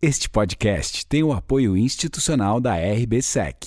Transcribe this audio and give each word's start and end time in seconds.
Este 0.00 0.30
podcast 0.30 1.04
tem 1.08 1.24
o 1.24 1.32
apoio 1.32 1.76
institucional 1.76 2.60
da 2.60 2.76
RBSEC. 2.76 3.66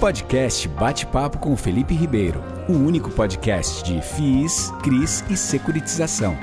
Podcast 0.00 0.66
Bate-Papo 0.66 1.36
com 1.36 1.54
Felipe 1.54 1.92
Ribeiro, 1.92 2.42
o 2.66 2.72
único 2.72 3.10
podcast 3.10 3.84
de 3.84 4.00
FIIs, 4.00 4.70
CRIs 4.82 5.22
e 5.28 5.36
securitização. 5.36 6.34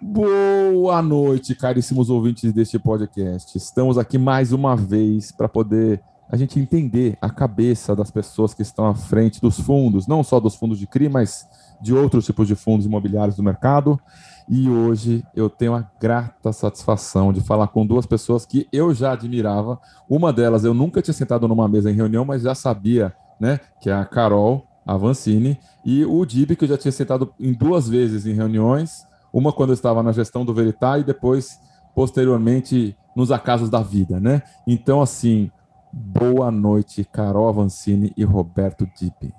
Boa 0.00 1.02
noite, 1.02 1.56
caríssimos 1.56 2.10
ouvintes 2.10 2.52
deste 2.52 2.78
podcast. 2.78 3.58
Estamos 3.58 3.98
aqui 3.98 4.18
mais 4.18 4.52
uma 4.52 4.76
vez 4.76 5.32
para 5.32 5.48
poder 5.48 6.00
a 6.28 6.36
gente 6.36 6.58
entender 6.58 7.16
a 7.20 7.30
cabeça 7.30 7.94
das 7.94 8.10
pessoas 8.10 8.54
que 8.54 8.62
estão 8.62 8.86
à 8.86 8.94
frente 8.94 9.40
dos 9.40 9.60
fundos, 9.60 10.06
não 10.06 10.22
só 10.22 10.40
dos 10.40 10.54
fundos 10.54 10.78
de 10.78 10.86
CRI, 10.86 11.08
mas 11.08 11.46
de 11.80 11.94
outros 11.94 12.24
tipos 12.24 12.48
de 12.48 12.54
fundos 12.54 12.86
imobiliários 12.86 13.36
do 13.36 13.42
mercado. 13.42 14.00
E 14.48 14.68
hoje 14.68 15.24
eu 15.34 15.48
tenho 15.48 15.74
a 15.74 15.88
grata 16.00 16.52
satisfação 16.52 17.32
de 17.32 17.40
falar 17.40 17.68
com 17.68 17.86
duas 17.86 18.06
pessoas 18.06 18.44
que 18.44 18.66
eu 18.72 18.94
já 18.94 19.12
admirava. 19.12 19.78
Uma 20.08 20.32
delas 20.32 20.64
eu 20.64 20.74
nunca 20.74 21.00
tinha 21.00 21.14
sentado 21.14 21.48
numa 21.48 21.68
mesa 21.68 21.90
em 21.90 21.94
reunião, 21.94 22.24
mas 22.24 22.42
já 22.42 22.54
sabia, 22.54 23.14
né, 23.40 23.58
que 23.80 23.88
é 23.88 23.92
a 23.92 24.04
Carol 24.04 24.66
Avancini 24.86 25.58
e 25.84 26.04
o 26.04 26.24
Dib, 26.26 26.56
que 26.56 26.64
eu 26.64 26.68
já 26.68 26.76
tinha 26.76 26.92
sentado 26.92 27.32
em 27.40 27.52
duas 27.52 27.88
vezes 27.88 28.26
em 28.26 28.34
reuniões, 28.34 29.06
uma 29.32 29.52
quando 29.52 29.70
eu 29.70 29.74
estava 29.74 30.02
na 30.02 30.12
gestão 30.12 30.44
do 30.44 30.54
Veritá 30.54 30.98
e 30.98 31.04
depois 31.04 31.58
posteriormente 31.94 32.96
nos 33.16 33.30
acasos 33.30 33.70
da 33.70 33.80
vida, 33.80 34.20
né? 34.20 34.42
Então 34.66 35.00
assim, 35.00 35.50
Boa 35.96 36.50
noite, 36.50 37.04
Carol 37.04 37.48
Avancini 37.48 38.12
e 38.16 38.24
Roberto 38.24 38.84
Dipe. 38.98 39.32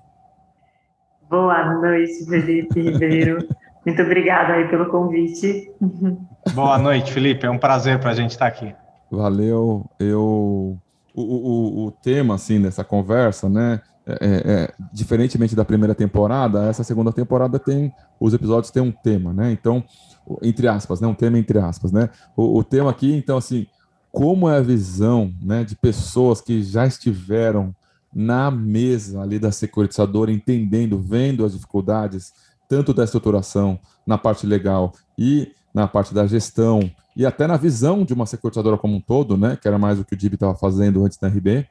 Boa 1.29 1.73
noite, 1.73 2.25
Felipe 2.25 2.81
Ribeiro. 2.81 3.45
Muito 3.85 4.01
obrigada 4.01 4.53
aí 4.53 4.69
pelo 4.69 4.89
convite. 4.89 5.69
Boa 6.53 6.77
noite, 6.77 7.11
Felipe. 7.11 7.45
É 7.45 7.49
um 7.49 7.57
prazer 7.57 7.99
para 7.99 8.11
a 8.11 8.13
gente 8.13 8.31
estar 8.31 8.47
aqui. 8.47 8.73
Valeu. 9.11 9.85
Eu 9.99 10.79
o, 11.13 11.21
o, 11.21 11.87
o 11.87 11.91
tema 11.91 12.35
assim 12.35 12.61
dessa 12.61 12.85
conversa, 12.85 13.49
né? 13.49 13.81
É, 14.07 14.13
é, 14.13 14.51
é, 14.53 14.73
diferentemente 14.93 15.55
da 15.55 15.65
primeira 15.65 15.93
temporada, 15.93 16.69
essa 16.69 16.83
segunda 16.83 17.11
temporada 17.11 17.57
tem 17.59 17.91
os 18.19 18.33
episódios 18.33 18.71
têm 18.71 18.81
um 18.81 18.91
tema, 18.91 19.33
né? 19.33 19.51
Então, 19.51 19.83
entre 20.41 20.69
aspas, 20.69 21.01
né? 21.01 21.07
Um 21.07 21.13
tema 21.13 21.37
entre 21.37 21.59
aspas, 21.59 21.91
né? 21.91 22.09
O, 22.35 22.59
o 22.59 22.63
tema 22.63 22.89
aqui, 22.91 23.13
então 23.13 23.35
assim, 23.35 23.67
como 24.15 24.49
é 24.49 24.55
a 24.55 24.61
visão 24.61 25.33
né, 25.41 25.65
de 25.65 25.75
pessoas 25.75 26.39
que 26.39 26.63
já 26.63 26.87
estiveram 26.87 27.75
na 28.13 28.49
mesa 28.49 29.21
ali 29.21 29.37
da 29.37 29.51
securitizadora, 29.51 30.31
entendendo, 30.31 30.97
vendo 30.97 31.43
as 31.43 31.51
dificuldades, 31.51 32.31
tanto 32.69 32.93
da 32.93 33.03
estruturação 33.03 33.77
na 34.07 34.17
parte 34.17 34.47
legal 34.47 34.93
e 35.19 35.51
na 35.73 35.85
parte 35.85 36.13
da 36.13 36.25
gestão, 36.25 36.89
e 37.13 37.25
até 37.25 37.45
na 37.45 37.57
visão 37.57 38.05
de 38.05 38.13
uma 38.13 38.25
securitizadora 38.25 38.77
como 38.77 38.95
um 38.95 39.01
todo, 39.01 39.35
né, 39.35 39.57
que 39.61 39.67
era 39.67 39.77
mais 39.77 39.99
o 39.99 40.05
que 40.05 40.13
o 40.13 40.17
DIB 40.17 40.35
estava 40.35 40.55
fazendo 40.55 41.03
antes 41.03 41.17
da 41.17 41.27
RB, 41.27 41.67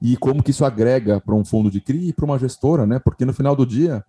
e 0.00 0.16
como 0.16 0.42
que 0.42 0.52
isso 0.52 0.64
agrega 0.64 1.20
para 1.20 1.34
um 1.34 1.44
fundo 1.44 1.70
de 1.70 1.82
CRI 1.82 2.08
e 2.08 2.12
para 2.14 2.24
uma 2.24 2.38
gestora, 2.38 2.86
né, 2.86 2.98
porque 2.98 3.26
no 3.26 3.34
final 3.34 3.54
do 3.54 3.66
dia, 3.66 4.02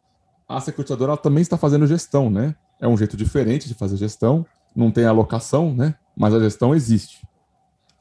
a 0.48 0.61
securitizadora 0.61 1.17
também 1.17 1.42
está 1.42 1.58
fazendo 1.58 1.86
gestão, 1.88 2.30
né, 2.30 2.55
é 2.80 2.88
um 2.88 2.95
jeito 2.95 3.17
diferente 3.17 3.67
de 3.67 3.73
fazer 3.73 3.98
gestão, 3.98 4.45
não 4.73 4.89
tem 4.92 5.03
alocação, 5.03 5.73
né, 5.73 5.94
mas 6.18 6.34
a 6.34 6.40
gestão 6.40 6.73
existe. 6.73 7.26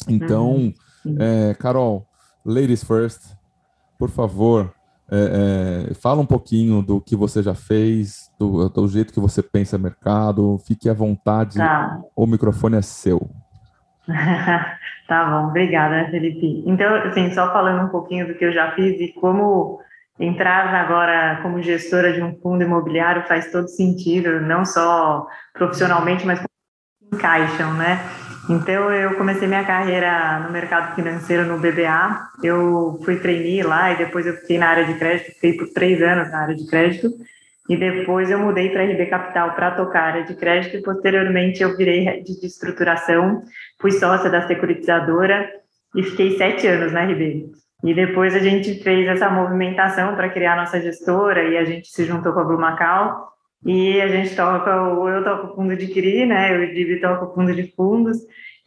Então, 0.09 0.73
uhum. 1.05 1.17
é, 1.19 1.55
Carol, 1.55 2.07
ladies 2.45 2.83
first, 2.83 3.37
por 3.99 4.11
favor, 4.11 4.73
é, 5.11 5.91
é, 5.91 5.95
fala 5.95 6.21
um 6.21 6.27
pouquinho 6.27 6.83
do 6.83 7.01
que 7.01 7.15
você 7.15 7.43
já 7.43 7.55
fez, 7.55 8.33
do, 8.39 8.69
do, 8.69 8.89
jeito 8.89 9.13
que 9.13 9.21
você 9.21 9.43
pensa 9.43 9.79
mercado, 9.79 10.59
fique 10.67 10.89
à 10.89 10.95
vontade, 10.95 11.59
tá. 11.59 12.01
o 12.15 12.27
microfone 12.27 12.77
é 12.77 12.83
seu. 12.83 13.31
tá 15.09 15.31
bom, 15.31 15.49
obrigada, 15.49 16.11
Felipe. 16.11 16.63
Então, 16.67 16.95
assim, 17.05 17.31
só 17.33 17.53
falando 17.53 17.87
um 17.87 17.89
pouquinho 17.89 18.27
do 18.27 18.35
que 18.35 18.45
eu 18.45 18.53
já 18.53 18.73
fiz 18.73 19.01
e 19.01 19.13
como 19.13 19.81
entrar 20.19 20.75
agora 20.75 21.41
como 21.43 21.61
gestora 21.61 22.13
de 22.13 22.23
um 22.23 22.35
fundo 22.41 22.65
imobiliário 22.65 23.27
faz 23.27 23.53
todo 23.53 23.69
sentido, 23.69 24.41
não 24.41 24.65
só 24.65 25.27
profissionalmente, 25.53 26.27
mas 26.27 26.41
encaixam, 27.17 27.75
né? 27.75 27.99
Então, 28.49 28.93
eu 28.93 29.15
comecei 29.15 29.49
minha 29.49 29.65
carreira 29.65 30.39
no 30.39 30.53
mercado 30.53 30.95
financeiro 30.95 31.45
no 31.45 31.59
BBA. 31.59 32.29
Eu 32.45 33.01
fui 33.05 33.17
trainee 33.17 33.63
lá 33.63 33.93
e 33.93 33.97
depois 33.97 34.25
eu 34.25 34.35
fiquei 34.35 34.57
na 34.57 34.69
área 34.69 34.85
de 34.85 34.95
crédito, 34.95 35.33
fiquei 35.33 35.55
por 35.55 35.69
três 35.73 36.01
anos 36.01 36.31
na 36.31 36.43
área 36.43 36.55
de 36.55 36.65
crédito. 36.67 37.11
E 37.69 37.77
depois 37.77 38.31
eu 38.31 38.39
mudei 38.39 38.71
para 38.71 38.85
RB 38.85 39.07
Capital 39.07 39.55
para 39.55 39.73
tocar 39.73 40.01
a 40.01 40.07
área 40.07 40.25
de 40.25 40.37
crédito 40.37 40.77
e 40.77 40.83
posteriormente 40.83 41.61
eu 41.61 41.77
virei 41.77 42.23
de 42.23 42.47
estruturação, 42.47 43.43
fui 43.81 43.91
sócia 43.91 44.31
da 44.31 44.47
securitizadora 44.47 45.51
e 45.97 46.05
fiquei 46.05 46.37
sete 46.37 46.69
anos 46.69 46.93
na 46.93 47.03
RB. 47.03 47.51
E 47.83 47.95
depois 47.95 48.37
a 48.37 48.39
gente 48.39 48.81
fez 48.85 49.09
essa 49.09 49.29
movimentação 49.29 50.15
para 50.15 50.29
criar 50.29 50.57
nossa 50.57 50.81
gestora 50.81 51.43
e 51.43 51.59
a 51.59 51.65
gente 51.65 51.89
se 51.89 52.05
juntou 52.05 52.33
com 52.33 52.41
a 52.41 52.45
Blue 52.45 52.61
Macau 52.61 53.36
e 53.65 54.01
a 54.01 54.09
gente 54.09 54.35
toca, 54.37 54.71
eu 54.71 55.25
toco 55.25 55.55
fundo 55.55 55.77
de 55.77 55.89
CRI, 55.89 56.27
né, 56.27 56.57
o 56.57 56.75
Dib 56.75 57.01
toca 57.01 57.35
fundo 57.35 57.55
de 57.55 57.73
fundos, 57.75 58.19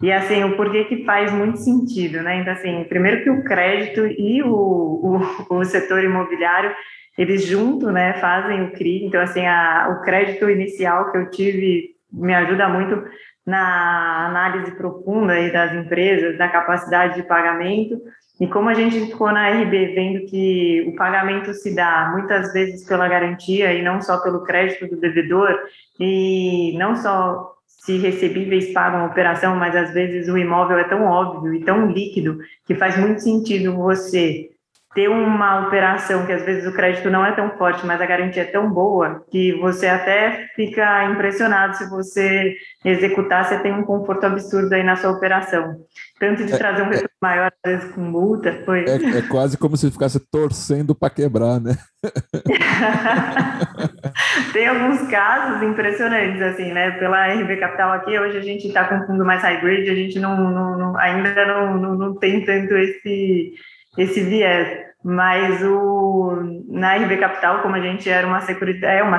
e 0.02 0.12
assim, 0.12 0.44
o 0.44 0.56
porquê 0.56 0.86
que 0.86 1.04
faz 1.04 1.32
muito 1.32 1.58
sentido, 1.58 2.22
né, 2.22 2.38
então 2.38 2.54
assim, 2.54 2.84
primeiro 2.86 3.24
que 3.24 3.30
o 3.30 3.44
crédito 3.44 4.06
e 4.06 4.42
o, 4.44 5.20
o, 5.50 5.56
o 5.56 5.66
setor 5.66 6.04
imobiliário, 6.04 6.74
eles 7.18 7.46
juntos, 7.46 7.92
né, 7.94 8.14
fazem 8.20 8.64
o 8.64 8.72
CRI, 8.72 9.06
então 9.06 9.22
assim, 9.22 9.46
a, 9.46 9.90
o 9.90 10.02
crédito 10.04 10.50
inicial 10.50 11.12
que 11.12 11.18
eu 11.18 11.30
tive 11.30 11.96
me 12.12 12.34
ajuda 12.34 12.68
muito 12.70 13.04
na 13.46 14.28
análise 14.28 14.72
profunda 14.76 15.34
aí 15.34 15.52
das 15.52 15.74
empresas, 15.74 16.38
da 16.38 16.48
capacidade 16.48 17.16
de 17.16 17.28
pagamento, 17.28 18.00
e 18.40 18.48
como 18.48 18.70
a 18.70 18.74
gente 18.74 19.00
ficou 19.02 19.32
na 19.32 19.50
RB 19.50 19.88
vendo 19.94 20.26
que 20.26 20.86
o 20.88 20.96
pagamento 20.96 21.54
se 21.54 21.76
dá 21.76 22.10
muitas 22.14 22.54
vezes 22.54 22.86
pela 22.88 23.08
garantia 23.08 23.74
e 23.74 23.84
não 23.84 24.02
só 24.02 24.18
pelo 24.22 24.44
crédito 24.44 24.88
do 24.88 25.00
devedor, 25.00 25.54
e 26.00 26.74
não 26.78 26.96
só 26.96 27.54
se 27.66 27.98
recebíveis 27.98 28.72
pagam 28.72 29.02
a 29.02 29.08
operação, 29.08 29.56
mas 29.56 29.76
às 29.76 29.94
vezes 29.94 30.30
o 30.30 30.38
imóvel 30.38 30.78
é 30.78 30.84
tão 30.86 31.04
óbvio 31.06 31.54
e 31.54 31.64
tão 31.64 31.92
líquido 31.92 32.40
que 32.66 32.76
faz 32.76 32.98
muito 32.98 33.22
sentido 33.22 33.76
você 33.76 34.50
ter 34.94 35.08
uma 35.08 35.68
operação 35.68 36.26
que 36.26 36.32
às 36.32 36.44
vezes 36.44 36.66
o 36.66 36.74
crédito 36.74 37.12
não 37.12 37.24
é 37.24 37.32
tão 37.32 37.56
forte, 37.58 37.86
mas 37.86 38.02
a 38.02 38.08
garantia 38.08 38.42
é 38.42 38.46
tão 38.46 38.72
boa 38.72 39.24
que 39.30 39.54
você 39.60 39.86
até 39.86 40.48
fica 40.56 41.04
impressionado 41.12 41.78
se 41.78 41.88
você 41.90 42.56
executar, 42.84 43.46
você 43.46 43.60
tem 43.60 43.72
um 43.72 43.84
conforto 43.84 44.26
absurdo 44.26 44.74
aí 44.74 44.84
na 44.84 44.96
sua 44.96 45.12
operação. 45.12 45.76
Tanto 46.20 46.44
de 46.44 46.54
é, 46.54 46.58
trazer 46.58 46.82
um 46.82 46.88
é, 46.88 46.90
retorno 46.90 47.10
maior, 47.22 47.52
às 47.64 47.72
vezes 47.72 47.92
com 47.92 48.02
multa, 48.02 48.64
foi... 48.66 48.86
É, 48.86 49.20
é 49.20 49.22
quase 49.22 49.58
como 49.58 49.78
se 49.78 49.92
ficasse 49.92 50.20
torcendo 50.32 50.96
para 50.96 51.12
quebrar, 51.12 51.62
né? 51.62 51.78
tem 54.52 54.68
alguns 54.68 55.08
casos 55.08 55.62
impressionantes, 55.62 56.42
assim, 56.42 56.72
né? 56.72 56.92
Pela 56.92 57.28
RB 57.28 57.58
Capital 57.58 57.92
aqui, 57.92 58.18
hoje 58.18 58.38
a 58.38 58.42
gente 58.42 58.68
está 58.68 58.86
com 58.86 58.96
um 58.96 59.06
fundo 59.06 59.24
mais 59.24 59.44
hybrid, 59.44 59.88
a 59.88 59.96
gente 59.96 60.20
não, 60.20 60.36
não, 60.36 60.78
não 60.78 60.98
ainda 60.98 61.46
não, 61.46 61.78
não, 61.78 61.96
não 61.96 62.16
tem 62.16 62.44
tanto 62.44 62.76
esse 62.76 63.54
esse 63.98 64.22
viés. 64.24 64.90
Mas 65.04 65.64
o, 65.64 66.64
na 66.68 66.96
RB 66.96 67.18
Capital, 67.18 67.62
como 67.62 67.76
a 67.76 67.80
gente 67.80 68.10
era 68.10 68.28
uma 68.28 68.40
é 68.84 69.02
uma 69.02 69.18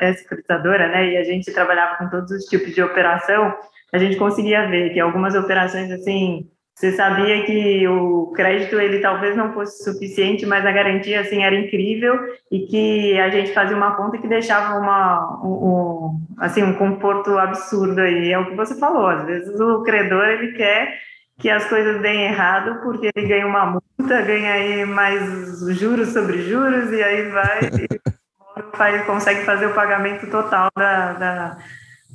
é 0.00 0.12
securitizadora, 0.12 0.88
né, 0.88 1.12
e 1.12 1.16
a 1.16 1.24
gente 1.24 1.52
trabalhava 1.52 1.96
com 1.96 2.10
todos 2.10 2.30
os 2.30 2.44
tipos 2.44 2.74
de 2.74 2.82
operação, 2.82 3.54
a 3.92 3.98
gente 3.98 4.16
conseguia 4.16 4.68
ver 4.68 4.92
que 4.92 5.00
algumas 5.00 5.34
operações, 5.34 5.90
assim, 5.90 6.46
você 6.78 6.92
sabia 6.92 7.44
que 7.44 7.88
o 7.88 8.30
crédito 8.36 8.78
ele 8.78 9.00
talvez 9.00 9.36
não 9.36 9.52
fosse 9.52 9.82
suficiente, 9.82 10.46
mas 10.46 10.64
a 10.64 10.70
garantia 10.70 11.20
assim 11.22 11.42
era 11.42 11.56
incrível 11.56 12.16
e 12.52 12.66
que 12.66 13.18
a 13.18 13.28
gente 13.30 13.52
fazia 13.52 13.76
uma 13.76 13.96
conta 13.96 14.16
que 14.16 14.28
deixava 14.28 14.78
uma 14.78 15.40
um, 15.42 15.48
um, 15.48 16.20
assim 16.38 16.62
um 16.62 16.74
conforto 16.74 17.36
absurdo 17.36 18.00
aí 18.00 18.30
é 18.30 18.38
o 18.38 18.46
que 18.46 18.54
você 18.54 18.78
falou 18.78 19.08
às 19.08 19.26
vezes 19.26 19.58
o 19.58 19.82
credor 19.82 20.24
ele 20.24 20.52
quer 20.52 21.00
que 21.38 21.48
as 21.48 21.64
coisas 21.68 22.02
deem 22.02 22.24
errado 22.24 22.80
porque 22.82 23.10
ele 23.14 23.28
ganha 23.28 23.46
uma 23.46 23.66
multa, 23.66 24.22
ganha 24.22 24.52
aí 24.52 24.84
mais 24.84 25.60
juros 25.78 26.08
sobre 26.08 26.42
juros 26.42 26.90
e 26.92 27.02
aí 27.02 27.28
vai 27.30 27.60
e 27.60 28.18
faz, 28.76 29.06
consegue 29.06 29.44
fazer 29.44 29.66
o 29.66 29.74
pagamento 29.74 30.28
total 30.28 30.68
da, 30.76 31.12
da, 31.12 31.58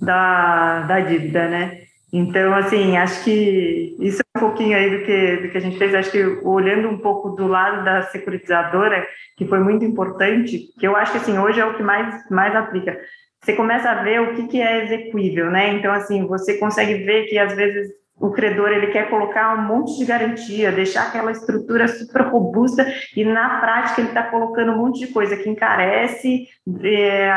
da, 0.02 0.80
da, 0.82 1.00
dívida, 1.00 1.48
né? 1.48 1.84
Então, 2.12 2.54
assim, 2.54 2.98
acho 2.98 3.24
que 3.24 3.96
isso 4.00 4.22
é 4.22 4.38
um 4.38 4.42
pouquinho 4.42 4.78
aí 4.78 5.00
do 5.00 5.06
que, 5.06 5.38
do 5.38 5.50
que 5.50 5.58
a 5.58 5.62
gente 5.62 5.80
fez. 5.80 5.96
Acho 5.96 6.12
que 6.12 6.24
olhando 6.44 6.88
um 6.90 7.00
pouco 7.00 7.30
do 7.30 7.48
lado 7.48 7.84
da 7.84 8.04
securitizadora, 8.04 9.08
que 9.36 9.48
foi 9.48 9.60
muito 9.60 9.84
importante, 9.84 10.60
que 10.80 10.86
eu 10.86 10.96
acho 10.96 11.14
que, 11.14 11.18
assim, 11.18 11.40
hoje 11.40 11.60
é 11.60 11.66
o 11.66 11.74
que 11.74 11.82
mais, 11.82 12.30
mais 12.30 12.56
aplica. 12.56 13.00
Você 13.42 13.54
começa 13.54 13.90
a 13.90 14.04
ver 14.04 14.22
o 14.22 14.36
que, 14.36 14.48
que 14.48 14.62
é 14.62 14.84
execuível, 14.84 15.50
né? 15.50 15.74
Então, 15.74 15.92
assim, 15.92 16.28
você 16.28 16.60
consegue 16.60 17.04
ver 17.04 17.26
que, 17.26 17.40
às 17.40 17.56
vezes, 17.56 17.92
o 18.24 18.32
credor 18.32 18.70
ele 18.70 18.88
quer 18.88 19.10
colocar 19.10 19.54
um 19.54 19.64
monte 19.64 19.98
de 19.98 20.06
garantia, 20.06 20.72
deixar 20.72 21.10
aquela 21.10 21.30
estrutura 21.30 21.90
super 21.90 22.22
robusta 22.22 22.86
e 23.18 23.26
na 23.26 23.60
prática 23.60 24.00
ele 24.00 24.08
está 24.08 24.24
colocando 24.24 24.72
um 24.72 24.78
monte 24.78 25.00
de 25.00 25.08
coisa 25.08 25.36
que 25.36 25.50
encarece, 25.50 26.48
é, 26.82 27.30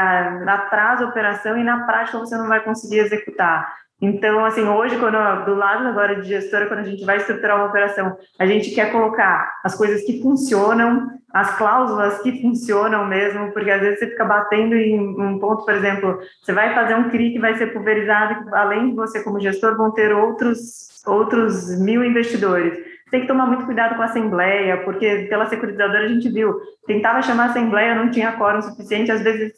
atrasa 0.47 1.05
a 1.05 1.09
operação 1.09 1.59
e 1.59 1.65
na 1.65 1.85
prática 1.85 2.21
você 2.21 2.37
não 2.37 2.47
vai 2.47 2.63
conseguir 2.63 3.01
executar. 3.01 3.86
Então, 4.01 4.45
assim, 4.45 4.63
hoje, 4.63 4.99
quando 4.99 5.17
do 5.47 5.55
lado 5.55 5.89
agora 5.89 6.21
de 6.21 6.29
gestora, 6.29 6.67
quando 6.67 6.81
a 6.81 6.85
gente 6.85 7.05
vai 7.05 7.17
estruturar 7.17 7.57
uma 7.57 7.69
operação, 7.69 8.17
a 8.39 8.47
gente 8.47 8.71
quer 8.71 8.93
colocar 8.93 9.61
as 9.65 9.75
coisas 9.75 10.05
que 10.05 10.21
funcionam, 10.21 11.09
as 11.33 11.57
cláusulas 11.57 12.21
que 12.21 12.43
funcionam 12.43 13.07
mesmo, 13.07 13.53
porque 13.53 13.71
às 13.71 13.81
vezes 13.81 13.99
você 13.99 14.09
fica 14.09 14.25
batendo 14.25 14.75
em 14.75 14.99
um 15.01 15.39
ponto, 15.39 15.65
por 15.65 15.75
exemplo, 15.75 16.19
você 16.43 16.53
vai 16.53 16.75
fazer 16.75 16.95
um 16.95 17.09
CRI 17.09 17.33
que 17.33 17.39
vai 17.39 17.57
ser 17.57 17.73
pulverizado, 17.73 18.55
além 18.55 18.91
de 18.91 18.97
você 18.97 19.23
como 19.23 19.41
gestor, 19.41 19.77
vão 19.77 19.91
ter 19.91 20.13
outros, 20.13 21.03
outros 21.07 21.79
mil 21.81 22.05
investidores 22.05 22.96
tem 23.11 23.21
que 23.21 23.29
tomar 23.29 23.47
muito 23.47 23.65
cuidado 23.65 23.95
com 23.95 24.03
a 24.03 24.07
assembleia, 24.07 24.83
porque 24.85 25.27
pela 25.29 25.47
securitizadora 25.47 26.05
a 26.05 26.09
gente 26.09 26.29
viu, 26.29 26.59
tentava 26.87 27.23
chamar 27.23 27.45
a 27.45 27.51
assembleia, 27.51 27.95
não 27.95 28.11
tinha 28.11 28.37
quórum 28.37 28.61
suficiente, 28.61 29.13
às 29.13 29.23
vezes 29.23 29.53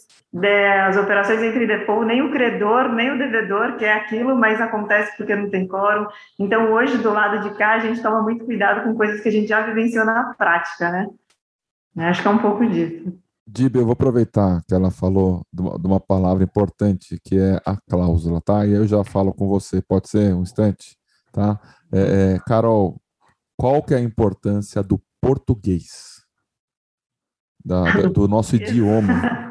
as 0.86 0.96
operações 0.96 1.42
entre 1.42 1.66
default, 1.66 2.06
nem 2.06 2.20
o 2.20 2.30
credor, 2.30 2.90
nem 2.90 3.10
o 3.10 3.18
devedor 3.18 3.76
quer 3.76 3.94
aquilo, 3.94 4.36
mas 4.36 4.60
acontece 4.60 5.16
porque 5.16 5.34
não 5.34 5.48
tem 5.48 5.66
quórum. 5.66 6.06
Então, 6.38 6.72
hoje, 6.72 6.98
do 6.98 7.10
lado 7.10 7.48
de 7.48 7.56
cá, 7.56 7.74
a 7.74 7.78
gente 7.78 8.02
toma 8.02 8.20
muito 8.22 8.44
cuidado 8.44 8.84
com 8.84 8.94
coisas 8.94 9.20
que 9.20 9.28
a 9.28 9.32
gente 9.32 9.48
já 9.48 9.62
vivenciou 9.62 10.04
na 10.04 10.34
prática, 10.34 10.90
né? 10.90 11.08
Acho 11.96 12.20
que 12.20 12.28
é 12.28 12.30
um 12.30 12.38
pouco 12.38 12.66
disso. 12.66 13.12
Dib, 13.46 13.76
eu 13.76 13.84
vou 13.84 13.94
aproveitar 13.94 14.62
que 14.68 14.74
ela 14.74 14.90
falou 14.90 15.42
de 15.50 15.62
uma, 15.62 15.78
de 15.78 15.86
uma, 15.86 15.98
palavra 15.98 16.44
importante, 16.44 17.18
que 17.24 17.38
é 17.38 17.58
a 17.64 17.78
cláusula, 17.88 18.42
tá? 18.42 18.66
E 18.66 18.72
eu 18.72 18.86
já 18.86 19.02
falo 19.02 19.32
com 19.32 19.48
você, 19.48 19.80
pode 19.80 20.10
ser 20.10 20.34
um 20.34 20.42
instante, 20.42 20.98
tá? 21.32 21.58
É, 21.90 22.34
é, 22.34 22.38
Carol, 22.46 23.00
qual 23.58 23.82
que 23.82 23.92
é 23.92 23.96
a 23.96 24.00
importância 24.00 24.82
do 24.84 25.02
português, 25.20 26.24
da, 27.62 28.02
do 28.06 28.28
nosso 28.28 28.54
idioma, 28.56 29.47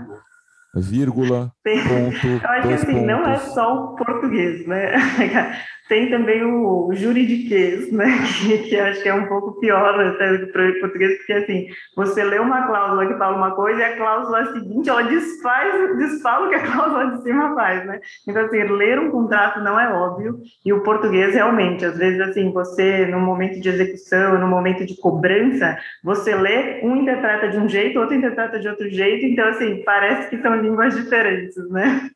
vírgula, 0.80 1.52
ponto, 1.64 2.28
Eu 2.28 2.50
acho 2.50 2.68
que 2.68 2.74
assim, 2.74 2.86
pontos. 2.88 3.08
não 3.08 3.28
é 3.28 3.38
só 3.38 3.76
o 3.76 3.96
português, 3.96 4.66
né? 4.68 4.94
Tem 5.88 6.10
também 6.10 6.44
o 6.44 6.92
juridiquês, 6.94 7.92
né? 7.92 8.08
Que, 8.38 8.58
que 8.60 8.78
acho 8.78 9.02
que 9.02 9.10
é 9.10 9.14
um 9.14 9.26
pouco 9.26 9.60
pior 9.60 10.00
até 10.00 10.38
para 10.48 10.70
o 10.70 10.80
português, 10.80 11.18
porque 11.18 11.34
assim, 11.34 11.68
você 11.96 12.24
lê 12.24 12.40
uma 12.40 12.68
cláusula 12.68 13.08
que 13.08 13.18
fala 13.18 13.38
uma 13.38 13.56
coisa 13.56 13.80
e 13.80 13.84
a 13.84 13.98
cláusula 13.98 14.54
seguinte 14.54 14.90
ela 14.90 15.04
desfaz, 15.04 15.98
desfala 15.98 16.46
o 16.46 16.50
que 16.50 16.56
a 16.56 16.72
cláusula 16.72 17.12
de 17.12 17.24
cima 17.24 17.56
faz, 17.56 17.86
né? 17.86 18.00
Então, 18.28 18.46
assim, 18.46 18.64
ler 18.64 19.00
um 19.00 19.10
contrato 19.10 19.62
não 19.62 19.80
é 19.80 19.92
óbvio, 19.92 20.40
e 20.66 20.72
o 20.74 20.84
português 20.84 21.34
realmente, 21.34 21.86
às 21.86 21.98
vezes, 21.98 22.20
assim, 22.22 22.52
você, 22.52 23.06
no 23.08 23.20
momento 23.20 23.60
de 23.60 23.70
execução, 23.70 24.40
no 24.40 24.48
momento 24.48 24.86
de 24.86 24.96
cobrança, 24.98 25.78
você 26.04 26.36
lê, 26.36 26.82
um 26.84 26.96
interpreta 26.98 27.50
de 27.50 27.58
um 27.58 27.68
jeito, 27.68 28.00
outro 28.00 28.16
interpreta 28.16 28.60
de 28.60 28.68
outro 28.68 28.90
jeito, 28.90 29.26
então, 29.26 29.48
assim, 29.48 29.82
parece 29.84 30.30
que 30.30 30.42
são 30.42 30.54
línguas 30.68 30.96
diferentes, 30.96 31.58
né? 31.70 32.10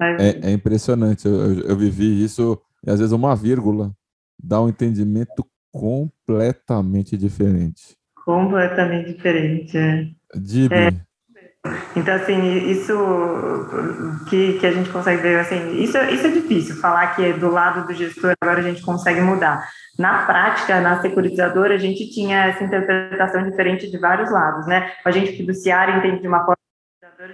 É, 0.00 0.50
é 0.50 0.52
impressionante. 0.52 1.26
Eu, 1.26 1.34
eu, 1.34 1.60
eu, 1.68 1.76
vivi 1.76 2.24
isso, 2.24 2.60
e 2.84 2.90
às 2.90 2.98
vezes 2.98 3.12
uma 3.12 3.34
vírgula 3.34 3.94
dá 4.42 4.60
um 4.60 4.68
entendimento 4.68 5.46
completamente 5.72 7.16
diferente. 7.16 7.96
Completamente 8.24 9.12
diferente, 9.12 9.76
é. 9.76 10.10
Dib. 10.34 10.72
É. 10.72 11.13
Então, 11.96 12.14
assim, 12.14 12.70
isso 12.70 12.94
que, 14.28 14.58
que 14.58 14.66
a 14.66 14.72
gente 14.72 14.90
consegue 14.90 15.22
ver, 15.22 15.40
assim, 15.40 15.82
isso, 15.82 15.96
isso 15.96 16.26
é 16.26 16.30
difícil, 16.30 16.76
falar 16.76 17.14
que 17.14 17.24
é 17.24 17.32
do 17.32 17.50
lado 17.50 17.86
do 17.86 17.94
gestor 17.94 18.34
agora 18.40 18.60
a 18.60 18.62
gente 18.62 18.82
consegue 18.82 19.20
mudar. 19.20 19.66
Na 19.98 20.26
prática, 20.26 20.80
na 20.80 21.00
securitizadora, 21.00 21.74
a 21.74 21.78
gente 21.78 22.10
tinha 22.10 22.46
essa 22.46 22.64
interpretação 22.64 23.48
diferente 23.48 23.90
de 23.90 23.96
vários 23.96 24.30
lados, 24.30 24.66
né? 24.66 24.92
O 25.04 25.08
agente 25.08 25.36
fiduciário 25.36 25.96
entende 25.96 26.20
de 26.20 26.28
uma 26.28 26.44
forma 26.44 26.58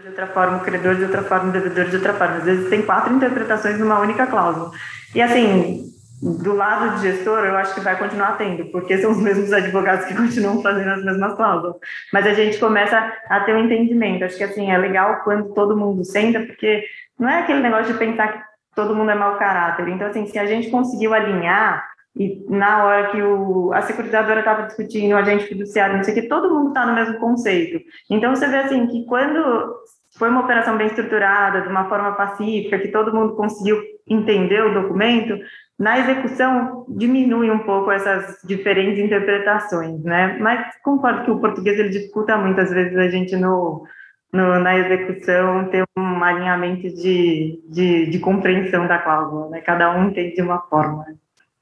de 0.03 0.09
outra 0.09 0.27
forma, 0.29 0.59
o 0.59 0.61
credor 0.61 0.94
de 0.94 1.03
outra 1.03 1.23
forma, 1.23 1.49
o 1.49 1.53
devedor 1.53 1.87
de 1.87 1.97
outra 1.97 2.15
forma. 2.15 2.37
Às 2.37 2.44
vezes 2.44 2.71
tem 2.71 2.83
quatro 2.83 3.12
interpretações 3.12 3.79
numa 3.79 3.99
única 3.99 4.26
cláusula. 4.26 4.71
E 5.15 5.21
assim, 5.21 5.91
do 6.23 6.55
lado 6.55 6.97
de 6.97 7.09
gestor, 7.09 7.45
eu 7.45 7.57
acho 7.57 7.75
que 7.75 7.81
vai 7.81 7.99
continuar 7.99 8.37
tendo, 8.37 8.67
porque 8.67 8.99
são 8.99 9.11
os 9.11 9.19
mesmos 9.19 9.53
advogados 9.53 10.05
que 10.05 10.15
continuam 10.17 10.63
fazendo 10.63 10.91
as 10.91 11.05
mesmas 11.05 11.35
cláusulas. 11.35 11.77
Mas 12.13 12.27
a 12.27 12.35
gente 12.35 12.59
começa 12.59 13.13
a 13.29 13.41
ter 13.41 13.55
um 13.55 13.65
entendimento. 13.65 14.25
Acho 14.25 14.37
que 14.37 14.45
assim, 14.45 14.71
é 14.71 14.77
legal 14.77 15.21
quando 15.25 15.55
todo 15.55 15.77
mundo 15.77 16.05
senta, 16.05 16.41
porque 16.41 16.85
não 17.19 17.29
é 17.29 17.41
aquele 17.41 17.61
negócio 17.61 17.93
de 17.93 17.99
pensar 17.99 18.29
que 18.33 18.51
todo 18.75 18.95
mundo 18.95 19.11
é 19.11 19.15
mau 19.15 19.39
caráter. 19.39 19.89
Então, 19.89 20.09
assim, 20.09 20.27
se 20.27 20.39
a 20.39 20.47
gente 20.47 20.71
conseguiu 20.71 21.15
alinhar 21.15 21.89
e 22.17 22.45
na 22.49 22.85
hora 22.85 23.11
que 23.11 23.23
o, 23.23 23.73
a 23.73 23.83
securitizadora 23.83 24.41
estava 24.41 24.67
discutindo, 24.67 25.13
o 25.13 25.17
agente 25.17 25.47
fiduciário, 25.47 25.97
não 25.97 26.05
sei 26.05 26.13
o 26.13 26.21
que, 26.21 26.29
todo 26.29 26.53
mundo 26.53 26.69
está 26.69 26.85
no 26.85 26.95
mesmo 26.95 27.19
conceito. 27.19 27.81
Então, 28.11 28.35
você 28.35 28.47
vê 28.47 28.59
assim 28.59 28.87
que 28.89 29.07
quando 29.07 29.77
foi 30.19 30.29
uma 30.29 30.41
operação 30.41 30.77
bem 30.77 30.89
estruturada, 30.89 31.63
de 31.63 31.69
uma 31.69 31.89
forma 31.89 32.13
pacífica, 32.13 32.79
que 32.79 32.89
todo 32.89 33.15
mundo 33.15 33.37
conseguiu 33.37 33.81
entender 34.09 34.61
o 34.65 34.75
documento, 34.75 35.39
na 35.81 35.99
execução 35.99 36.85
diminui 36.91 37.50
um 37.50 37.61
pouco 37.61 37.91
essas 37.91 38.37
diferentes 38.44 39.03
interpretações, 39.03 40.03
né? 40.03 40.37
Mas 40.38 40.77
concordo 40.85 41.25
que 41.25 41.31
o 41.31 41.41
português 41.41 41.79
ele 41.79 41.88
dificulta 41.88 42.37
muito, 42.37 42.61
às 42.61 42.69
vezes 42.69 42.94
a 42.99 43.09
gente 43.09 43.35
no, 43.35 43.82
no 44.31 44.61
na 44.61 44.77
execução 44.77 45.71
ter 45.71 45.82
um 45.97 46.23
alinhamento 46.23 46.82
de, 46.82 47.65
de, 47.67 48.11
de 48.11 48.19
compreensão 48.19 48.87
da 48.87 48.99
cláusula, 48.99 49.49
né? 49.49 49.62
Cada 49.62 49.97
um 49.97 50.11
entende 50.11 50.35
de 50.35 50.43
uma 50.43 50.61
forma. 50.61 51.06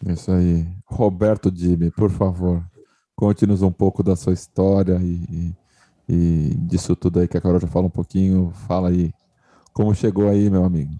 Isso 0.05 0.32
aí. 0.32 0.67
Roberto 0.85 1.49
Dime, 1.49 1.93
por 1.93 2.11
favor, 2.11 2.61
conte-nos 3.14 3.62
um 3.62 3.71
pouco 3.71 4.03
da 4.03 4.17
sua 4.17 4.32
história 4.32 4.99
e, 5.00 5.23
e, 5.31 5.55
e, 6.09 6.55
disso 6.56 6.97
tudo 6.97 7.21
aí 7.21 7.29
que 7.29 7.37
a 7.37 7.41
Carol 7.41 7.61
já 7.61 7.69
fala 7.69 7.87
um 7.87 7.91
pouquinho. 7.91 8.50
Fala 8.67 8.88
aí, 8.88 9.12
como 9.73 9.94
chegou 9.94 10.29
aí, 10.29 10.50
meu 10.50 10.64
amigo? 10.64 10.91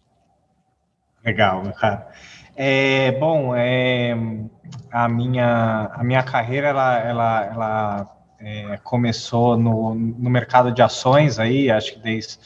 Legal, 1.29 1.63
cara. 1.75 2.09
É, 2.57 3.13
bom, 3.13 3.55
é, 3.55 4.17
a, 4.91 5.07
minha, 5.11 5.91
a 5.93 6.03
minha 6.03 6.23
carreira, 6.23 6.69
ela, 6.69 6.99
ela, 7.01 7.45
ela 7.45 8.17
é, 8.41 8.79
começou 8.83 9.59
no, 9.59 9.95
no 9.95 10.31
mercado 10.31 10.73
de 10.73 10.81
ações 10.81 11.39
aí, 11.39 11.71
acho 11.71 11.93
que 11.95 12.01
desde 12.01 12.39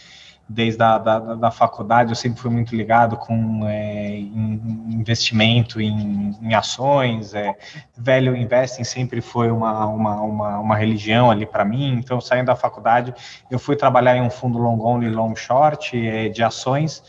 desde 0.48 0.82
a 0.82 0.98
da, 0.98 1.18
da, 1.18 1.50
faculdade 1.50 2.10
eu 2.10 2.16
sempre 2.16 2.40
fui 2.40 2.50
muito 2.50 2.76
ligado 2.76 3.16
com 3.16 3.66
é, 3.66 4.18
investimento 4.18 5.80
em, 5.80 6.36
em 6.42 6.52
ações, 6.52 7.32
é, 7.32 7.56
velho 7.96 8.36
investing 8.36 8.84
sempre 8.84 9.20
foi 9.20 9.50
uma, 9.50 9.86
uma, 9.86 10.20
uma, 10.20 10.58
uma 10.58 10.76
religião 10.76 11.30
ali 11.30 11.46
para 11.46 11.64
mim, 11.64 11.94
então 11.94 12.20
saindo 12.20 12.46
da 12.46 12.56
faculdade 12.56 13.14
eu 13.50 13.58
fui 13.58 13.76
trabalhar 13.76 14.16
em 14.16 14.20
um 14.20 14.28
fundo 14.28 14.58
long 14.58 14.78
only, 14.84 15.08
long 15.08 15.34
short 15.34 15.96
é, 15.96 16.28
de 16.28 16.42
ações, 16.42 17.02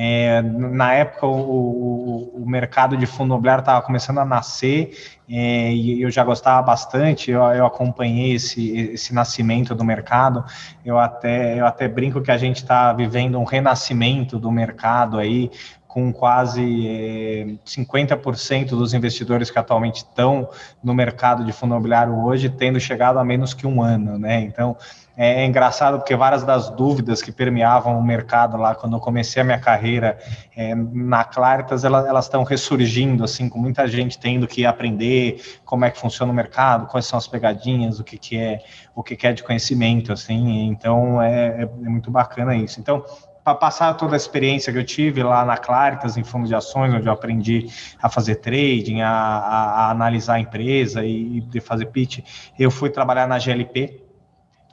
é, 0.00 0.40
na 0.42 0.92
época, 0.92 1.26
o, 1.26 2.30
o, 2.40 2.48
mercado 2.48 2.96
de 2.96 3.04
fundo 3.04 3.30
imobiliário 3.30 3.62
estava 3.62 3.82
começando 3.82 4.18
a 4.18 4.24
nascer 4.24 4.96
é, 5.28 5.72
e 5.72 6.00
eu 6.00 6.08
já 6.08 6.22
gostava 6.22 6.62
bastante. 6.62 7.32
Eu, 7.32 7.42
eu, 7.42 7.66
acompanhei 7.66 8.34
esse, 8.34 8.78
esse 8.92 9.12
nascimento 9.12 9.74
do 9.74 9.84
mercado. 9.84 10.44
Eu 10.84 11.00
até, 11.00 11.58
eu 11.58 11.66
até 11.66 11.88
brinco 11.88 12.22
que 12.22 12.30
a 12.30 12.38
gente 12.38 12.58
está 12.58 12.92
vivendo 12.92 13.40
um 13.40 13.44
renascimento 13.44 14.38
do 14.38 14.52
mercado 14.52 15.18
aí, 15.18 15.50
com 15.88 16.12
quase 16.12 16.86
é, 16.86 17.46
50% 17.66 18.68
dos 18.68 18.94
investidores 18.94 19.50
que 19.50 19.58
atualmente 19.58 19.96
estão 19.96 20.48
no 20.80 20.94
mercado 20.94 21.44
de 21.44 21.50
fundo 21.50 21.72
imobiliário 21.72 22.14
hoje 22.24 22.48
tendo 22.48 22.78
chegado 22.78 23.18
a 23.18 23.24
menos 23.24 23.52
que 23.52 23.66
um 23.66 23.82
ano, 23.82 24.16
né? 24.16 24.42
Então 24.42 24.76
é, 25.18 25.42
é 25.42 25.44
engraçado 25.44 25.98
porque 25.98 26.14
várias 26.14 26.44
das 26.44 26.70
dúvidas 26.70 27.20
que 27.20 27.32
permeavam 27.32 27.98
o 27.98 28.02
mercado 28.02 28.56
lá 28.56 28.72
quando 28.72 28.96
eu 28.96 29.00
comecei 29.00 29.42
a 29.42 29.44
minha 29.44 29.58
carreira 29.58 30.16
é, 30.56 30.76
na 30.76 31.24
Claritas, 31.24 31.84
elas 31.84 32.24
estão 32.26 32.44
ressurgindo, 32.44 33.24
assim, 33.24 33.48
com 33.48 33.58
muita 33.58 33.88
gente 33.88 34.16
tendo 34.16 34.46
que 34.46 34.64
aprender 34.64 35.42
como 35.64 35.84
é 35.84 35.90
que 35.90 35.98
funciona 35.98 36.30
o 36.30 36.34
mercado, 36.34 36.86
quais 36.86 37.04
são 37.04 37.18
as 37.18 37.26
pegadinhas, 37.26 37.98
o 37.98 38.04
que, 38.04 38.16
que 38.16 38.38
é 38.38 38.60
o 38.94 39.02
que, 39.02 39.16
que 39.16 39.26
é 39.26 39.32
de 39.32 39.42
conhecimento, 39.42 40.12
assim, 40.12 40.66
então 40.68 41.20
é, 41.20 41.48
é, 41.48 41.62
é 41.62 41.88
muito 41.88 42.10
bacana 42.10 42.54
isso. 42.56 42.80
Então, 42.80 43.04
para 43.42 43.54
passar 43.54 43.94
toda 43.94 44.14
a 44.14 44.16
experiência 44.16 44.72
que 44.72 44.78
eu 44.78 44.84
tive 44.84 45.22
lá 45.22 45.44
na 45.44 45.56
Claritas, 45.56 46.16
em 46.16 46.22
fundos 46.22 46.48
de 46.48 46.54
ações, 46.54 46.92
onde 46.94 47.06
eu 47.08 47.12
aprendi 47.12 47.66
a 48.00 48.08
fazer 48.08 48.36
trading, 48.36 49.00
a, 49.00 49.10
a, 49.10 49.64
a 49.86 49.90
analisar 49.90 50.34
a 50.34 50.40
empresa 50.40 51.04
e, 51.04 51.42
e 51.52 51.60
fazer 51.60 51.86
pitch, 51.86 52.20
eu 52.58 52.70
fui 52.70 52.90
trabalhar 52.90 53.26
na 53.26 53.38
GLP, 53.38 54.07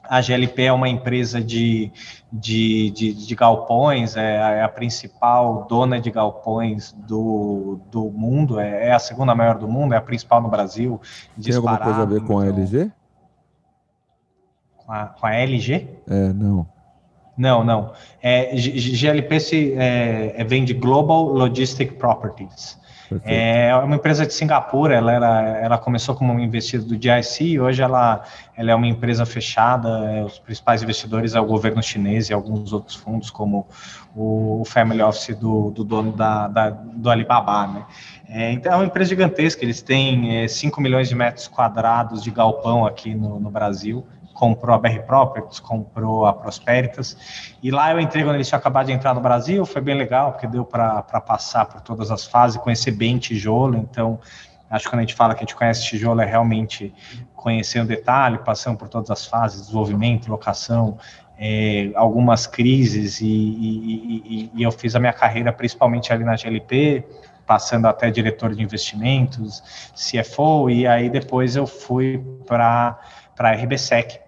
a 0.08 0.20
GLP 0.20 0.64
é 0.64 0.72
uma 0.72 0.88
empresa 0.88 1.40
de, 1.40 1.92
de, 2.32 2.90
de, 2.90 3.12
de 3.12 3.34
galpões, 3.34 4.16
é 4.16 4.42
a, 4.42 4.50
é 4.50 4.62
a, 4.62 4.68
principal 4.68 5.66
dona 5.68 6.00
de 6.00 6.10
galpões 6.10 6.92
do, 6.92 7.80
do 7.90 8.10
mundo, 8.10 8.58
é, 8.58 8.88
é, 8.88 8.92
a 8.92 8.98
segunda 8.98 9.34
maior 9.34 9.58
do 9.58 9.68
mundo, 9.68 9.94
é 9.94 9.96
a 9.96 10.02
principal 10.02 10.40
no 10.40 10.48
Brasil. 10.48 11.00
Tem 11.42 11.54
alguma 11.54 11.78
coisa 11.78 12.02
a 12.02 12.04
ver 12.04 12.22
com 12.22 12.38
a 12.38 12.46
LG? 12.46 12.90
Com 14.76 14.92
a, 14.92 15.06
com 15.06 15.26
a 15.26 15.34
LG? 15.34 15.88
É, 16.08 16.32
não. 16.32 16.66
Não, 17.36 17.62
não. 17.62 17.92
É, 18.22 18.56
GLP 18.56 19.40
se, 19.40 19.74
é, 19.74 20.34
é, 20.40 20.44
vem 20.44 20.64
de 20.64 20.72
Global 20.72 21.24
Logistic 21.24 21.98
Properties. 21.98 22.78
É, 23.24 23.68
é 23.68 23.76
uma 23.76 23.96
empresa 23.96 24.26
de 24.26 24.34
Singapura, 24.34 24.94
ela, 24.94 25.12
era, 25.12 25.58
ela 25.58 25.78
começou 25.78 26.14
como 26.14 26.32
uma 26.32 26.42
investidora 26.42 26.88
do 26.88 27.02
GIC, 27.02 27.60
hoje 27.60 27.82
ela, 27.82 28.24
ela 28.56 28.70
é 28.70 28.74
uma 28.74 28.86
empresa 28.86 29.24
fechada, 29.24 29.88
é, 30.10 30.24
os 30.24 30.38
principais 30.38 30.82
investidores 30.82 31.34
é 31.34 31.40
o 31.40 31.44
governo 31.44 31.82
chinês 31.82 32.30
e 32.30 32.32
alguns 32.32 32.72
outros 32.72 32.96
fundos, 32.96 33.30
como 33.30 33.66
o 34.14 34.62
Family 34.66 35.02
Office 35.02 35.36
do, 35.36 35.70
do 35.70 35.84
dono 35.84 36.12
da, 36.12 36.48
da, 36.48 36.70
do 36.70 37.10
Alibaba, 37.10 37.66
né? 37.66 37.84
É, 38.28 38.50
então 38.50 38.72
é 38.72 38.76
uma 38.76 38.84
empresa 38.86 39.10
gigantesca, 39.10 39.64
eles 39.64 39.80
têm 39.82 40.42
é, 40.42 40.48
5 40.48 40.80
milhões 40.80 41.08
de 41.08 41.14
metros 41.14 41.46
quadrados 41.46 42.22
de 42.22 42.30
galpão 42.30 42.84
aqui 42.84 43.14
no, 43.14 43.38
no 43.38 43.50
Brasil, 43.50 44.04
comprou 44.36 44.74
a 44.74 44.78
BR 44.78 45.00
Properties, 45.06 45.58
comprou 45.58 46.26
a 46.26 46.32
Prosperitas, 46.32 47.56
e 47.62 47.70
lá 47.70 47.92
eu 47.92 47.98
entrei 47.98 48.22
quando 48.22 48.36
eles 48.36 48.48
tinham 48.48 48.58
acabado 48.58 48.86
de 48.86 48.92
entrar 48.92 49.14
no 49.14 49.20
Brasil, 49.20 49.64
foi 49.64 49.80
bem 49.80 49.96
legal, 49.96 50.32
porque 50.32 50.46
deu 50.46 50.64
para 50.64 51.02
passar 51.02 51.64
por 51.64 51.80
todas 51.80 52.10
as 52.10 52.26
fases, 52.26 52.58
conhecer 52.58 52.92
bem 52.92 53.18
tijolo, 53.18 53.76
então 53.76 54.20
acho 54.70 54.84
que 54.84 54.90
quando 54.90 55.00
a 55.00 55.02
gente 55.02 55.14
fala 55.14 55.34
que 55.34 55.40
a 55.40 55.42
gente 55.46 55.56
conhece 55.56 55.84
tijolo 55.86 56.20
é 56.20 56.26
realmente 56.26 56.92
conhecer 57.34 57.80
o 57.80 57.86
detalhe, 57.86 58.38
passando 58.38 58.76
por 58.76 58.88
todas 58.88 59.10
as 59.10 59.26
fases, 59.26 59.62
desenvolvimento, 59.62 60.28
locação, 60.28 60.98
é, 61.38 61.90
algumas 61.94 62.46
crises, 62.46 63.20
e, 63.20 63.26
e, 63.26 64.22
e, 64.24 64.50
e 64.54 64.62
eu 64.62 64.70
fiz 64.70 64.94
a 64.94 65.00
minha 65.00 65.12
carreira 65.12 65.52
principalmente 65.52 66.12
ali 66.12 66.24
na 66.24 66.36
GLP, 66.36 67.04
passando 67.46 67.86
até 67.86 68.10
diretor 68.10 68.54
de 68.54 68.62
investimentos, 68.62 69.92
CFO, 69.94 70.68
e 70.68 70.86
aí 70.86 71.08
depois 71.08 71.56
eu 71.56 71.66
fui 71.66 72.22
para 72.46 72.98
a 73.38 73.52
RBSEC, 73.52 74.25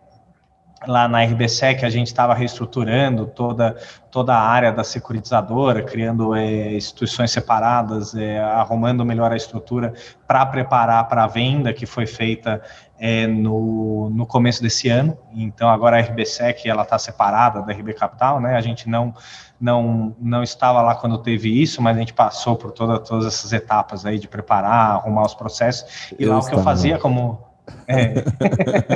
lá 0.87 1.09
na 1.09 1.23
RBSEC 1.25 1.85
a 1.85 1.91
gente 1.91 2.07
estava 2.07 2.35
reestruturando 2.35 3.27
toda, 3.27 3.77
toda 4.11 4.35
a 4.35 4.41
área 4.41 4.73
da 4.73 4.85
securitizadora, 4.85 5.83
criando 5.83 6.35
é, 6.35 6.75
instituições 6.75 7.31
separadas, 7.31 8.15
é, 8.15 8.39
arrumando 8.39 9.05
melhor 9.05 9.33
a 9.33 9.37
estrutura 9.37 9.93
para 10.27 10.45
preparar 10.47 11.09
para 11.09 11.25
a 11.25 11.27
venda 11.27 11.73
que 11.73 11.87
foi 11.87 12.07
feita 12.07 12.63
é, 12.99 13.27
no, 13.27 14.11
no 14.11 14.27
começo 14.27 14.63
desse 14.63 14.89
ano. 14.89 15.17
Então 15.35 15.69
agora 15.69 15.97
a 15.97 16.01
RBSEC 16.01 16.69
ela 16.69 16.83
está 16.83 16.99
separada 16.99 17.63
da 17.63 17.73
RB 17.73 17.95
Capital, 17.95 18.41
né? 18.41 18.57
A 18.57 18.61
gente 18.61 18.89
não 18.89 19.15
não 19.61 20.15
não 20.21 20.43
estava 20.45 20.81
lá 20.83 20.95
quando 20.95 21.19
teve 21.19 21.61
isso, 21.61 21.83
mas 21.83 21.97
a 21.97 22.01
gente 22.01 22.15
passou 22.15 22.55
por 22.55 22.71
toda, 22.71 22.99
todas 23.01 23.27
essas 23.27 23.53
etapas 23.53 24.07
aí 24.07 24.19
de 24.19 24.29
preparar, 24.29 24.93
arrumar 24.93 25.23
os 25.23 25.35
processos. 25.35 26.13
E 26.17 26.23
eu 26.23 26.31
lá 26.31 26.39
o 26.39 26.47
que 26.47 26.55
eu 26.55 26.63
fazia 26.63 26.99
como 26.99 27.48
é. 27.87 28.15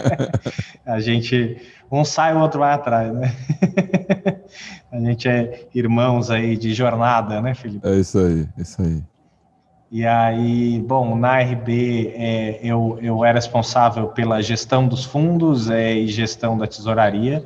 a 0.87 1.00
gente, 1.00 1.57
um 1.91 2.05
sai, 2.05 2.35
o 2.35 2.41
outro 2.41 2.61
vai 2.61 2.73
atrás, 2.73 3.12
né? 3.12 3.35
a 4.91 4.99
gente 4.99 5.29
é 5.29 5.67
irmãos 5.75 6.31
aí 6.31 6.57
de 6.57 6.75
jornada, 6.75 7.41
né, 7.41 7.55
Felipe? 7.55 7.87
É 7.87 7.95
isso 7.97 8.19
aí, 8.19 8.49
é 8.59 8.62
isso 8.62 8.83
aí. 8.83 9.02
E 9.91 10.07
aí, 10.07 10.81
bom, 10.81 11.14
na 11.14 11.38
RB 11.41 12.14
é, 12.17 12.61
eu, 12.62 12.99
eu 13.02 13.25
era 13.25 13.38
responsável 13.38 14.09
pela 14.09 14.41
gestão 14.41 14.88
dos 14.88 15.05
fundos 15.05 15.69
é, 15.69 15.93
e 15.93 16.09
gestão 16.09 16.57
da 16.57 16.67
tesouraria 16.67 17.45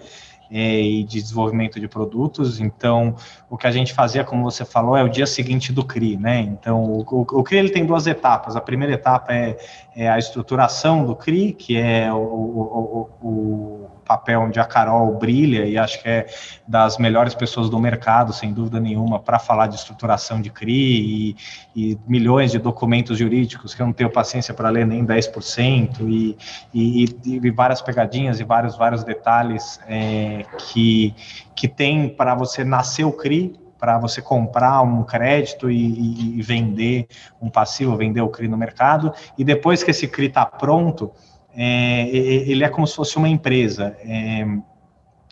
é, 0.50 0.80
e 0.80 1.04
de 1.04 1.20
desenvolvimento 1.20 1.80
de 1.80 1.88
produtos. 1.88 2.60
Então, 2.60 3.14
o 3.48 3.56
que 3.56 3.66
a 3.66 3.70
gente 3.70 3.92
fazia, 3.92 4.24
como 4.24 4.42
você 4.42 4.64
falou, 4.64 4.96
é 4.96 5.02
o 5.02 5.08
dia 5.08 5.26
seguinte 5.26 5.72
do 5.72 5.84
CRI, 5.84 6.16
né? 6.16 6.40
Então, 6.40 6.82
o, 6.84 7.00
o, 7.00 7.40
o 7.40 7.42
CRI 7.42 7.58
ele 7.58 7.70
tem 7.70 7.84
duas 7.84 8.06
etapas. 8.06 8.56
A 8.56 8.60
primeira 8.60 8.94
etapa 8.94 9.32
é, 9.32 9.56
é 9.94 10.08
a 10.08 10.18
estruturação 10.18 11.04
do 11.04 11.14
CRI, 11.14 11.52
que 11.52 11.76
é 11.76 12.12
o, 12.12 12.16
o, 12.16 13.10
o 13.22 13.95
papel 14.06 14.40
onde 14.40 14.60
a 14.60 14.64
Carol 14.64 15.12
brilha 15.18 15.66
e 15.66 15.76
acho 15.76 16.00
que 16.00 16.08
é 16.08 16.26
das 16.66 16.96
melhores 16.96 17.34
pessoas 17.34 17.68
do 17.68 17.78
mercado, 17.78 18.32
sem 18.32 18.52
dúvida 18.52 18.78
nenhuma, 18.78 19.18
para 19.18 19.38
falar 19.38 19.66
de 19.66 19.74
estruturação 19.74 20.40
de 20.40 20.48
CRI 20.48 21.34
e, 21.74 21.90
e, 21.92 21.98
milhões 22.06 22.52
de 22.52 22.58
documentos 22.58 23.18
jurídicos 23.18 23.74
que 23.74 23.82
eu 23.82 23.86
não 23.86 23.92
tenho 23.92 24.10
paciência 24.10 24.54
para 24.54 24.70
ler 24.70 24.86
nem 24.86 25.04
10% 25.04 26.00
e, 26.00 26.38
e, 26.72 27.04
e, 27.24 27.50
várias 27.50 27.82
pegadinhas 27.82 28.38
e 28.40 28.44
vários, 28.44 28.76
vários 28.76 29.02
detalhes 29.02 29.80
é, 29.88 30.44
que, 30.58 31.14
que 31.54 31.66
tem 31.66 32.08
para 32.08 32.34
você 32.34 32.64
nascer 32.64 33.04
o 33.04 33.12
CRI 33.12 33.58
para 33.78 33.98
você 33.98 34.22
comprar 34.22 34.80
um 34.82 35.02
crédito 35.02 35.70
e, 35.70 36.38
e, 36.38 36.42
vender 36.42 37.06
um 37.40 37.50
passivo, 37.50 37.94
vender 37.94 38.22
o 38.22 38.28
CRI 38.28 38.48
no 38.48 38.56
mercado, 38.56 39.12
e 39.36 39.44
depois 39.44 39.82
que 39.84 39.90
esse 39.90 40.08
CRI 40.08 40.26
está 40.26 40.46
pronto, 40.46 41.12
é, 41.56 42.08
ele 42.08 42.62
é 42.64 42.68
como 42.68 42.86
se 42.86 42.94
fosse 42.94 43.16
uma 43.16 43.28
empresa. 43.28 43.96
É, 44.00 44.44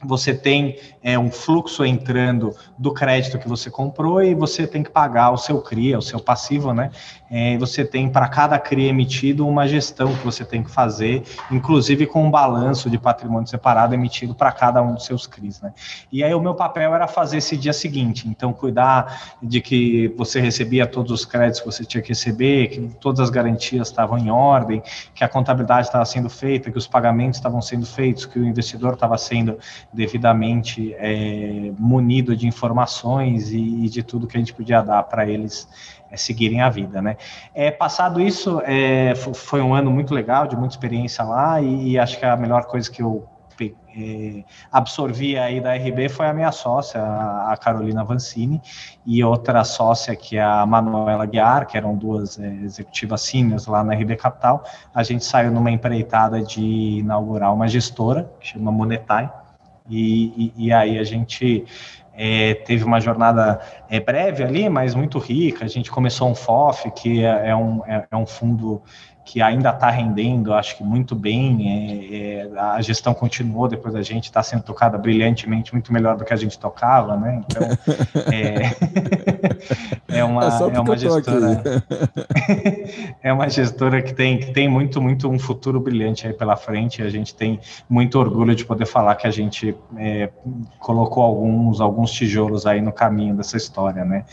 você 0.05 0.35
tem 0.35 0.77
é, 1.03 1.19
um 1.19 1.31
fluxo 1.31 1.85
entrando 1.85 2.55
do 2.79 2.93
crédito 2.93 3.39
que 3.39 3.49
você 3.49 3.71
comprou 3.71 4.23
e 4.23 4.35
você 4.35 4.67
tem 4.67 4.83
que 4.83 4.91
pagar 4.91 5.31
o 5.31 5.37
seu 5.37 5.61
CRI, 5.61 5.97
o 5.97 6.03
seu 6.03 6.21
passivo, 6.21 6.73
né? 6.73 6.91
É, 7.31 7.59
você 7.59 7.85
tem 7.85 8.09
para 8.09 8.29
cada 8.29 8.59
CRI 8.59 8.87
emitido 8.87 9.47
uma 9.47 9.67
gestão 9.67 10.15
que 10.15 10.25
você 10.25 10.45
tem 10.45 10.63
que 10.63 10.71
fazer, 10.71 11.23
inclusive 11.51 12.07
com 12.07 12.25
um 12.25 12.31
balanço 12.31 12.89
de 12.89 12.99
patrimônio 12.99 13.49
separado 13.49 13.95
emitido 13.95 14.35
para 14.35 14.53
cada 14.53 14.83
um 14.83 14.95
dos 14.95 15.05
seus 15.05 15.27
CRIs, 15.27 15.61
né? 15.61 15.73
E 16.13 16.23
aí 16.23 16.35
o 16.35 16.41
meu 16.41 16.55
papel 16.55 16.95
era 16.95 17.09
fazer 17.09 17.39
esse 17.39 17.57
dia 17.57 17.73
seguinte, 17.73 18.29
então 18.29 18.53
cuidar 18.53 19.37
de 19.43 19.61
que 19.61 20.09
você 20.17 20.41
recebia 20.41 20.87
todos 20.87 21.11
os 21.11 21.25
créditos 21.25 21.61
que 21.61 21.67
você 21.67 21.85
tinha 21.85 22.03
que 22.03 22.11
receber, 22.11 22.69
que 22.69 22.81
todas 23.01 23.21
as 23.21 23.31
garantias 23.31 23.89
estavam 23.89 24.19
em 24.19 24.31
ordem, 24.31 24.83
que 25.15 25.25
a 25.25 25.29
contabilidade 25.29 25.89
estava 25.89 26.05
sendo 26.05 26.31
feita, 26.31 26.71
que 26.71 26.79
os 26.79 26.87
pagamentos 26.87 27.39
estavam 27.39 27.61
sendo 27.61 27.87
feitos, 27.87 28.27
que 28.27 28.39
o 28.39 28.45
investidor 28.45 28.95
estava 28.95 29.19
sendo 29.19 29.59
devidamente 29.95 30.95
é, 30.99 31.73
munido 31.79 32.37
de 32.37 32.47
informações 32.47 33.51
e, 33.51 33.85
e, 33.85 33.89
de 33.89 34.03
tudo 34.03 34.27
que 34.27 34.37
a 34.37 34.41
gente 34.41 34.53
podia 34.53 34.83
dar 34.83 35.03
para 35.05 35.27
eles 35.27 35.69
é, 36.11 36.17
seguirem 36.17 36.61
a 36.61 36.69
vida, 36.69 37.01
né? 37.01 37.17
É, 37.55 37.71
passado 37.71 38.21
isso, 38.21 38.61
é, 38.65 39.15
foi 39.15 39.63
um 39.63 39.73
ano 39.73 39.91
muito 39.91 40.13
legal, 40.13 40.47
de 40.47 40.57
muita 40.57 40.75
experiência 40.75 41.25
lá, 41.25 41.61
e, 41.61 41.93
e 41.93 41.99
acho 41.99 42.19
que 42.19 42.27
a 42.27 42.37
melhor 42.37 42.65
coisa 42.65 42.91
que 42.91 43.01
eu 43.03 43.29
é, 43.97 44.43
absorvi 44.73 45.39
aí 45.39 45.61
da 45.61 45.75
RB 45.75 46.09
foi 46.09 46.27
a 46.27 46.35
minha 46.35 46.51
sócia, 46.51 47.01
a 47.01 47.57
Carolina 47.57 48.03
Vancini, 48.03 48.61
e 49.07 49.23
outra 49.23 49.63
sócia 49.63 50.17
que 50.17 50.37
é 50.37 50.43
a 50.43 50.67
Manuela 50.67 51.25
Guiar, 51.27 51.67
que 51.67 51.77
eram 51.77 51.95
duas 51.95 52.39
é, 52.39 52.47
executivas 52.65 53.23
seniors 53.23 53.67
lá 53.67 53.85
na 53.85 53.95
RB 53.95 54.17
Capital. 54.17 54.65
A 54.93 55.03
gente 55.05 55.25
saiu 55.25 55.53
numa 55.53 55.71
empreitada 55.71 56.43
de 56.43 56.99
inaugurar 56.99 57.55
uma 57.55 57.69
gestora, 57.69 58.31
que 58.41 58.49
chama 58.49 58.73
Monetai, 58.73 59.31
e, 59.89 60.53
e, 60.57 60.73
aí 60.73 60.99
a 60.99 61.05
gente 61.05 61.65
é, 62.15 62.55
teve 62.55 62.85
uma 62.85 63.01
jornada 63.01 63.61
é, 63.91 64.01
breve 64.01 64.43
ali, 64.43 64.69
mas 64.69 64.95
muito 64.95 65.19
rica. 65.19 65.65
A 65.65 65.69
gente 65.69 65.91
começou 65.91 66.31
um 66.31 66.35
FOF, 66.35 66.91
que 66.93 67.25
é, 67.25 67.49
é 67.51 67.57
um, 67.57 67.85
é, 67.87 68.07
é 68.11 68.17
um 68.17 68.27
fundo 68.27 68.83
que 69.25 69.41
ainda 69.41 69.71
está 69.71 69.89
rendendo, 69.89 70.53
acho 70.53 70.77
que 70.77 70.85
muito 70.85 71.15
bem. 71.15 71.71
É, 71.71 72.45
é, 72.55 72.61
a 72.61 72.81
gestão 72.83 73.15
continuou 73.15 73.67
depois 73.67 73.95
da 73.95 74.03
gente, 74.03 74.25
está 74.25 74.43
sendo 74.43 74.63
tocada 74.63 74.99
brilhantemente, 74.99 75.73
muito 75.73 75.93
melhor 75.93 76.17
do 76.17 76.25
que 76.25 76.33
a 76.33 76.37
gente 76.37 76.59
tocava, 76.59 77.17
né? 77.17 77.43
Então, 77.47 77.69
é, 78.31 78.75
é 80.19 80.25
uma, 80.25 80.45
é, 80.45 80.77
é 80.77 80.81
uma 80.81 80.97
gestora. 80.97 81.63
é 83.23 83.33
uma 83.33 83.49
gestora 83.49 84.03
que 84.03 84.13
tem, 84.13 84.39
que 84.39 84.53
tem 84.53 84.69
muito, 84.69 85.01
muito 85.01 85.29
um 85.29 85.39
futuro 85.39 85.81
brilhante 85.81 86.27
aí 86.27 86.35
pela 86.35 86.57
frente. 86.57 87.03
A 87.03 87.09
gente 87.09 87.35
tem 87.35 87.59
muito 87.89 88.19
orgulho 88.19 88.55
de 88.55 88.65
poder 88.65 88.87
falar 88.87 89.15
que 89.15 89.27
a 89.27 89.31
gente 89.31 89.75
é, 89.97 90.29
colocou 90.79 91.23
alguns, 91.23 91.81
alguns 91.81 92.13
tijolos 92.13 92.67
aí 92.67 92.83
no 92.83 92.93
caminho 92.93 93.35
dessa 93.35 93.57
história, 93.57 94.05
né? 94.05 94.25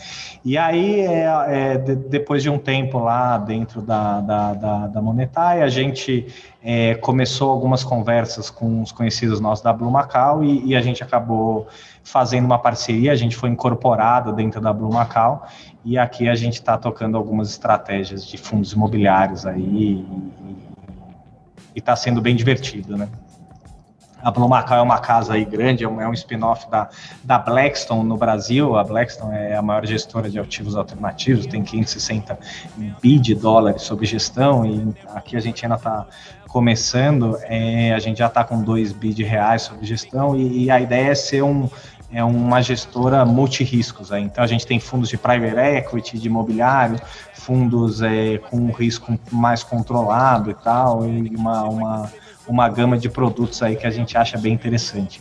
E 0.44 0.58
aí, 0.58 1.00
é, 1.00 1.78
de, 1.78 1.94
depois 1.96 2.42
de 2.42 2.50
um 2.50 2.58
tempo 2.58 2.98
lá 2.98 3.38
dentro 3.38 3.80
da, 3.80 4.20
da, 4.20 4.52
da 4.52 4.81
da, 4.86 5.00
Monetai, 5.00 5.62
a 5.62 5.68
gente 5.68 6.26
é, 6.62 6.94
começou 6.94 7.50
algumas 7.50 7.84
conversas 7.84 8.50
com 8.50 8.82
os 8.82 8.92
conhecidos 8.92 9.40
nossos 9.40 9.62
da 9.62 9.72
Blue 9.72 9.90
Macau 9.90 10.42
e, 10.42 10.66
e, 10.66 10.76
a 10.76 10.80
gente 10.80 11.02
acabou 11.02 11.66
fazendo 12.04 12.44
uma 12.44 12.58
parceria, 12.58 13.12
a 13.12 13.16
gente 13.16 13.36
foi 13.36 13.50
incorporado 13.50 14.32
dentro 14.32 14.60
da 14.60 14.72
Blue 14.72 14.92
Macau 14.92 15.46
e 15.84 15.98
aqui 15.98 16.28
a 16.28 16.34
gente 16.34 16.54
está 16.54 16.76
tocando 16.76 17.16
algumas 17.16 17.50
estratégias 17.50 18.26
de 18.26 18.36
fundos 18.36 18.72
imobiliários 18.72 19.46
aí 19.46 20.04
e 21.74 21.78
está 21.78 21.96
sendo 21.96 22.20
bem 22.20 22.36
divertido, 22.36 22.96
né? 22.96 23.08
A 24.22 24.30
Blue 24.30 24.48
Macau 24.48 24.78
é 24.78 24.82
uma 24.82 24.98
casa 24.98 25.34
aí 25.34 25.44
grande, 25.44 25.84
é 25.84 25.88
um, 25.88 26.00
é 26.00 26.08
um 26.08 26.12
spin-off 26.12 26.70
da, 26.70 26.88
da 27.24 27.38
Blackstone 27.38 28.08
no 28.08 28.16
Brasil. 28.16 28.76
A 28.76 28.84
Blackstone 28.84 29.34
é 29.34 29.56
a 29.56 29.62
maior 29.62 29.84
gestora 29.84 30.30
de 30.30 30.38
ativos 30.38 30.76
alternativos, 30.76 31.46
tem 31.46 31.62
560 31.62 32.38
bi 33.00 33.18
de 33.18 33.34
dólares 33.34 33.82
sob 33.82 34.04
gestão 34.06 34.64
e 34.64 34.94
aqui 35.14 35.36
a 35.36 35.40
gente 35.40 35.64
ainda 35.64 35.76
está 35.76 36.06
começando, 36.48 37.38
é, 37.44 37.94
a 37.94 37.98
gente 37.98 38.18
já 38.18 38.26
está 38.26 38.44
com 38.44 38.62
2 38.62 38.92
bi 38.92 39.14
de 39.14 39.24
reais 39.24 39.62
sob 39.62 39.84
gestão 39.84 40.36
e, 40.36 40.64
e 40.64 40.70
a 40.70 40.80
ideia 40.80 41.10
é 41.10 41.14
ser 41.14 41.42
um, 41.42 41.68
é 42.12 42.22
uma 42.22 42.60
gestora 42.60 43.24
multi-riscos. 43.24 44.10
Então, 44.12 44.44
a 44.44 44.46
gente 44.46 44.66
tem 44.66 44.78
fundos 44.78 45.08
de 45.08 45.16
private 45.16 45.56
equity, 45.56 46.18
de 46.18 46.28
imobiliário, 46.28 47.00
fundos 47.32 48.02
é, 48.02 48.38
com 48.38 48.58
um 48.58 48.70
risco 48.70 49.18
mais 49.30 49.64
controlado 49.64 50.50
e 50.50 50.54
tal, 50.54 51.08
e 51.08 51.34
uma, 51.34 51.62
uma 51.64 52.12
uma 52.46 52.68
gama 52.68 52.98
de 52.98 53.08
produtos 53.08 53.62
aí 53.62 53.76
que 53.76 53.86
a 53.86 53.90
gente 53.90 54.16
acha 54.16 54.36
bem 54.38 54.52
interessante. 54.52 55.20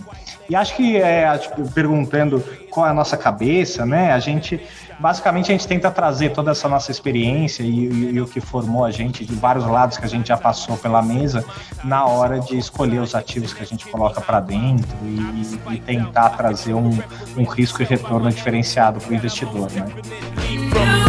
E 0.49 0.55
acho 0.55 0.75
que, 0.75 0.97
é, 0.97 1.25
perguntando 1.73 2.43
qual 2.69 2.85
é 2.85 2.89
a 2.89 2.93
nossa 2.93 3.15
cabeça, 3.15 3.85
né? 3.85 4.11
A 4.11 4.19
gente, 4.19 4.59
basicamente, 4.99 5.51
a 5.51 5.53
gente 5.53 5.67
tenta 5.67 5.89
trazer 5.91 6.31
toda 6.31 6.51
essa 6.51 6.67
nossa 6.67 6.91
experiência 6.91 7.63
e, 7.63 7.87
e, 7.87 8.15
e 8.15 8.21
o 8.21 8.27
que 8.27 8.41
formou 8.41 8.83
a 8.83 8.91
gente 8.91 9.25
de 9.25 9.35
vários 9.35 9.65
lados 9.65 9.97
que 9.97 10.05
a 10.05 10.09
gente 10.09 10.27
já 10.27 10.37
passou 10.37 10.75
pela 10.77 11.01
mesa 11.01 11.45
na 11.83 12.05
hora 12.05 12.39
de 12.39 12.57
escolher 12.57 12.99
os 12.99 13.15
ativos 13.15 13.53
que 13.53 13.63
a 13.63 13.65
gente 13.65 13.87
coloca 13.87 14.19
para 14.19 14.39
dentro 14.39 14.89
e, 15.03 15.75
e, 15.75 15.79
tentar 15.79 16.31
trazer 16.31 16.73
um, 16.73 16.97
um 17.37 17.43
risco 17.43 17.81
e 17.81 17.85
retorno 17.85 18.29
diferenciado 18.29 18.99
para 18.99 19.11
o 19.11 19.15
investidor, 19.15 19.69
né? 19.71 21.00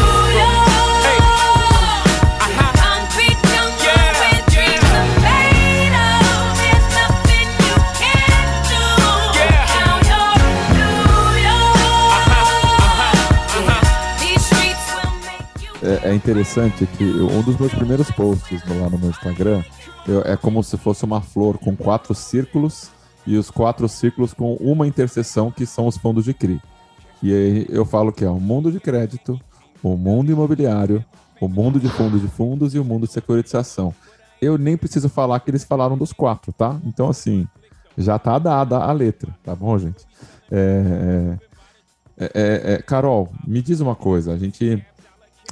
É, 16.13 16.15
interessante 16.15 16.87
que 16.87 17.05
um 17.05 17.43
dos 17.43 17.59
meus 17.59 17.73
primeiros 17.73 18.11
posts 18.11 18.63
lá 18.69 18.91
no 18.91 18.99
meu 18.99 19.11
Instagram 19.11 19.63
eu, 20.07 20.21
é 20.23 20.37
como 20.37 20.63
se 20.63 20.77
fosse 20.77 21.05
uma 21.05 21.21
flor 21.21 21.59
com 21.59 21.75
quatro 21.75 22.15
círculos 22.15 22.91
e 23.27 23.37
os 23.37 23.51
quatro 23.51 23.89
círculos 23.89 24.35
com 24.35 24.55
uma 24.57 24.87
interseção 24.87 25.51
que 25.51 25.65
são 25.65 25.87
os 25.87 25.97
fundos 25.97 26.25
de 26.25 26.35
CRI. 26.35 26.61
E 27.23 27.33
aí 27.33 27.67
eu 27.71 27.85
falo 27.85 28.13
que 28.13 28.25
é 28.25 28.29
o 28.29 28.41
mundo 28.41 28.71
de 28.71 28.81
crédito, 28.81 29.41
o 29.83 29.97
mundo 29.97 30.31
imobiliário, 30.31 31.05
o 31.41 31.49
mundo 31.49 31.81
de 31.81 31.89
fundos 31.89 32.21
de 32.21 32.29
fundos 32.29 32.75
e 32.75 32.79
o 32.79 32.85
mundo 32.85 33.07
de 33.07 33.13
securitização. 33.13 33.95
Eu 34.41 34.59
nem 34.59 34.77
preciso 34.77 35.09
falar 35.09 35.41
que 35.41 35.51
eles 35.51 35.65
falaram 35.65 35.97
dos 35.97 36.13
quatro, 36.13 36.53
tá? 36.53 36.79
Então, 36.85 37.09
assim, 37.09 37.47
já 37.97 38.19
tá 38.19 38.39
dada 38.39 38.79
a 38.79 38.93
letra, 38.93 39.35
tá 39.45 39.55
bom, 39.55 39.79
gente? 39.79 40.05
É, 40.51 41.37
é, 42.19 42.25
é, 42.35 42.73
é 42.75 42.83
Carol, 42.83 43.33
me 43.47 43.63
diz 43.63 43.81
uma 43.81 43.95
coisa. 43.95 44.33
A 44.33 44.37
gente 44.37 44.85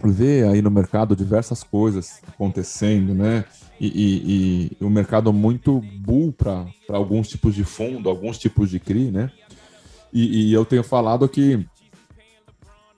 vê 0.04 0.44
aí 0.44 0.62
no 0.62 0.70
mercado 0.70 1.16
diversas 1.16 1.62
coisas 1.62 2.20
acontecendo, 2.26 3.14
né? 3.14 3.44
E, 3.80 4.76
e 4.80 4.84
um 4.84 4.90
mercado 4.90 5.32
muito 5.32 5.80
bull 5.80 6.32
para 6.32 6.66
alguns 6.90 7.28
tipos 7.28 7.54
de 7.54 7.64
fundo, 7.64 8.10
alguns 8.10 8.38
tipos 8.38 8.68
de 8.68 8.78
CRI, 8.78 9.10
né? 9.10 9.30
E, 10.12 10.50
e, 10.50 10.52
eu 10.52 10.64
tenho 10.64 10.82
falado 10.82 11.28
que 11.28 11.64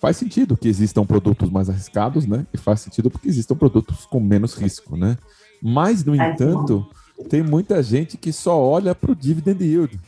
faz 0.00 0.16
sentido 0.16 0.56
que 0.56 0.66
existam 0.66 1.04
produtos 1.04 1.50
mais 1.50 1.70
arriscados, 1.70 2.26
né? 2.26 2.46
E 2.52 2.58
faz 2.58 2.80
sentido 2.80 3.10
porque 3.10 3.28
existam 3.28 3.54
produtos 3.54 4.04
com 4.06 4.18
menos 4.18 4.54
risco, 4.54 4.96
né? 4.96 5.16
Mas, 5.62 6.04
no 6.04 6.16
entanto, 6.16 6.84
tem 7.28 7.42
muita 7.42 7.80
gente 7.82 8.16
que 8.16 8.32
só 8.32 8.58
olha 8.60 8.94
para 8.94 9.12
o 9.12 9.14
dividend 9.14 9.62
yield. 9.62 10.00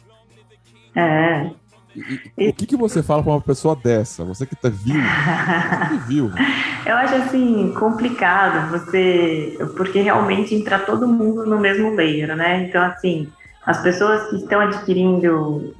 É. 0.96 1.50
E, 2.36 2.48
o 2.48 2.52
que, 2.52 2.66
que 2.66 2.76
você 2.76 3.02
fala 3.02 3.22
para 3.22 3.32
uma 3.32 3.40
pessoa 3.40 3.76
dessa? 3.76 4.24
Você 4.24 4.46
que 4.46 4.56
tá 4.56 4.68
viu, 4.68 5.00
viu? 6.06 6.30
Eu 6.84 6.96
acho 6.96 7.14
assim 7.14 7.72
complicado 7.78 8.70
você, 8.70 9.56
porque 9.76 10.00
realmente 10.00 10.54
entra 10.54 10.78
todo 10.78 11.08
mundo 11.08 11.46
no 11.46 11.58
mesmo 11.58 11.94
layer, 11.94 12.36
né? 12.36 12.66
Então 12.68 12.82
assim, 12.82 13.30
as 13.66 13.82
pessoas 13.82 14.28
que 14.28 14.36
estão 14.36 14.60
adquirindo 14.60 15.74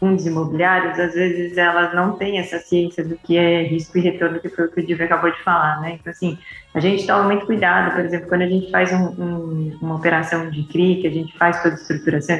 fundos 0.00 0.24
imobiliários, 0.26 0.98
às 0.98 1.12
vezes 1.12 1.56
elas 1.58 1.94
não 1.94 2.12
têm 2.12 2.38
essa 2.38 2.58
ciência 2.58 3.04
do 3.04 3.16
que 3.16 3.36
é 3.36 3.62
risco 3.62 3.98
e 3.98 4.00
retorno, 4.00 4.40
que 4.40 4.48
foi 4.48 4.66
o 4.66 4.72
que 4.72 4.80
o 4.80 4.86
Diva 4.86 5.04
acabou 5.04 5.30
de 5.30 5.42
falar, 5.42 5.80
né? 5.82 5.98
Então, 6.00 6.10
assim, 6.10 6.38
a 6.74 6.80
gente 6.80 7.06
toma 7.06 7.24
muito 7.24 7.44
cuidado, 7.44 7.94
por 7.94 8.04
exemplo, 8.04 8.28
quando 8.28 8.42
a 8.42 8.48
gente 8.48 8.70
faz 8.70 8.90
um, 8.92 9.08
um, 9.22 9.78
uma 9.82 9.96
operação 9.96 10.48
de 10.48 10.62
CRI, 10.64 11.02
que 11.02 11.06
a 11.08 11.10
gente 11.10 11.36
faz 11.36 11.62
toda 11.62 11.74
a 11.74 11.78
estruturação, 11.78 12.38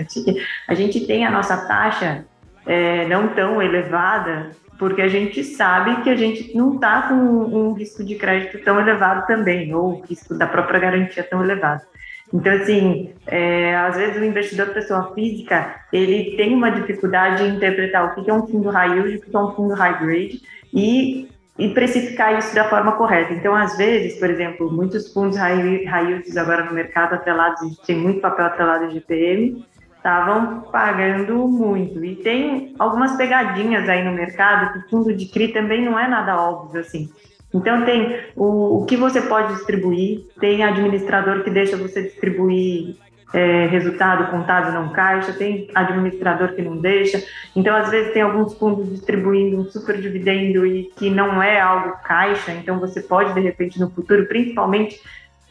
a 0.69 0.75
gente 0.75 1.07
tem 1.07 1.27
a 1.27 1.31
nossa 1.31 1.57
taxa 1.67 2.25
é, 2.67 3.07
não 3.07 3.29
tão 3.29 3.63
elevada, 3.63 4.51
porque 4.79 5.01
a 5.01 5.09
gente 5.09 5.43
sabe 5.45 6.03
que 6.03 6.11
a 6.11 6.17
gente 6.17 6.55
não 6.57 6.75
está 6.75 7.03
com 7.03 7.15
um 7.15 7.73
risco 7.73 8.05
de 8.05 8.15
crédito 8.17 8.63
tão 8.65 8.79
elevado 8.81 9.27
também, 9.27 9.75
ou 9.75 9.95
o 9.95 10.01
risco 10.03 10.35
da 10.35 10.47
própria 10.47 10.81
garantia 10.81 11.23
tão 11.23 11.43
elevado. 11.43 11.83
Então, 12.33 12.53
assim, 12.53 13.13
é, 13.27 13.77
às 13.77 13.97
vezes 13.97 14.21
o 14.21 14.25
investidor 14.25 14.69
pessoa 14.69 15.13
física, 15.15 15.77
ele 15.93 16.37
tem 16.37 16.53
uma 16.55 16.71
dificuldade 16.71 17.45
em 17.45 17.57
interpretar 17.57 18.05
o 18.05 18.15
que 18.25 18.29
é 18.29 18.35
um 18.35 18.47
fundo 18.47 18.69
high 18.69 18.91
yield, 18.91 19.17
o 19.17 19.21
que 19.21 19.37
é 19.37 19.39
um 19.39 19.53
fundo 19.53 19.75
high 19.75 19.99
grade, 19.99 20.43
e, 20.75 21.29
e 21.57 21.69
precificar 21.69 22.37
isso 22.37 22.53
da 22.55 22.69
forma 22.69 22.93
correta. 22.93 23.33
Então, 23.33 23.55
às 23.55 23.77
vezes, 23.77 24.19
por 24.19 24.29
exemplo, 24.29 24.71
muitos 24.71 25.13
fundos 25.13 25.39
high, 25.39 25.85
high 25.85 26.07
yields 26.11 26.37
agora 26.37 26.65
no 26.65 26.73
mercado 26.73 27.15
atrelados, 27.15 27.79
tem 27.87 27.97
muito 27.97 28.21
papel 28.21 28.47
atrelado 28.47 28.89
de 28.89 28.95
GPM, 28.95 29.65
estavam 30.07 30.61
pagando 30.71 31.49
muito. 31.49 32.05
E 32.05 32.15
tem 32.15 32.75
algumas 32.79 33.17
pegadinhas 33.17 33.89
aí 33.89 34.05
no 34.05 34.13
mercado 34.13 34.73
que 34.73 34.89
fundo 34.89 35.13
de 35.13 35.27
CRI 35.27 35.49
também 35.49 35.85
não 35.85 35.99
é 35.99 36.07
nada 36.07 36.41
óbvio 36.41 36.81
assim. 36.81 37.11
Então 37.53 37.85
tem 37.85 38.21
o, 38.37 38.83
o 38.83 38.87
que 38.87 38.97
você 38.97 39.21
pode 39.21 39.55
distribuir, 39.55 40.27
tem 40.41 40.63
administrador 40.63 41.43
que 41.43 41.51
deixa 41.51 41.77
você 41.77 42.03
distribuir 42.03 42.97
é, 43.35 43.67
resultado 43.67 44.31
contábil 44.31 44.73
não 44.73 44.91
caixa, 44.91 45.33
tem 45.33 45.69
administrador 45.75 46.55
que 46.55 46.63
não 46.63 46.77
deixa. 46.77 47.23
Então, 47.57 47.75
às 47.75 47.91
vezes, 47.91 48.13
tem 48.13 48.23
alguns 48.23 48.57
fundos 48.57 48.89
distribuindo 48.89 49.61
um 49.61 49.65
super 49.65 50.01
dividendo 50.01 50.65
e 50.65 50.85
que 50.97 51.11
não 51.11 51.43
é 51.43 51.61
algo 51.61 51.97
caixa, 52.05 52.53
então 52.53 52.79
você 52.79 53.01
pode, 53.01 53.35
de 53.35 53.41
repente, 53.41 53.81
no 53.81 53.91
futuro, 53.91 54.27
principalmente 54.27 55.01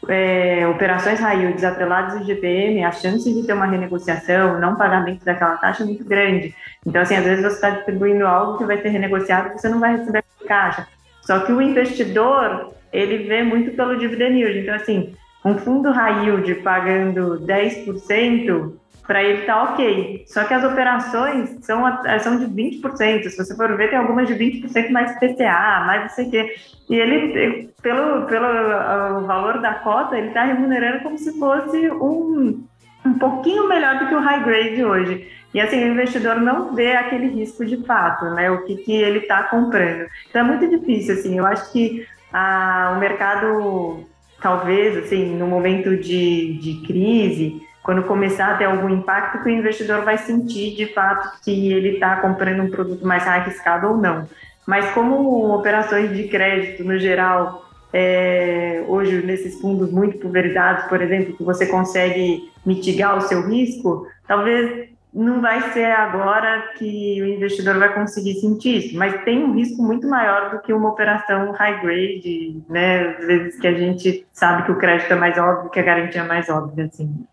é, 0.08 0.66
operações 0.68 1.20
raio 1.20 1.54
desatreladas 1.54 2.20
de 2.20 2.26
GPM, 2.26 2.84
a 2.84 2.92
chance 2.92 3.32
de 3.32 3.46
ter 3.46 3.52
uma 3.52 3.66
renegociação, 3.66 4.60
não 4.60 4.76
pagamento 4.76 5.24
daquela 5.24 5.56
taxa 5.56 5.82
é 5.82 5.86
muito 5.86 6.04
grande. 6.04 6.54
Então, 6.86 7.02
assim, 7.02 7.16
às 7.16 7.24
vezes 7.24 7.44
você 7.44 7.54
está 7.54 7.70
distribuindo 7.70 8.26
algo 8.26 8.58
que 8.58 8.64
vai 8.64 8.80
ser 8.80 8.88
renegociado 8.88 9.48
e 9.48 9.58
você 9.58 9.68
não 9.68 9.80
vai 9.80 9.96
receber 9.96 10.24
caixa. 10.46 10.86
Só 11.22 11.40
que 11.40 11.52
o 11.52 11.60
investidor, 11.60 12.72
ele 12.92 13.24
vê 13.26 13.42
muito 13.42 13.72
pelo 13.72 13.98
dividend 13.98 14.38
yield. 14.38 14.58
Então, 14.60 14.74
assim, 14.74 15.14
um 15.44 15.58
fundo 15.58 15.90
high 15.90 16.24
yield 16.24 16.54
pagando 16.56 17.40
10%, 17.40 18.72
para 19.06 19.22
ele 19.22 19.42
tá 19.42 19.62
ok. 19.62 20.24
Só 20.26 20.44
que 20.44 20.54
as 20.54 20.64
operações 20.64 21.56
são, 21.64 21.82
são 22.20 22.38
de 22.38 22.46
20%. 22.46 23.28
Se 23.28 23.36
você 23.36 23.54
for 23.54 23.76
ver, 23.76 23.90
tem 23.90 23.98
algumas 23.98 24.26
de 24.26 24.34
20% 24.34 24.90
mais 24.90 25.18
PCA, 25.18 25.84
mais 25.86 26.02
não 26.02 26.08
sei 26.08 26.26
o 26.26 26.30
quê. 26.30 26.54
E 26.90 26.94
ele, 26.96 27.70
pelo, 27.82 28.26
pelo 28.26 28.46
uh, 28.46 29.26
valor 29.26 29.60
da 29.60 29.74
cota, 29.74 30.16
ele 30.18 30.28
está 30.28 30.44
remunerando 30.44 31.02
como 31.02 31.18
se 31.18 31.38
fosse 31.38 31.90
um, 31.90 32.64
um 33.04 33.14
pouquinho 33.18 33.68
melhor 33.68 33.98
do 33.98 34.08
que 34.08 34.14
o 34.14 34.20
high 34.20 34.42
grade 34.42 34.84
hoje. 34.84 35.28
E 35.54 35.60
assim, 35.60 35.82
o 35.82 35.92
investidor 35.92 36.36
não 36.36 36.74
vê 36.74 36.96
aquele 36.96 37.28
risco 37.28 37.64
de 37.64 37.78
fato, 37.84 38.26
né? 38.30 38.50
O 38.50 38.64
que, 38.64 38.76
que 38.76 38.92
ele 38.92 39.20
está 39.20 39.44
comprando. 39.44 40.06
Então 40.28 40.42
é 40.42 40.44
muito 40.44 40.68
difícil, 40.68 41.14
assim. 41.14 41.38
Eu 41.38 41.46
acho 41.46 41.72
que 41.72 42.06
a, 42.32 42.92
o 42.94 43.00
mercado, 43.00 44.04
talvez, 44.42 44.96
assim, 44.98 45.34
no 45.36 45.46
momento 45.46 45.96
de, 45.96 46.58
de 46.58 46.86
crise, 46.86 47.65
quando 47.86 48.02
começar 48.02 48.48
a 48.48 48.56
ter 48.56 48.64
algum 48.64 48.88
impacto, 48.88 49.44
que 49.44 49.48
o 49.48 49.52
investidor 49.52 50.02
vai 50.02 50.18
sentir 50.18 50.74
de 50.74 50.92
fato 50.92 51.40
que 51.40 51.72
ele 51.72 51.90
está 51.90 52.16
comprando 52.16 52.64
um 52.64 52.70
produto 52.70 53.06
mais 53.06 53.24
arriscado 53.24 53.86
ou 53.86 53.96
não. 53.96 54.28
Mas 54.66 54.90
como 54.90 55.54
operações 55.54 56.14
de 56.14 56.24
crédito 56.26 56.82
no 56.82 56.98
geral, 56.98 57.64
é, 57.92 58.84
hoje 58.88 59.24
nesses 59.24 59.60
fundos 59.60 59.92
muito 59.92 60.18
pulverizados, 60.18 60.86
por 60.86 61.00
exemplo, 61.00 61.36
que 61.36 61.44
você 61.44 61.64
consegue 61.64 62.50
mitigar 62.66 63.16
o 63.16 63.20
seu 63.20 63.48
risco, 63.48 64.08
talvez 64.26 64.88
não 65.14 65.40
vai 65.40 65.72
ser 65.72 65.92
agora 65.92 66.72
que 66.76 67.22
o 67.22 67.26
investidor 67.26 67.78
vai 67.78 67.94
conseguir 67.94 68.34
sentir 68.34 68.78
isso, 68.78 68.98
mas 68.98 69.22
tem 69.22 69.44
um 69.44 69.54
risco 69.54 69.80
muito 69.80 70.08
maior 70.08 70.50
do 70.50 70.60
que 70.60 70.72
uma 70.72 70.88
operação 70.88 71.52
high 71.52 71.80
grade, 71.80 72.60
né? 72.68 73.16
Às 73.16 73.26
vezes 73.26 73.60
que 73.60 73.68
a 73.68 73.72
gente 73.72 74.26
sabe 74.32 74.64
que 74.64 74.72
o 74.72 74.76
crédito 74.76 75.12
é 75.12 75.16
mais 75.16 75.38
óbvio, 75.38 75.70
que 75.70 75.78
a 75.78 75.84
garantia 75.84 76.22
é 76.22 76.26
mais 76.26 76.48
óbvia, 76.48 76.86
assim. 76.86 77.24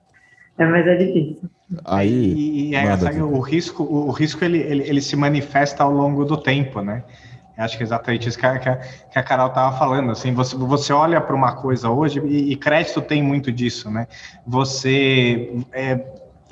É, 0.58 0.66
mas 0.66 0.86
é 0.86 0.96
difícil. 0.96 1.50
Aí, 1.84 2.10
e, 2.10 2.70
e 2.70 2.76
é, 2.76 2.98
sabe, 2.98 3.22
o 3.22 3.40
risco, 3.40 3.84
o 3.84 4.12
risco 4.12 4.44
ele, 4.46 4.60
ele, 4.60 4.84
ele, 4.88 5.02
se 5.02 5.16
manifesta 5.16 5.84
ao 5.84 5.92
longo 5.92 6.24
do 6.26 6.38
tempo, 6.38 6.82
né? 6.82 7.04
Acho 7.58 7.78
que 7.78 7.84
é 7.84 7.86
exatamente 7.86 8.28
isso 8.28 8.38
que 8.38 8.46
a, 8.46 8.58
que 8.58 9.20
a 9.20 9.24
Carol 9.24 9.48
estava 9.48 9.78
falando. 9.78 10.12
Assim, 10.12 10.34
você, 10.34 10.56
você 10.56 10.92
olha 10.92 11.22
para 11.22 11.36
uma 11.36 11.56
coisa 11.56 11.90
hoje, 11.90 12.20
e, 12.26 12.52
e, 12.52 12.56
crédito 12.56 13.02
tem 13.02 13.22
muito 13.22 13.52
disso, 13.52 13.92
né? 13.92 14.08
Você 14.46 15.64
é, 15.72 16.00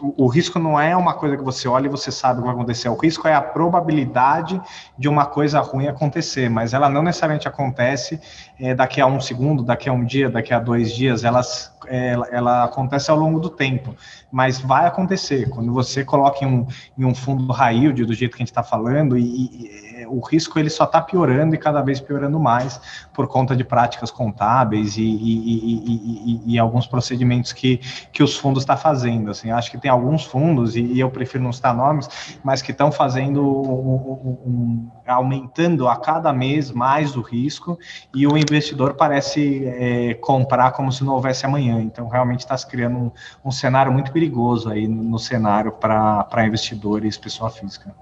o, 0.01 0.27
risco 0.27 0.57
não 0.57 0.79
é 0.79 0.95
uma 0.95 1.13
coisa 1.13 1.37
que 1.37 1.43
você 1.43 1.67
olha 1.67 1.85
e 1.85 1.89
você 1.89 2.11
sabe 2.11 2.39
o 2.39 2.41
que 2.41 2.47
vai 2.47 2.55
acontecer. 2.55 2.89
O 2.89 2.95
risco 2.95 3.27
é 3.27 3.33
a 3.33 3.41
probabilidade 3.41 4.59
de 4.97 5.07
uma 5.07 5.25
coisa 5.25 5.59
ruim 5.59 5.87
acontecer, 5.87 6.49
mas 6.49 6.73
ela 6.73 6.89
não 6.89 7.03
necessariamente 7.03 7.47
acontece 7.47 8.19
é, 8.61 8.75
daqui 8.75 9.01
a 9.01 9.07
um 9.07 9.19
segundo, 9.19 9.63
daqui 9.63 9.89
a 9.89 9.93
um 9.93 10.05
dia, 10.05 10.29
daqui 10.29 10.53
a 10.53 10.59
dois 10.59 10.93
dias. 10.93 11.23
Elas, 11.23 11.73
é, 11.87 12.15
ela 12.31 12.63
acontece 12.63 13.09
ao 13.09 13.17
longo 13.17 13.39
do 13.39 13.49
tempo, 13.49 13.95
mas 14.31 14.59
vai 14.59 14.85
acontecer. 14.85 15.49
Quando 15.49 15.73
você 15.73 16.05
coloca 16.05 16.45
em 16.45 16.47
um, 16.47 16.67
em 16.95 17.03
um 17.03 17.15
fundo 17.15 17.51
yield, 17.71 18.05
do 18.05 18.13
jeito 18.13 18.37
que 18.37 18.43
a 18.43 18.45
gente 18.45 18.51
está 18.51 18.61
falando, 18.61 19.17
e, 19.17 19.23
e, 19.23 20.05
o 20.05 20.19
risco 20.19 20.59
ele 20.59 20.69
só 20.69 20.83
está 20.83 21.01
piorando 21.01 21.55
e 21.55 21.57
cada 21.57 21.81
vez 21.81 21.99
piorando 21.99 22.39
mais 22.39 22.79
por 23.13 23.27
conta 23.27 23.55
de 23.55 23.63
práticas 23.63 24.11
contábeis 24.11 24.97
e, 24.97 25.01
e, 25.03 26.41
e 26.45 26.59
alguns 26.59 26.85
procedimentos 26.85 27.53
que, 27.53 27.79
que 28.11 28.21
os 28.21 28.37
fundos 28.37 28.61
estão 28.63 28.75
tá 28.75 28.81
fazendo. 28.81 29.31
Assim, 29.31 29.49
acho 29.49 29.71
que 29.71 29.77
tem 29.77 29.89
alguns 29.89 30.23
fundos, 30.25 30.75
e, 30.75 30.99
eu 30.99 31.09
prefiro 31.09 31.43
não 31.43 31.51
citar 31.51 31.75
nomes, 31.75 32.37
mas 32.43 32.61
que 32.61 32.71
estão 32.71 32.91
fazendo 32.91 33.41
um, 33.43 34.39
um, 34.45 34.91
aumentando 35.13 35.87
a 35.87 35.95
cada 35.95 36.31
mês 36.33 36.71
mais 36.71 37.15
o 37.15 37.21
risco, 37.21 37.77
e 38.13 38.25
o 38.27 38.37
investidor 38.37 38.95
parece 38.95 39.65
é, 39.65 40.13
comprar 40.15 40.71
como 40.71 40.91
se 40.91 41.03
não 41.03 41.13
houvesse 41.13 41.45
amanhã. 41.45 41.81
Então, 41.81 42.07
realmente 42.07 42.39
está 42.41 42.57
se 42.57 42.67
criando 42.67 42.97
um, 42.97 43.11
um 43.45 43.51
cenário 43.51 43.91
muito 43.91 44.11
perigoso 44.11 44.69
aí 44.69 44.87
no, 44.87 45.19
cenário 45.19 45.71
para 45.71 46.45
investidores, 46.45 47.17
pessoa 47.17 47.49
física. 47.49 47.93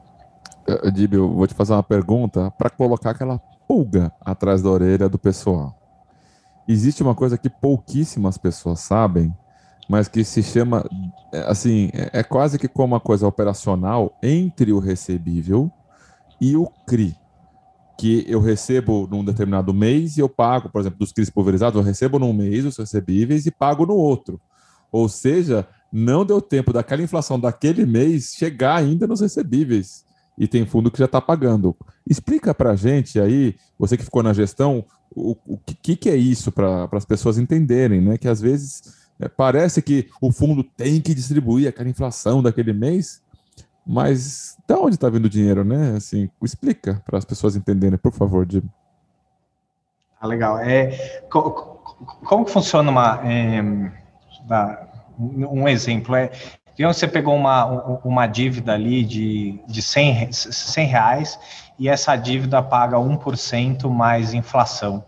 Dib, 0.94 1.14
eu 1.14 1.34
vou 1.34 1.48
te 1.48 1.54
fazer 1.54 1.74
uma 1.74 1.84
pergunta 1.84 2.52
para 2.52 2.70
colocar 2.70 3.12
aquela 3.12 3.40
pulga 3.68 4.12
atrás 4.22 4.62
da 4.62 4.70
orelha 4.70 5.10
do 5.10 5.18
pessoal. 5.18 5.76
Existe 6.68 7.02
uma 7.02 7.16
coisa 7.16 7.38
que 7.38 7.50
pouquíssimas 7.50 8.38
pessoas 8.38 8.80
sabem, 8.80 9.34
mas 9.88 10.08
que 10.08 10.24
se 10.24 10.44
chama, 10.44 10.88
é, 11.34 11.40
assim, 11.48 11.90
é, 11.94 12.20
é 12.20 12.24
quase 12.24 12.60
que 12.60 12.68
como 12.68 12.94
uma 12.94 13.00
coisa 13.00 13.28
operacional 13.28 14.16
entre 14.22 14.72
o 14.72 14.80
recebível 14.80 15.72
e 16.40 16.56
o 16.56 16.68
CRI, 16.86 17.16
que 17.98 18.26
eu 18.28 18.40
recebo 18.40 19.08
num 19.12 19.24
determinado 19.24 19.74
mês 19.74 20.18
e 20.18 20.22
eu 20.22 20.30
pago, 20.30 20.70
por 20.70 20.82
exemplo, 20.82 21.00
dos 21.00 21.12
CRIs 21.12 21.30
pulverizados, 21.30 21.78
eu 21.78 21.86
recebo 21.86 22.18
num 22.18 22.34
mês 22.34 22.66
os 22.66 22.78
recebíveis 22.78 23.46
e 23.46 23.52
pago 23.52 23.86
no 23.86 23.96
outro. 23.96 24.40
Ou 24.92 25.08
seja, 25.10 25.68
não 25.92 26.26
deu 26.26 26.42
tempo 26.42 26.72
daquela 26.72 27.02
inflação 27.02 27.40
daquele 27.40 27.86
mês 27.86 28.34
chegar 28.38 28.78
ainda 28.78 29.06
nos 29.06 29.22
recebíveis 29.22 30.06
e 30.38 30.48
tem 30.48 30.66
fundo 30.66 30.90
que 30.90 30.98
já 30.98 31.06
está 31.06 31.20
pagando. 31.20 31.76
Explica 32.10 32.56
para 32.56 32.72
a 32.72 32.76
gente 32.76 33.20
aí, 33.20 33.56
você 33.78 33.98
que 33.98 34.06
ficou 34.06 34.24
na 34.24 34.32
gestão, 34.32 34.86
o, 35.14 35.36
o 35.46 35.58
que, 35.58 35.98
que 35.98 36.10
é 36.10 36.16
isso 36.16 36.52
para 36.52 36.88
as 36.94 37.06
pessoas 37.06 37.38
entenderem, 37.38 38.00
né? 38.00 38.18
Que 38.18 38.28
às 38.28 38.40
vezes 38.40 38.82
é, 39.20 39.28
parece 39.28 39.82
que 39.82 40.08
o 40.22 40.32
fundo 40.32 40.64
tem 40.64 41.02
que 41.02 41.14
distribuir 41.14 41.68
aquela 41.68 41.90
inflação 41.90 42.42
daquele 42.42 42.72
mês, 42.72 43.22
mas 43.92 44.56
de 44.68 44.76
onde 44.76 44.96
está 44.96 45.10
vindo 45.10 45.26
o 45.26 45.30
dinheiro, 45.30 45.64
né? 45.64 45.96
Assim, 45.98 46.30
explica 46.44 47.02
para 47.04 47.18
as 47.18 47.26
pessoas 47.26 47.56
entenderem, 47.56 47.98
por 47.98 48.12
favor, 48.12 48.46
Jim. 48.48 48.62
Ah, 50.22 50.28
legal. 50.28 50.60
É, 50.60 51.24
como 51.28 52.46
que 52.46 52.52
funciona 52.52 52.92
uma, 52.92 53.20
é, 53.28 53.64
um 55.18 55.68
exemplo? 55.68 56.16
É, 56.16 56.30
Digamos 56.76 56.98
que 56.98 57.00
você 57.02 57.08
pegou 57.08 57.36
uma, 57.36 57.66
uma 58.06 58.28
dívida 58.28 58.74
ali 58.74 59.04
de, 59.04 59.60
de 59.68 59.82
100, 59.82 60.32
100 60.32 60.88
reais 60.88 61.40
e 61.78 61.90
essa 61.90 62.16
dívida 62.16 62.62
paga 62.62 62.96
1% 62.98 63.90
mais 63.90 64.36
inflação 64.36 65.04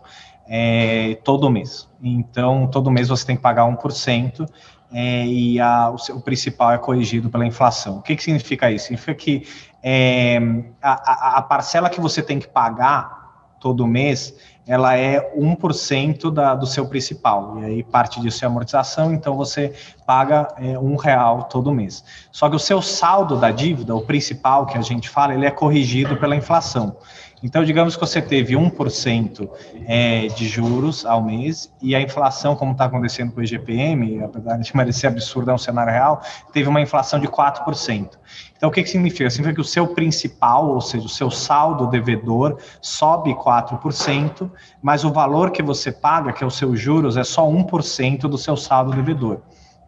é, 0.46 1.18
todo 1.24 1.48
mês. 1.48 1.88
Então, 2.02 2.66
todo 2.66 2.90
mês 2.90 3.08
você 3.08 3.24
tem 3.24 3.36
que 3.36 3.42
pagar 3.42 3.62
1% 3.62 4.46
é, 4.92 5.26
e 5.26 5.60
a, 5.60 5.90
o, 5.90 5.98
seu, 5.98 6.16
o 6.16 6.20
principal 6.20 6.72
é 6.72 6.78
corrigido 6.78 7.30
pela 7.30 7.46
inflação. 7.46 7.98
O 7.98 8.02
que, 8.02 8.16
que 8.16 8.22
significa 8.22 8.70
isso? 8.70 8.84
Significa 8.86 9.14
que 9.14 9.46
é, 9.82 10.38
a, 10.80 11.38
a 11.38 11.42
parcela 11.42 11.90
que 11.90 12.00
você 12.00 12.22
tem 12.22 12.38
que 12.38 12.48
pagar 12.48 13.22
todo 13.60 13.86
mês 13.86 14.34
ela 14.66 14.96
é 14.96 15.34
1% 15.36 16.30
da, 16.32 16.54
do 16.54 16.66
seu 16.66 16.86
principal. 16.86 17.58
E 17.58 17.64
aí 17.64 17.82
parte 17.82 18.20
disso 18.20 18.44
é 18.44 18.46
amortização, 18.46 19.12
então 19.12 19.36
você 19.36 19.72
paga 20.06 20.48
é, 20.56 20.78
um 20.78 20.96
real 20.96 21.44
todo 21.44 21.72
mês. 21.72 22.04
Só 22.30 22.48
que 22.48 22.56
o 22.56 22.60
seu 22.60 22.80
saldo 22.80 23.36
da 23.36 23.50
dívida, 23.50 23.94
o 23.94 24.02
principal 24.02 24.66
que 24.66 24.78
a 24.78 24.82
gente 24.82 25.08
fala, 25.08 25.34
ele 25.34 25.46
é 25.46 25.50
corrigido 25.50 26.16
pela 26.16 26.36
inflação. 26.36 26.96
Então, 27.42 27.64
digamos 27.64 27.96
que 27.96 28.00
você 28.00 28.22
teve 28.22 28.54
1% 28.54 29.48
é, 29.86 30.28
de 30.28 30.46
juros 30.46 31.04
ao 31.04 31.22
mês 31.22 31.72
e 31.82 31.94
a 31.94 32.00
inflação, 32.00 32.54
como 32.54 32.70
está 32.70 32.84
acontecendo 32.84 33.32
com 33.32 33.40
o 33.40 33.42
IGPM, 33.42 34.22
apesar 34.22 34.56
de 34.58 34.72
parecer 34.72 35.08
absurdo, 35.08 35.50
é 35.50 35.54
um 35.54 35.58
cenário 35.58 35.92
real, 35.92 36.22
teve 36.52 36.68
uma 36.68 36.80
inflação 36.80 37.18
de 37.18 37.26
4%. 37.26 38.10
Então, 38.56 38.68
o 38.68 38.72
que, 38.72 38.82
que 38.82 38.88
significa? 38.88 39.28
Significa 39.28 39.56
que 39.56 39.60
o 39.60 39.64
seu 39.64 39.88
principal, 39.88 40.68
ou 40.68 40.80
seja, 40.80 41.04
o 41.04 41.08
seu 41.08 41.32
saldo 41.32 41.88
devedor, 41.88 42.58
sobe 42.80 43.34
4%, 43.34 44.48
mas 44.80 45.04
o 45.04 45.10
valor 45.10 45.50
que 45.50 45.62
você 45.62 45.90
paga, 45.90 46.32
que 46.32 46.44
é 46.44 46.46
o 46.46 46.50
seu 46.50 46.76
juros, 46.76 47.16
é 47.16 47.24
só 47.24 47.44
1% 47.44 48.20
do 48.20 48.38
seu 48.38 48.56
saldo 48.56 48.92
devedor. 48.92 49.40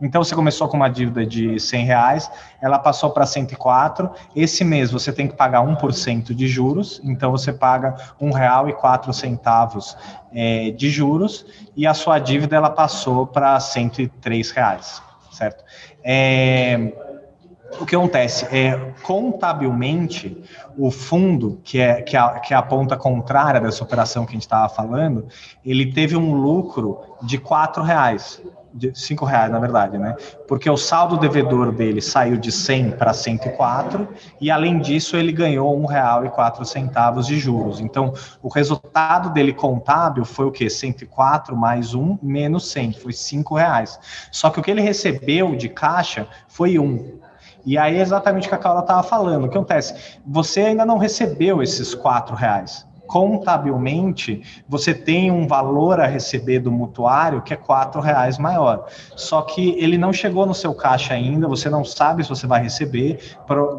Então 0.04 0.22
você 0.22 0.34
começou 0.34 0.68
com 0.68 0.76
uma 0.76 0.90
dívida 0.90 1.24
de 1.24 1.58
100 1.58 1.86
reais, 1.86 2.30
ela 2.60 2.78
passou 2.78 3.08
para 3.08 3.24
104. 3.24 4.10
Esse 4.36 4.62
mês 4.62 4.90
você 4.90 5.10
tem 5.10 5.26
que 5.26 5.34
pagar 5.34 5.62
1% 5.62 6.34
de 6.34 6.46
juros, 6.46 7.00
então 7.02 7.30
você 7.30 7.54
paga 7.54 7.96
R$ 8.20 8.28
1,04 8.28 9.96
é, 10.30 10.70
de 10.72 10.90
juros 10.90 11.46
e 11.74 11.86
a 11.86 11.94
sua 11.94 12.18
dívida 12.18 12.54
ela 12.54 12.68
passou 12.68 13.26
para 13.26 13.58
103 13.58 14.50
reais, 14.50 15.02
certo? 15.32 15.64
É, 16.02 16.92
o 17.80 17.86
que 17.86 17.96
acontece 17.96 18.44
é, 18.54 18.76
contabilmente, 19.02 20.38
o 20.76 20.90
fundo, 20.90 21.62
que 21.64 21.80
é, 21.80 22.02
que, 22.02 22.14
é, 22.14 22.40
que 22.40 22.52
é 22.52 22.56
a 22.58 22.62
ponta 22.62 22.94
contrária 22.94 23.58
dessa 23.58 23.82
operação 23.82 24.26
que 24.26 24.32
a 24.32 24.34
gente 24.34 24.42
estava 24.42 24.68
falando, 24.68 25.26
ele 25.64 25.92
teve 25.94 26.14
um 26.14 26.34
lucro 26.34 27.00
de 27.22 27.38
R$ 27.38 27.82
reais 27.82 28.42
de 28.74 28.92
cinco 28.98 29.24
reais, 29.24 29.52
na 29.52 29.60
verdade, 29.60 29.96
né? 29.96 30.16
Porque 30.48 30.68
o 30.68 30.76
saldo 30.76 31.16
devedor 31.16 31.70
dele 31.70 32.00
saiu 32.00 32.36
de 32.36 32.50
100 32.50 32.90
para 32.92 33.12
104 33.12 34.08
e 34.40 34.50
além 34.50 34.80
disso 34.80 35.16
ele 35.16 35.30
ganhou 35.30 35.80
um 35.80 35.86
real 35.86 36.26
e 36.26 36.28
quatro 36.28 36.64
centavos 36.64 37.26
de 37.26 37.38
juros. 37.38 37.78
Então, 37.78 38.12
o 38.42 38.48
resultado 38.48 39.30
dele 39.30 39.52
contábil 39.52 40.24
foi 40.24 40.46
o 40.46 40.50
que? 40.50 40.68
104 40.68 41.56
mais 41.56 41.94
um 41.94 42.18
menos 42.20 42.68
100, 42.72 42.94
foi 42.94 43.12
cinco 43.12 43.54
reais. 43.54 43.98
Só 44.32 44.50
que 44.50 44.58
o 44.58 44.62
que 44.62 44.72
ele 44.72 44.80
recebeu 44.80 45.54
de 45.54 45.68
caixa 45.68 46.26
foi 46.48 46.76
um. 46.78 47.18
E 47.64 47.78
aí 47.78 47.96
é 47.96 48.00
exatamente 48.00 48.46
o 48.46 48.48
que 48.48 48.54
a 48.56 48.58
Carla 48.58 48.80
estava 48.80 49.02
falando. 49.04 49.44
O 49.44 49.48
que 49.48 49.56
acontece? 49.56 50.18
Você 50.26 50.60
ainda 50.60 50.84
não 50.84 50.98
recebeu 50.98 51.62
esses 51.62 51.94
quatro 51.94 52.34
reais 52.34 52.84
contabilmente 53.06 54.42
você 54.68 54.94
tem 54.94 55.30
um 55.30 55.46
valor 55.46 56.00
a 56.00 56.06
receber 56.06 56.58
do 56.58 56.70
mutuário 56.70 57.42
que 57.42 57.52
é 57.52 57.56
quatro 57.56 58.00
reais 58.00 58.38
maior. 58.38 58.86
Só 59.16 59.42
que 59.42 59.76
ele 59.78 59.98
não 59.98 60.12
chegou 60.12 60.46
no 60.46 60.54
seu 60.54 60.74
caixa 60.74 61.14
ainda, 61.14 61.46
você 61.46 61.68
não 61.68 61.84
sabe 61.84 62.22
se 62.22 62.28
você 62.28 62.46
vai 62.46 62.62
receber, 62.62 63.18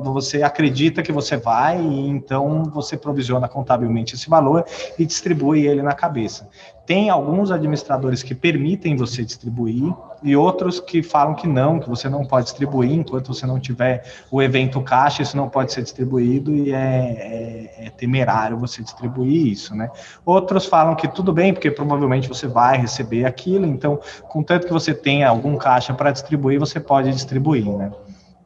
você 0.04 0.44
acredita 0.44 1.02
que 1.02 1.12
você 1.12 1.38
vai 1.38 1.82
e 1.82 2.10
então 2.10 2.64
você 2.66 2.98
provisiona 2.98 3.48
contabilmente 3.48 4.16
esse 4.16 4.30
valor 4.30 4.66
e 4.98 5.06
distribui 5.06 5.66
ele 5.66 5.82
na 5.82 5.94
cabeça. 5.94 6.50
Tem 6.86 7.10
alguns 7.10 7.50
administradores 7.52 8.22
que 8.22 8.36
permitem 8.36 8.96
você 8.96 9.24
distribuir 9.24 9.92
e 10.22 10.36
outros 10.36 10.80
que 10.80 11.02
falam 11.02 11.34
que 11.34 11.48
não, 11.48 11.80
que 11.80 11.90
você 11.90 12.08
não 12.08 12.26
pode 12.26 12.46
distribuir 12.46 12.92
enquanto 12.92 13.34
você 13.34 13.46
não 13.46 13.60
tiver 13.60 14.04
o 14.32 14.42
evento 14.42 14.82
caixa, 14.82 15.22
isso 15.22 15.36
não 15.36 15.50
pode 15.50 15.74
ser 15.74 15.82
distribuído 15.82 16.54
e 16.56 16.72
é, 16.72 16.76
é, 16.78 17.86
é 17.88 17.90
temerário 17.90 18.58
você 18.58 18.84
distribuir 18.84 19.48
isso, 19.48 19.76
né? 19.76 19.90
Outros 20.26 20.66
falam 20.66 20.96
que 20.96 21.08
tudo 21.08 21.34
bem, 21.34 21.54
porque 21.54 21.72
provavelmente 21.72 22.28
você 22.28 22.48
vai 22.48 22.78
receber 22.78 23.26
aquilo, 23.26 23.66
então, 23.66 24.00
contanto 24.28 24.68
que 24.68 24.74
você 24.74 24.94
tenha 24.94 25.28
algum 25.28 25.58
caixa 25.58 25.94
para 25.94 26.12
distribuir, 26.12 26.60
você 26.60 26.80
pode 26.80 27.12
distribuir, 27.12 27.66
né? 27.66 27.92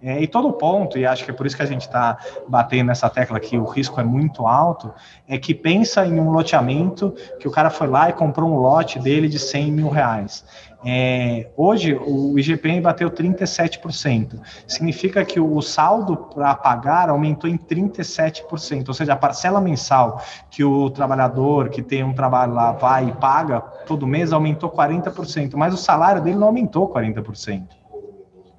É, 0.02 0.22
e 0.22 0.28
todo 0.28 0.54
ponto, 0.54 0.98
e 0.98 1.06
acho 1.06 1.26
que 1.26 1.32
é 1.32 1.34
por 1.34 1.46
isso 1.46 1.58
que 1.58 1.62
a 1.62 1.66
gente 1.66 1.82
está 1.82 2.18
batendo 2.48 2.88
nessa 2.88 3.10
tecla 3.10 3.38
que 3.38 3.58
o 3.58 3.66
risco 3.66 4.00
é 4.00 4.04
muito 4.04 4.48
alto, 4.48 4.94
é 5.28 5.38
que 5.38 5.54
pensa 5.54 6.06
em 6.06 6.18
um 6.20 6.32
loteamento 6.32 7.14
que 7.38 7.48
o 7.48 7.52
cara 7.52 7.70
foi 7.70 7.88
lá 7.88 8.10
e 8.10 8.14
comprou 8.14 8.50
um 8.50 8.56
lote 8.56 8.98
dele 8.98 9.28
de 9.28 9.38
100 9.38 9.72
mil 9.72 9.90
reais. 9.90 10.46
É, 10.86 11.50
hoje 11.58 11.94
o 11.94 12.40
IGPM 12.40 12.80
bateu 12.80 13.12
37%. 13.12 14.40
Significa 14.66 15.26
que 15.26 15.38
o 15.38 15.62
saldo 15.62 16.16
para 16.16 16.56
pagar 16.56 17.10
aumentou 17.10 17.50
em 17.50 17.58
37%, 17.58 18.88
ou 18.88 18.94
seja, 18.94 19.12
a 19.12 19.18
parcela 19.18 19.60
mensal 19.60 20.22
que 20.50 20.64
o 20.64 20.90
trabalhador 20.90 21.68
que 21.68 21.82
tem 21.82 22.06
um 22.06 22.14
trabalho 22.14 22.54
lá 22.54 22.72
vai 22.72 23.10
e 23.10 23.12
paga 23.12 23.60
todo 23.86 24.08
mês 24.08 24.32
aumentou 24.32 24.70
40%, 24.70 25.56
mas 25.56 25.74
o 25.74 25.78
salário 25.78 26.22
dele 26.22 26.38
não 26.38 26.48
aumentou 26.48 26.88
40%. 26.88 27.79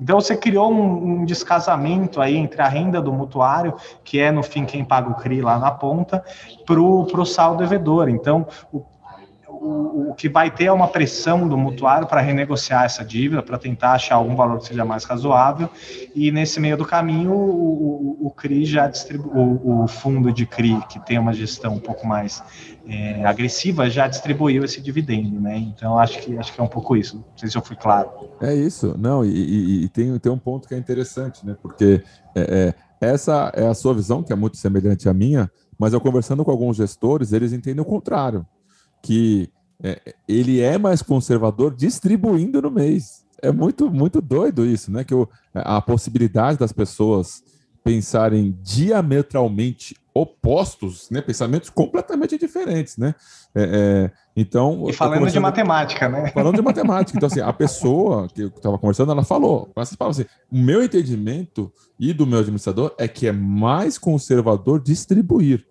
Então 0.00 0.20
você 0.20 0.36
criou 0.36 0.72
um, 0.72 1.20
um, 1.20 1.24
descasamento 1.24 2.20
aí 2.20 2.36
entre 2.36 2.62
a 2.62 2.68
renda 2.68 3.00
do 3.02 3.12
mutuário, 3.12 3.74
que 4.02 4.18
é 4.18 4.30
no 4.30 4.42
fim 4.42 4.64
quem 4.64 4.84
paga 4.84 5.10
o 5.10 5.14
CRI 5.14 5.42
lá 5.42 5.58
na 5.58 5.70
ponta, 5.70 6.24
para 6.64 6.80
o 6.80 7.24
saldo 7.26 7.58
devedor. 7.58 8.08
Então 8.08 8.46
o, 8.72 8.82
o, 9.60 10.10
o, 10.10 10.14
que 10.14 10.26
vai 10.26 10.50
ter 10.50 10.64
é 10.64 10.72
uma 10.72 10.88
pressão 10.88 11.46
do 11.46 11.56
mutuário 11.56 12.06
para 12.06 12.22
renegociar 12.22 12.84
essa 12.84 13.04
dívida, 13.04 13.42
para 13.42 13.58
tentar 13.58 13.92
achar 13.92 14.14
algum 14.14 14.34
valor 14.34 14.58
que 14.58 14.66
seja 14.66 14.86
mais 14.86 15.04
razoável, 15.04 15.68
e 16.14 16.32
nesse 16.32 16.58
meio 16.58 16.78
do 16.78 16.86
caminho 16.86 17.32
o, 17.32 18.22
o, 18.22 18.26
o 18.28 18.30
CRI 18.30 18.64
já 18.64 18.88
distribui, 18.88 19.30
o, 19.34 19.82
o, 19.82 19.86
fundo 19.86 20.32
de 20.32 20.46
CRI, 20.46 20.80
que 20.88 20.98
tem 21.04 21.18
uma 21.18 21.34
gestão 21.34 21.74
um 21.74 21.78
pouco 21.78 22.06
mais 22.06 22.42
é, 22.86 23.22
agressiva, 23.26 23.90
já 23.90 24.08
distribuiu 24.08 24.64
esse 24.64 24.80
dividendo, 24.80 25.38
né? 25.38 25.58
Então 25.58 25.98
acho 25.98 26.18
que 26.20 26.38
acho 26.38 26.54
que 26.54 26.60
é 26.60 26.64
um 26.64 26.68
pouco 26.68 26.96
isso. 26.96 27.16
Não 27.16 27.24
sei 27.36 27.50
se 27.50 27.58
eu 27.58 27.62
fui 27.62 27.76
claro. 27.76 28.10
É 28.40 28.54
isso, 28.54 28.96
não, 28.98 29.22
e, 29.22 29.28
e, 29.28 29.84
e 29.84 29.88
tem, 29.90 30.18
tem 30.18 30.32
um 30.32 30.38
ponto 30.38 30.66
que 30.66 30.74
é 30.74 30.78
interessante, 30.78 31.44
né? 31.44 31.54
Porque 31.60 32.02
é, 32.34 32.74
é, 33.00 33.08
essa 33.12 33.52
é 33.54 33.66
a 33.66 33.74
sua 33.74 33.92
visão, 33.92 34.22
que 34.22 34.32
é 34.32 34.36
muito 34.36 34.56
semelhante 34.56 35.06
à 35.06 35.12
minha, 35.12 35.50
mas 35.78 35.92
eu 35.92 36.00
conversando 36.00 36.42
com 36.44 36.50
alguns 36.50 36.78
gestores, 36.78 37.34
eles 37.34 37.52
entendem 37.52 37.82
o 37.82 37.84
contrário, 37.84 38.46
que 39.02 39.50
é, 39.82 40.14
ele 40.28 40.60
é 40.60 40.78
mais 40.78 41.02
conservador 41.02 41.74
distribuindo 41.74 42.60
no 42.60 42.70
mês. 42.70 43.24
É 43.42 43.50
muito, 43.50 43.90
muito 43.90 44.20
doido 44.20 44.66
isso, 44.66 44.92
né? 44.92 45.04
Que 45.04 45.14
o, 45.14 45.28
a 45.54 45.80
possibilidade 45.80 46.58
das 46.58 46.72
pessoas 46.72 47.42
pensarem 47.82 48.58
diametralmente 48.62 49.96
opostos, 50.12 51.08
né? 51.10 51.22
Pensamentos 51.22 51.70
completamente 51.70 52.36
diferentes, 52.36 52.98
né? 52.98 53.14
É, 53.54 53.62
é, 53.62 54.10
então. 54.36 54.84
E 54.88 54.92
falando 54.92 55.30
de 55.30 55.40
matemática, 55.40 56.08
né? 56.08 56.28
Falando 56.28 56.56
de 56.56 56.62
matemática. 56.62 57.16
Então, 57.16 57.26
assim, 57.26 57.40
a 57.40 57.52
pessoa 57.52 58.28
que 58.28 58.42
eu 58.42 58.48
estava 58.48 58.78
conversando, 58.78 59.12
ela 59.12 59.24
falou, 59.24 59.70
essas 59.76 59.96
palavras 59.96 60.20
assim, 60.20 60.28
o 60.52 60.58
meu 60.58 60.82
entendimento 60.82 61.72
e 61.98 62.12
do 62.12 62.26
meu 62.26 62.40
administrador 62.40 62.94
é 62.98 63.08
que 63.08 63.26
é 63.26 63.32
mais 63.32 63.96
conservador 63.96 64.80
distribuir. 64.82 65.66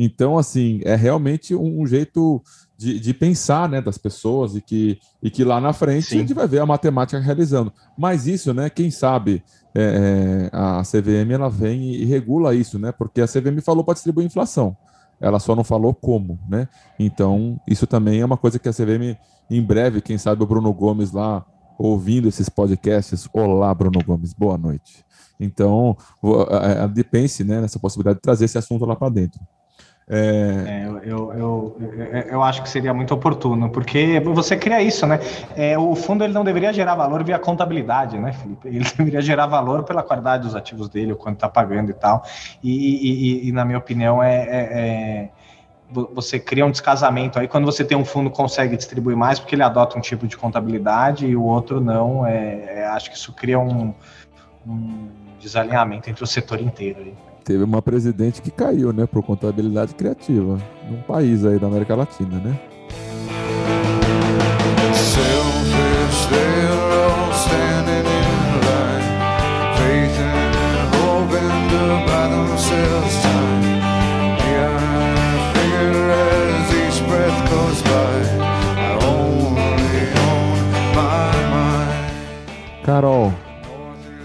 Então, 0.00 0.38
assim, 0.38 0.80
é 0.84 0.94
realmente 0.94 1.56
um, 1.56 1.84
jeito 1.84 2.40
de, 2.76 3.00
de, 3.00 3.12
pensar 3.12 3.68
né, 3.68 3.82
das 3.82 3.98
pessoas 3.98 4.54
e 4.54 4.60
que, 4.60 5.00
e 5.20 5.28
que 5.28 5.42
lá 5.42 5.60
na 5.60 5.72
frente 5.72 6.06
Sim. 6.06 6.16
a 6.16 6.20
gente 6.20 6.32
vai 6.32 6.46
ver 6.46 6.60
a 6.60 6.66
matemática 6.66 7.18
realizando. 7.18 7.72
Mas 7.98 8.28
isso, 8.28 8.54
né, 8.54 8.70
quem 8.70 8.92
sabe 8.92 9.42
é, 9.74 10.50
é, 10.52 10.56
a 10.56 10.82
CVM 10.82 11.32
ela 11.32 11.50
vem 11.50 11.94
e, 11.94 12.04
regula 12.04 12.54
isso, 12.54 12.78
né? 12.78 12.92
Porque 12.92 13.20
a 13.20 13.26
CVM 13.26 13.60
falou 13.60 13.82
para 13.82 13.94
distribuir 13.94 14.24
inflação. 14.24 14.76
Ela 15.20 15.40
só 15.40 15.56
não 15.56 15.64
falou 15.64 15.92
como, 15.92 16.38
né? 16.48 16.68
Então, 16.96 17.60
isso 17.66 17.84
também 17.84 18.20
é 18.20 18.24
uma 18.24 18.36
coisa 18.36 18.56
que 18.56 18.68
a 18.68 18.72
CVM, 18.72 19.18
em 19.50 19.60
breve, 19.60 20.00
quem 20.00 20.16
sabe 20.16 20.44
o 20.44 20.46
Bruno 20.46 20.72
Gomes 20.72 21.10
lá 21.10 21.44
ouvindo 21.76 22.28
esses 22.28 22.48
podcasts. 22.48 23.28
Olá, 23.32 23.74
Bruno 23.74 24.00
Gomes, 24.04 24.32
boa 24.32 24.56
noite. 24.56 25.04
Então, 25.40 25.96
pense 27.10 27.42
né, 27.42 27.60
nessa 27.60 27.78
possibilidade 27.78 28.18
de 28.18 28.22
trazer 28.22 28.44
esse 28.44 28.58
assunto 28.58 28.84
lá 28.84 28.94
para 28.94 29.08
dentro. 29.08 29.40
É... 30.10 30.86
É, 30.86 30.88
eu, 31.04 31.32
eu, 31.34 31.76
eu, 32.30 32.42
acho 32.42 32.62
que 32.62 32.68
seria 32.68 32.94
muito 32.94 33.12
oportuno, 33.12 33.68
porque 33.68 34.20
você 34.20 34.56
cria 34.56 34.80
isso, 34.80 35.06
né? 35.06 35.20
É, 35.54 35.78
o 35.78 35.94
fundo 35.94 36.24
ele 36.24 36.32
não 36.32 36.42
deveria 36.42 36.72
gerar 36.72 36.94
valor 36.94 37.22
via 37.22 37.38
contabilidade, 37.38 38.18
né, 38.18 38.32
Felipe? 38.32 38.68
Ele 38.68 38.84
deveria 38.96 39.20
gerar 39.20 39.46
valor 39.46 39.84
pela 39.84 40.02
qualidade 40.02 40.44
dos 40.44 40.56
ativos 40.56 40.88
dele, 40.88 41.12
o 41.12 41.16
quanto 41.16 41.34
está 41.36 41.48
pagando 41.48 41.90
e 41.90 41.94
tal. 41.94 42.24
E, 42.62 42.70
e, 42.70 43.48
e, 43.48 43.52
na 43.52 43.66
minha 43.66 43.78
opinião, 43.78 44.22
é, 44.22 44.34
é, 44.34 44.80
é 44.80 45.28
você 45.90 46.38
cria 46.38 46.66
um 46.66 46.70
descasamento 46.70 47.38
aí 47.38 47.48
quando 47.48 47.64
você 47.64 47.82
tem 47.82 47.96
um 47.96 48.04
fundo 48.04 48.28
consegue 48.28 48.76
distribuir 48.76 49.16
mais 49.16 49.38
porque 49.38 49.54
ele 49.54 49.62
adota 49.62 49.96
um 49.96 50.02
tipo 50.02 50.26
de 50.26 50.36
contabilidade 50.36 51.26
e 51.26 51.34
o 51.34 51.42
outro 51.42 51.80
não 51.80 52.26
é, 52.26 52.80
é 52.80 52.86
acho 52.88 53.10
que 53.10 53.16
isso 53.16 53.32
cria 53.32 53.58
um, 53.58 53.94
um 54.66 55.08
desalinhamento 55.40 56.10
entre 56.10 56.22
o 56.22 56.26
setor 56.26 56.60
inteiro 56.60 57.00
aí 57.00 57.14
teve 57.44 57.64
uma 57.64 57.82
presidente 57.82 58.42
que 58.42 58.50
caiu, 58.50 58.92
né, 58.92 59.06
por 59.06 59.22
contabilidade 59.22 59.94
criativa, 59.94 60.58
num 60.90 61.02
país 61.02 61.44
aí 61.44 61.58
da 61.58 61.66
América 61.66 61.94
Latina, 61.94 62.38
né? 62.38 62.58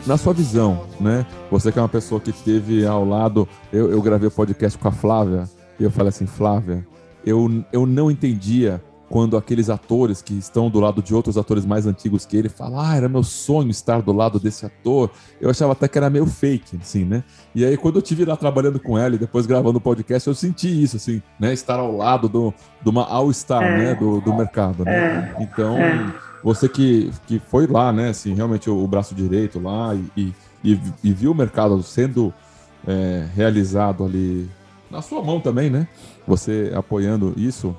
Na 0.05 0.17
sua 0.17 0.33
visão, 0.33 0.85
né? 0.99 1.25
Você 1.49 1.71
que 1.71 1.79
é 1.79 1.81
uma 1.81 1.89
pessoa 1.89 2.19
que 2.19 2.31
esteve 2.31 2.85
ao 2.85 3.05
lado, 3.05 3.47
eu, 3.71 3.89
eu 3.91 4.01
gravei 4.01 4.27
o 4.27 4.31
podcast 4.31 4.77
com 4.77 4.87
a 4.87 4.91
Flávia, 4.91 5.49
e 5.79 5.83
eu 5.83 5.91
falei 5.91 6.09
assim, 6.09 6.25
Flávia, 6.25 6.85
eu, 7.25 7.63
eu 7.71 7.85
não 7.85 8.11
entendia 8.11 8.81
quando 9.09 9.37
aqueles 9.37 9.69
atores 9.69 10.21
que 10.21 10.33
estão 10.33 10.69
do 10.69 10.79
lado 10.79 11.01
de 11.01 11.13
outros 11.13 11.37
atores 11.37 11.65
mais 11.65 11.85
antigos 11.85 12.25
que 12.25 12.35
ele 12.35 12.49
falam, 12.49 12.79
ah, 12.79 12.95
era 12.95 13.07
meu 13.07 13.23
sonho 13.23 13.69
estar 13.69 14.01
do 14.01 14.11
lado 14.11 14.39
desse 14.39 14.65
ator. 14.65 15.11
Eu 15.39 15.51
achava 15.51 15.73
até 15.73 15.87
que 15.87 15.97
era 15.97 16.09
meio 16.09 16.25
fake, 16.25 16.79
assim, 16.81 17.05
né? 17.05 17.23
E 17.53 17.63
aí, 17.63 17.77
quando 17.77 17.97
eu 17.97 18.01
tive 18.01 18.25
lá 18.25 18.35
trabalhando 18.35 18.79
com 18.79 18.97
ela 18.97 19.13
e 19.13 19.19
depois 19.19 19.45
gravando 19.45 19.77
o 19.77 19.81
podcast, 19.81 20.27
eu 20.27 20.33
senti 20.33 20.81
isso, 20.81 20.97
assim, 20.97 21.21
né? 21.39 21.53
Estar 21.53 21.79
ao 21.79 21.95
lado 21.95 22.27
do, 22.27 22.51
de 22.81 22.89
uma 22.89 23.05
all-star, 23.05 23.61
é. 23.61 23.77
né? 23.77 23.95
Do, 23.95 24.19
do 24.19 24.33
mercado, 24.33 24.83
né? 24.83 25.35
É. 25.37 25.43
Então. 25.43 25.77
É 25.77 26.32
você 26.43 26.67
que, 26.67 27.09
que 27.25 27.39
foi 27.39 27.65
lá, 27.65 27.93
né, 27.93 28.09
assim, 28.09 28.33
realmente 28.33 28.69
o, 28.69 28.83
o 28.83 28.87
braço 28.87 29.15
direito 29.15 29.59
lá 29.59 29.95
e, 30.15 30.33
e, 30.63 30.79
e, 31.03 31.13
viu 31.13 31.31
o 31.31 31.35
mercado 31.35 31.81
sendo 31.81 32.33
é, 32.85 33.25
realizado 33.33 34.03
ali 34.03 34.49
na 34.91 35.01
sua 35.01 35.23
mão 35.23 35.39
também, 35.39 35.69
né? 35.69 35.87
Você 36.27 36.71
apoiando 36.75 37.33
isso, 37.37 37.75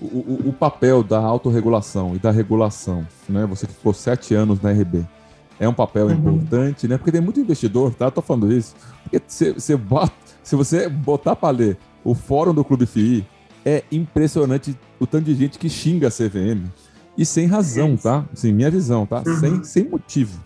o, 0.00 0.06
o, 0.06 0.48
o, 0.48 0.52
papel 0.52 1.02
da 1.02 1.18
autorregulação 1.18 2.14
e 2.14 2.18
da 2.18 2.30
regulação, 2.30 3.06
né? 3.28 3.44
Você 3.46 3.66
que 3.66 3.72
ficou 3.72 3.92
sete 3.92 4.34
anos 4.34 4.60
na 4.60 4.70
RB, 4.70 5.04
é 5.58 5.68
um 5.68 5.74
papel 5.74 6.06
uhum. 6.06 6.12
importante, 6.12 6.86
né? 6.86 6.96
Porque 6.96 7.12
tem 7.12 7.20
muito 7.20 7.40
investidor, 7.40 7.92
tá? 7.92 8.10
Tô 8.10 8.22
falando 8.22 8.52
isso. 8.52 8.74
Porque 9.02 9.20
você 9.28 9.76
bota, 9.76 10.12
se 10.42 10.54
você 10.54 10.88
botar 10.88 11.34
para 11.34 11.56
ler 11.56 11.78
o 12.04 12.14
fórum 12.14 12.54
do 12.54 12.64
Clube 12.64 12.86
FI, 12.86 13.26
é 13.64 13.82
impressionante 13.90 14.78
o 15.00 15.06
tanto 15.06 15.24
de 15.24 15.34
gente 15.34 15.58
que 15.58 15.68
xinga 15.68 16.08
a 16.08 16.10
CVM 16.10 16.70
e 17.18 17.26
sem 17.26 17.46
razão, 17.46 17.96
tá? 17.96 18.24
Assim, 18.32 18.52
minha 18.52 18.70
visão, 18.70 19.04
tá? 19.04 19.24
Uhum. 19.26 19.36
Sem, 19.36 19.64
sem 19.64 19.88
motivo. 19.88 20.38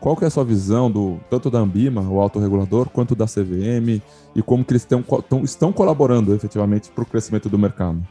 Qual 0.00 0.16
que 0.16 0.24
é 0.24 0.26
a 0.26 0.30
sua 0.30 0.44
visão 0.44 0.90
do 0.90 1.20
tanto 1.30 1.48
da 1.48 1.60
Ambima, 1.60 2.02
o 2.02 2.20
autorregulador, 2.20 2.88
quanto 2.88 3.14
da 3.14 3.26
CVM 3.26 4.02
e 4.34 4.42
como 4.42 4.64
que 4.64 4.72
eles 4.72 4.84
tão, 4.84 5.00
tão, 5.00 5.44
estão 5.44 5.72
colaborando 5.72 6.34
efetivamente 6.34 6.90
para 6.90 7.04
o 7.04 7.06
crescimento 7.06 7.48
do 7.48 7.56
mercado? 7.56 8.02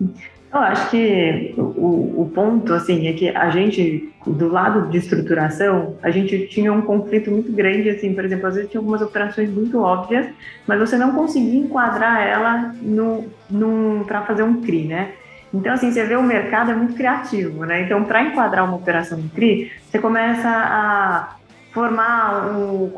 Eu 0.00 0.60
acho 0.60 0.90
que 0.90 1.54
o, 1.58 2.22
o, 2.22 2.30
ponto 2.34 2.72
assim 2.72 3.08
é 3.08 3.12
que 3.12 3.28
a 3.28 3.50
gente 3.50 4.10
do 4.26 4.48
lado 4.48 4.88
de 4.88 4.96
estruturação 4.96 5.96
a 6.02 6.10
gente 6.10 6.46
tinha 6.46 6.72
um 6.72 6.80
conflito 6.80 7.30
muito 7.30 7.52
grande 7.52 7.90
assim 7.90 8.14
por 8.14 8.24
exemplo 8.24 8.46
às 8.46 8.54
vezes 8.54 8.70
tinha 8.70 8.80
algumas 8.80 9.02
operações 9.02 9.50
muito 9.50 9.78
óbvias 9.80 10.26
mas 10.66 10.78
você 10.78 10.96
não 10.96 11.12
conseguia 11.12 11.58
enquadrar 11.60 12.26
ela 12.26 12.74
no, 12.80 13.26
no 13.50 14.04
para 14.06 14.22
fazer 14.22 14.44
um 14.44 14.62
CRI 14.62 14.84
né 14.84 15.12
então, 15.58 15.74
assim, 15.74 15.90
você 15.90 16.04
vê 16.04 16.16
o 16.16 16.22
mercado 16.22 16.70
é 16.70 16.74
muito 16.74 16.94
criativo, 16.94 17.64
né? 17.64 17.82
Então, 17.82 18.04
para 18.04 18.22
enquadrar 18.22 18.64
uma 18.64 18.76
operação 18.76 19.20
de 19.20 19.28
CRI, 19.28 19.72
você 19.90 19.98
começa 19.98 20.48
a 20.48 21.36
formar 21.76 22.56
um, 22.56 22.88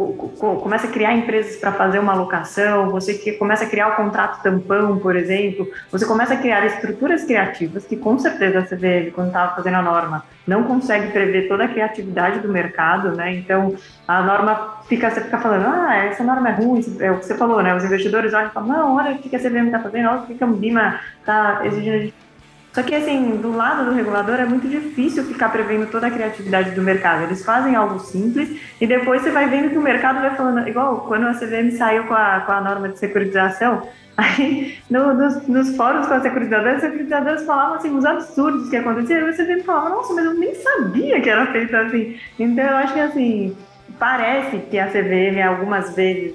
começa 0.61 0.87
a 0.87 0.91
criar 0.91 1.13
empresas 1.13 1.57
para 1.57 1.73
fazer 1.73 1.99
uma 1.99 2.13
alocação, 2.13 2.89
você 2.91 3.15
que 3.15 3.33
começa 3.33 3.65
a 3.65 3.69
criar 3.69 3.89
o 3.89 3.97
contrato 3.97 4.41
tampão, 4.41 5.01
por 5.01 5.17
exemplo, 5.17 5.69
você 5.91 6.07
começa 6.07 6.35
a 6.35 6.37
criar 6.37 6.65
estruturas 6.65 7.25
criativas 7.25 7.85
que 7.85 7.97
com 7.97 8.17
certeza 8.21 8.65
você 8.65 8.77
vê 8.77 9.11
quando 9.13 9.29
estava 9.29 9.57
fazendo 9.57 9.79
a 9.79 9.83
norma, 9.83 10.25
não 10.47 10.63
consegue 10.63 11.11
prever 11.11 11.49
toda 11.49 11.65
a 11.65 11.69
criatividade 11.69 12.39
do 12.39 12.49
mercado, 12.49 13.17
né? 13.17 13.35
Então 13.35 13.75
a 14.07 14.23
norma 14.23 14.77
fica, 14.89 15.11
você 15.11 15.23
fica 15.23 15.39
falando, 15.39 15.67
ah, 15.67 15.97
essa 15.97 16.23
norma 16.23 16.49
é 16.49 16.53
ruim, 16.53 16.81
é 17.01 17.11
o 17.11 17.19
que 17.19 17.27
você 17.27 17.37
falou, 17.37 17.61
né? 17.61 17.75
Os 17.75 17.83
investidores 17.83 18.33
olham 18.33 18.47
e 18.47 18.53
falam, 18.53 18.69
não, 18.69 18.95
olha 18.95 19.17
o 19.17 19.19
que 19.19 19.35
a 19.35 19.41
CVM 19.41 19.67
está 19.67 19.81
fazendo, 19.81 20.09
olha 20.09 20.21
o 20.21 20.27
que 20.27 20.45
a 20.45 20.47
Bima 20.47 21.01
está 21.19 21.67
exigindo 21.67 22.13
só 22.73 22.83
que, 22.83 22.95
assim, 22.95 23.37
do 23.37 23.51
lado 23.51 23.87
do 23.87 23.93
regulador 23.93 24.37
é 24.37 24.45
muito 24.45 24.69
difícil 24.69 25.25
ficar 25.25 25.49
prevendo 25.49 25.91
toda 25.91 26.07
a 26.07 26.11
criatividade 26.11 26.73
do 26.73 26.83
mercado. 26.83 27.25
Eles 27.25 27.45
fazem 27.45 27.75
algo 27.75 27.99
simples 27.99 28.61
e 28.81 28.87
depois 28.87 29.23
você 29.23 29.31
vai 29.31 29.49
vendo 29.49 29.71
que 29.71 29.79
o 29.79 29.83
mercado 29.83 30.21
vai 30.21 30.37
falando, 30.37 30.69
igual 30.69 31.01
quando 31.09 31.27
a 31.27 31.35
CVM 31.35 31.71
saiu 31.77 32.05
com 32.05 32.15
a, 32.15 32.41
com 32.41 32.53
a 32.53 32.61
norma 32.61 32.89
de 32.91 32.99
securitização, 32.99 33.89
aí 34.17 34.79
no, 34.91 35.15
nos, 35.15 35.47
nos 35.49 35.77
fóruns 35.77 36.07
com 36.07 36.15
a 36.15 36.21
securitizadora, 36.21 36.77
os 36.77 36.81
securitizadores 36.81 37.45
falavam 37.45 37.77
assim, 37.77 37.97
os 37.97 38.05
absurdos 38.05 38.69
que 38.69 38.77
aconteciam, 38.77 39.27
e 39.27 39.31
a 39.31 39.33
CVM 39.33 39.65
falava, 39.65 39.89
nossa, 39.91 40.15
mas 40.15 40.25
eu 40.27 40.35
nem 40.35 40.55
sabia 40.55 41.21
que 41.21 41.31
era 41.31 41.47
feito 41.47 41.75
assim. 41.75 42.19
Então, 42.39 42.65
eu 42.65 42.77
acho 42.77 42.95
que, 42.95 43.01
assim, 43.01 43.57
parece 43.99 44.59
que 44.59 44.79
a 44.79 44.87
CVM 44.87 45.43
algumas 45.45 45.97
vezes 45.97 46.35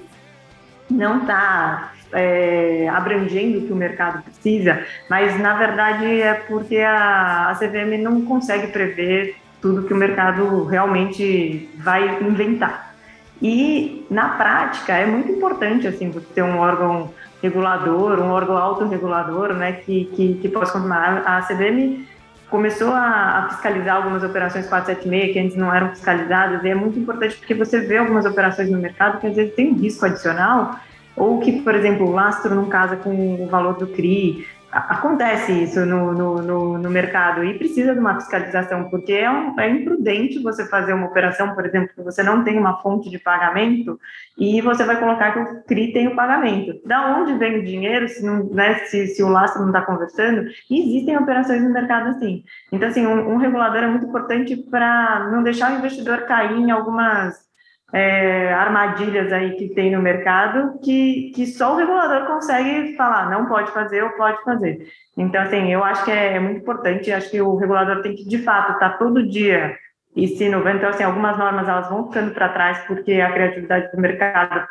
não 0.90 1.22
está 1.22 1.93
é, 2.14 2.88
abrangendo 2.90 3.60
o 3.60 3.62
que 3.68 3.74
o 3.74 3.76
mercado 3.76 4.24
precisa, 4.24 4.84
mas 5.10 5.40
na 5.40 5.56
verdade 5.56 6.22
é 6.22 6.34
porque 6.34 6.78
a, 6.78 7.50
a 7.50 7.56
CVM 7.56 8.02
não 8.02 8.22
consegue 8.24 8.68
prever 8.68 9.36
tudo 9.62 9.84
que 9.84 9.94
o 9.94 9.98
mercado 9.98 10.66
realmente 10.66 11.70
vai 11.78 12.22
inventar. 12.22 12.94
E 13.42 14.06
na 14.10 14.30
prática 14.30 14.94
é 14.94 15.06
muito 15.06 15.32
importante 15.32 15.88
assim 15.88 16.10
você 16.10 16.26
ter 16.34 16.44
um 16.44 16.60
órgão 16.60 17.14
regulador, 17.42 18.20
um 18.20 18.32
órgão 18.32 18.58
autorregulador, 18.58 19.54
né, 19.54 19.74
que, 19.74 20.06
que, 20.16 20.36
que 20.36 20.48
possa 20.48 20.72
confirmar. 20.72 21.24
A 21.26 21.42
CVM 21.42 22.06
começou 22.50 22.94
a, 22.94 23.48
fiscalizar 23.50 23.98
algumas 23.98 24.24
operações 24.24 24.68
476 24.68 25.34
que 25.34 25.40
antes 25.40 25.58
não 25.58 25.74
eram 25.74 25.90
fiscalizadas, 25.90 26.64
e 26.64 26.70
é 26.70 26.76
muito 26.76 27.00
importante 27.00 27.36
porque 27.36 27.54
você 27.54 27.82
vê 27.82 27.98
algumas 27.98 28.26
operações 28.26 28.70
no 28.70 28.78
mercado 28.78 29.20
que 29.20 29.28
às 29.28 29.36
vezes 29.36 29.56
tem 29.56 29.72
um 29.72 29.76
risco 29.76 30.06
adicional, 30.06 30.80
ou 31.16 31.40
que, 31.40 31.62
por 31.62 31.76
exemplo, 31.76 32.08
o 32.08 32.12
lastro 32.12 32.56
não 32.56 32.70
casa 32.70 32.96
com 32.96 33.44
o 33.44 33.48
valor 33.48 33.78
do 33.78 33.88
CRI, 33.88 34.46
acontece 34.74 35.52
isso 35.52 35.86
no, 35.86 36.14
no, 36.14 36.42
no, 36.42 36.78
no, 36.80 36.90
mercado 36.90 37.44
e 37.44 37.58
precisa 37.58 37.94
de 37.94 38.00
uma 38.00 38.16
fiscalização, 38.16 38.90
porque 38.90 39.14
é, 39.14 39.30
um, 39.30 39.60
é, 39.60 39.70
imprudente 39.70 40.40
você 40.40 40.66
fazer 40.68 40.94
uma 40.94 41.06
operação, 41.06 41.54
por 41.54 41.66
exemplo, 41.66 41.90
que 41.96 42.02
você 42.02 42.24
não 42.24 42.44
tem 42.44 42.58
uma 42.58 42.82
fonte 42.82 43.10
de 43.10 43.20
pagamento 43.20 44.00
e 44.38 44.62
você 44.62 44.84
vai 44.84 45.00
colocar 45.00 45.32
que 45.32 45.40
o 45.40 45.64
CRI 45.64 45.94
tem 45.94 46.08
o 46.08 46.16
pagamento. 46.16 46.82
Da 46.88 47.16
onde 47.18 47.38
vem 47.38 47.60
o 47.60 47.64
dinheiro 47.64 48.08
se, 48.10 48.26
não, 48.26 48.46
né, 48.46 48.76
se, 48.86 49.08
se 49.08 49.22
o 49.22 49.30
lastro 49.30 49.62
não 49.62 49.70
está 49.70 49.82
conversando? 49.82 50.50
E 50.70 50.90
existem 50.90 51.18
operações 51.18 51.62
no 51.62 51.70
mercado 51.70 52.10
assim. 52.10 52.44
Então, 52.72 52.90
assim, 52.90 53.06
um, 53.06 53.34
um 53.34 53.38
regulador 53.38 53.84
é 53.84 53.88
muito 53.88 54.08
importante 54.08 54.56
para 54.58 55.30
não 55.32 55.44
deixar 55.44 55.72
o 55.72 55.78
investidor 55.78 56.22
cair 56.26 56.58
em 56.58 56.72
algumas 56.72 57.53
é, 57.94 58.52
armadilhas 58.52 59.32
aí 59.32 59.52
que 59.56 59.70
tem 59.70 59.92
no 59.92 60.02
mercado 60.02 60.80
que, 60.80 61.32
que 61.36 61.46
só 61.46 61.74
o 61.74 61.78
regulador 61.78 62.26
consegue 62.26 62.96
falar, 62.96 63.30
não 63.30 63.46
pode 63.46 63.72
fazer 63.72 64.04
ou 64.04 64.10
pode 64.12 64.44
fazer. 64.44 64.88
Então, 65.16 65.40
assim, 65.40 65.72
eu 65.72 65.84
acho 65.84 66.04
que 66.04 66.12
é, 66.12 66.36
é 66.36 66.40
muito 66.40 66.62
importante, 66.62 67.12
acho 67.12 67.30
que 67.30 67.40
o 67.40 67.56
regulador 67.56 68.02
tem 68.02 68.16
que, 68.16 68.28
de 68.28 68.40
fato, 68.40 68.74
estar 68.74 68.90
tá 68.90 68.98
todo 68.98 69.30
dia 69.30 69.78
e 70.16 70.28
se 70.28 70.46
inovando. 70.46 70.78
Então, 70.78 70.90
assim, 70.90 71.04
algumas 71.04 71.38
normas 71.38 71.68
elas 71.68 71.88
vão 71.88 72.08
ficando 72.08 72.34
para 72.34 72.50
trás 72.50 72.80
porque 72.88 73.22
a 73.22 73.32
criatividade 73.32 73.92
do 73.92 74.02
mercado 74.02 74.68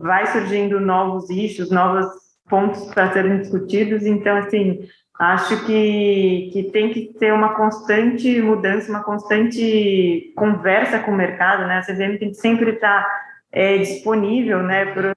vai 0.00 0.26
surgindo 0.26 0.78
novos 0.78 1.28
issues, 1.30 1.70
novos 1.70 2.06
pontos 2.48 2.94
para 2.94 3.12
serem 3.12 3.38
discutidos. 3.38 4.06
Então, 4.06 4.36
assim, 4.36 4.78
Acho 5.20 5.66
que, 5.66 6.48
que 6.50 6.70
tem 6.72 6.90
que 6.90 7.12
ter 7.18 7.30
uma 7.30 7.54
constante 7.54 8.40
mudança, 8.40 8.90
uma 8.90 9.04
constante 9.04 10.32
conversa 10.34 10.98
com 11.00 11.10
o 11.10 11.14
mercado, 11.14 11.66
né? 11.66 11.76
A 11.76 11.82
CVM 11.82 12.18
tem 12.18 12.30
que 12.30 12.36
sempre 12.36 12.70
estar 12.70 13.06
é, 13.52 13.76
disponível, 13.76 14.62
né, 14.62 14.86
para 14.86 15.12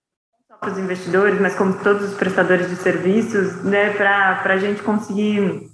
os 0.69 0.77
investidores, 0.77 1.39
mas 1.39 1.55
como 1.55 1.81
todos 1.81 2.11
os 2.11 2.17
prestadores 2.17 2.69
de 2.69 2.75
serviços, 2.75 3.63
né, 3.63 3.91
para 3.91 4.41
a 4.43 4.57
gente 4.57 4.83
conseguir 4.83 5.69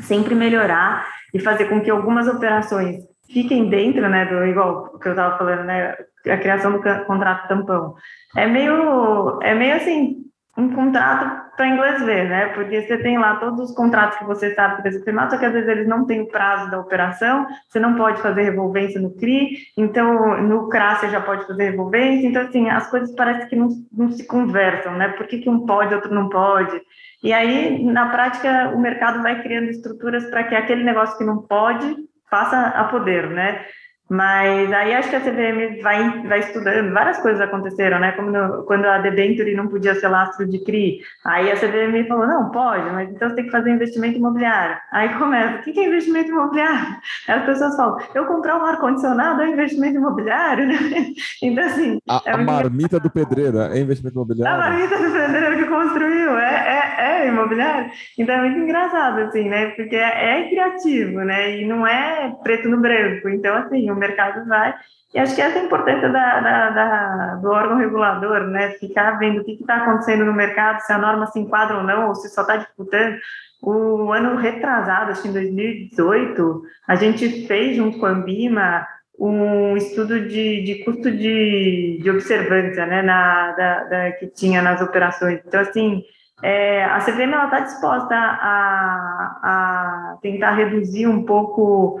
sempre 0.00 0.34
melhorar 0.34 1.08
e 1.32 1.40
fazer 1.40 1.64
com 1.64 1.80
que 1.80 1.90
algumas 1.90 2.28
operações 2.28 3.02
fiquem 3.32 3.70
dentro, 3.70 4.10
né, 4.10 4.26
do 4.26 4.44
igual 4.44 4.98
que 4.98 5.08
eu 5.08 5.12
estava 5.12 5.38
falando, 5.38 5.64
né, 5.64 5.96
a 6.26 6.36
criação 6.36 6.72
do 6.72 6.82
contrato 7.06 7.48
tampão. 7.48 7.94
É 8.36 8.46
meio, 8.46 9.40
é 9.40 9.54
meio 9.54 9.74
assim, 9.74 10.29
um 10.56 10.74
contrato 10.74 11.50
para 11.56 11.68
inglês 11.68 12.02
ver, 12.02 12.28
né? 12.28 12.46
Porque 12.48 12.82
você 12.82 12.98
tem 12.98 13.18
lá 13.18 13.36
todos 13.36 13.70
os 13.70 13.74
contratos 13.74 14.18
que 14.18 14.24
você 14.24 14.54
sabe 14.54 14.76
que 14.76 14.82
precisa 14.82 15.04
firmar, 15.04 15.30
só 15.30 15.36
que 15.36 15.44
às 15.44 15.52
vezes 15.52 15.68
eles 15.68 15.86
não 15.86 16.06
têm 16.06 16.22
o 16.22 16.28
prazo 16.28 16.70
da 16.70 16.78
operação, 16.78 17.46
você 17.68 17.78
não 17.78 17.94
pode 17.94 18.20
fazer 18.20 18.42
revolvência 18.42 19.00
no 19.00 19.14
CRI, 19.14 19.56
então 19.76 20.42
no 20.42 20.68
CRA 20.68 20.96
você 20.96 21.08
já 21.08 21.20
pode 21.20 21.46
fazer 21.46 21.70
revolvência, 21.70 22.26
então 22.26 22.42
assim, 22.42 22.68
as 22.68 22.90
coisas 22.90 23.14
parecem 23.14 23.48
que 23.48 23.56
não, 23.56 23.68
não 23.92 24.10
se 24.10 24.26
conversam, 24.26 24.94
né? 24.96 25.08
Por 25.08 25.26
que, 25.26 25.38
que 25.38 25.48
um 25.48 25.64
pode, 25.66 25.94
outro 25.94 26.12
não 26.12 26.28
pode? 26.28 26.80
E 27.22 27.32
aí, 27.32 27.84
na 27.84 28.08
prática, 28.08 28.72
o 28.74 28.80
mercado 28.80 29.22
vai 29.22 29.42
criando 29.42 29.68
estruturas 29.68 30.24
para 30.30 30.44
que 30.44 30.54
aquele 30.54 30.82
negócio 30.82 31.18
que 31.18 31.24
não 31.24 31.42
pode 31.42 31.96
passe 32.30 32.54
a 32.54 32.84
poder, 32.84 33.28
né? 33.28 33.64
Mas 34.10 34.72
aí 34.72 34.92
acho 34.92 35.08
que 35.08 35.14
a 35.14 35.20
CVM 35.20 35.80
vai, 35.80 36.26
vai 36.26 36.40
estudando, 36.40 36.92
várias 36.92 37.18
coisas 37.18 37.40
aconteceram, 37.40 38.00
né? 38.00 38.10
Como 38.10 38.64
quando 38.64 38.86
a 38.86 38.98
debenture 38.98 39.54
não 39.54 39.68
podia 39.68 39.94
ser 39.94 40.08
lastro 40.08 40.48
de 40.48 40.58
CRI, 40.64 40.98
aí 41.24 41.52
a 41.52 41.54
CVM 41.54 42.08
falou, 42.08 42.26
não, 42.26 42.50
pode, 42.50 42.90
mas 42.90 43.08
então 43.08 43.28
você 43.28 43.36
tem 43.36 43.44
que 43.44 43.52
fazer 43.52 43.70
investimento 43.70 44.18
imobiliário. 44.18 44.76
Aí 44.90 45.16
começa, 45.16 45.60
o 45.60 45.62
que 45.62 45.78
é 45.78 45.86
investimento 45.86 46.28
imobiliário? 46.28 46.96
Aí 47.28 47.38
as 47.38 47.46
pessoas 47.46 47.76
falam, 47.76 47.98
eu 48.12 48.26
comprar 48.26 48.56
um 48.56 48.64
ar-condicionado 48.64 49.42
é 49.42 49.48
investimento 49.48 49.94
imobiliário, 49.94 50.66
né? 50.66 50.74
Então, 51.42 51.64
assim... 51.64 51.98
A, 52.08 52.20
é 52.26 52.32
a 52.32 52.36
marmita 52.36 52.98
do 52.98 53.10
pedreiro 53.10 53.60
é 53.60 53.78
investimento 53.78 54.16
imobiliário? 54.16 54.60
A 54.60 54.70
marmita 54.70 54.96
do 54.98 55.12
pedreiro 55.12 55.56
que 55.56 55.64
construiu 55.66 56.36
é, 56.36 56.94
é, 56.98 57.22
é 57.22 57.28
imobiliário. 57.28 57.90
Então 58.18 58.34
é 58.34 58.40
muito 58.40 58.58
engraçado, 58.58 59.20
assim, 59.20 59.48
né? 59.48 59.68
Porque 59.70 59.96
é, 59.96 60.40
é 60.40 60.48
criativo, 60.48 61.20
né? 61.20 61.58
E 61.58 61.66
não 61.66 61.86
é 61.86 62.34
preto 62.42 62.68
no 62.68 62.78
branco. 62.78 63.28
Então, 63.28 63.56
assim, 63.56 63.90
o 63.90 63.99
mercado 64.00 64.46
vai. 64.48 64.74
E 65.14 65.18
acho 65.18 65.34
que 65.34 65.42
essa 65.42 65.58
é 65.58 65.62
a 65.62 65.64
importância 65.64 66.08
da, 66.08 66.40
da, 66.40 66.70
da, 66.70 67.34
do 67.36 67.50
órgão 67.50 67.78
regulador, 67.78 68.46
né? 68.48 68.70
Ficar 68.70 69.18
vendo 69.18 69.40
o 69.40 69.44
que 69.44 69.52
está 69.52 69.76
acontecendo 69.76 70.24
no 70.24 70.32
mercado, 70.32 70.80
se 70.80 70.92
a 70.92 70.98
norma 70.98 71.26
se 71.26 71.38
enquadra 71.38 71.78
ou 71.78 71.82
não, 71.82 72.08
ou 72.08 72.14
se 72.14 72.28
só 72.28 72.42
está 72.42 72.56
disputando. 72.56 73.16
O 73.62 74.12
ano 74.12 74.36
retrasado, 74.36 75.10
acho 75.10 75.22
que 75.22 75.28
em 75.28 75.32
2018, 75.32 76.62
a 76.88 76.96
gente 76.96 77.46
fez 77.46 77.76
junto 77.76 77.98
com 77.98 78.06
a 78.06 78.10
Ambima 78.10 78.86
um 79.18 79.76
estudo 79.76 80.26
de, 80.26 80.62
de 80.62 80.82
custo 80.82 81.10
de, 81.10 81.98
de 82.02 82.10
observância, 82.10 82.86
né, 82.86 83.02
na, 83.02 83.52
da, 83.52 83.84
da, 83.84 84.12
que 84.12 84.26
tinha 84.28 84.62
nas 84.62 84.80
operações. 84.80 85.40
Então, 85.46 85.60
assim, 85.60 86.02
é, 86.42 86.84
a 86.84 86.98
CVM 87.00 87.34
está 87.44 87.60
disposta 87.60 88.14
a, 88.14 89.40
a 89.42 90.18
tentar 90.22 90.52
reduzir 90.52 91.06
um 91.06 91.24
pouco 91.24 92.00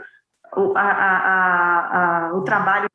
o, 0.56 0.76
a, 0.76 0.82
a, 0.82 2.28
a, 2.28 2.34
o 2.34 2.42
trabalho 2.42 2.88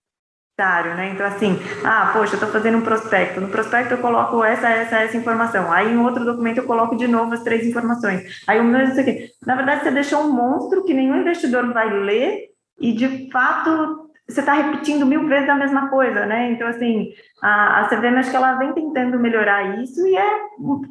né? 0.58 1.12
Então, 1.14 1.26
assim, 1.26 1.60
ah, 1.84 2.12
poxa, 2.14 2.36
estou 2.36 2.48
fazendo 2.48 2.78
um 2.78 2.82
prospecto. 2.82 3.42
No 3.42 3.50
prospecto 3.50 3.94
eu 3.94 3.98
coloco 3.98 4.42
essa, 4.42 4.70
essa, 4.70 5.00
essa 5.00 5.18
informação. 5.18 5.70
Aí 5.70 5.92
em 5.92 5.98
outro 5.98 6.24
documento 6.24 6.60
eu 6.60 6.66
coloco 6.66 6.96
de 6.96 7.08
novo 7.10 7.34
as 7.34 7.44
três 7.44 7.68
informações. 7.68 8.42
Aí 8.48 8.60
o 8.62 8.64
meu 8.64 8.82
isso 8.84 9.00
aqui. 9.00 9.30
Na 9.46 9.56
verdade, 9.56 9.84
você 9.84 9.92
deixou 9.92 10.22
um 10.22 10.32
monstro 10.32 10.86
que 10.86 10.94
nenhum 10.94 11.18
investidor 11.18 11.74
vai 11.74 11.90
ler 11.90 12.46
e, 12.80 12.94
de 12.94 13.30
fato, 13.32 14.10
você 14.30 14.40
está 14.40 14.54
repetindo 14.54 15.06
mil 15.06 15.28
vezes 15.28 15.50
a 15.50 15.56
mesma 15.56 15.90
coisa, 15.90 16.26
né? 16.26 16.52
Então, 16.52 16.70
assim, 16.70 17.12
a, 17.44 17.82
a 17.82 17.90
CVM, 17.90 18.18
acho 18.18 18.32
que 18.32 18.38
ela 18.38 18.56
vem 18.56 18.74
tentando 18.74 19.20
melhorar 19.20 19.82
isso 19.84 20.08
e 20.08 20.16
é 20.16 20.40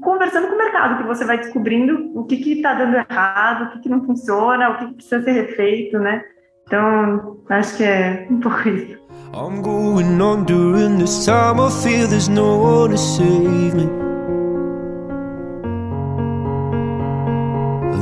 conversando 0.03 0.49
com 0.49 0.55
o 0.57 0.59
mercado 0.59 0.99
que 0.99 1.09
você 1.09 1.25
vai 1.25 1.39
descobrindo 1.39 2.13
o 2.15 2.25
que 2.27 2.35
está 2.53 2.75
dando 2.75 2.97
errado, 2.97 3.65
o 3.65 3.71
que, 3.71 3.81
que 3.81 3.89
não 3.89 4.05
funciona, 4.05 4.69
o 4.69 4.79
que, 4.79 4.87
que 4.89 4.95
precisa 4.95 5.23
ser 5.23 5.33
refeito, 5.33 5.99
né? 5.99 6.23
Então, 6.67 7.37
acho 7.51 7.77
que 7.77 7.85
é 7.85 8.27
um 8.31 8.41
pouco 8.41 8.69
isso. 8.69 8.99
I'm 9.35 9.63
going 9.63 10.21
on 10.21 10.45
during 10.45 10.99
this 10.99 11.27
time. 11.27 11.61
I 11.61 11.69
feel 11.71 12.07
there's 12.09 12.29
no 12.29 12.57
one 12.57 12.93
to 12.93 12.99
save 12.99 13.75
me. 13.75 13.89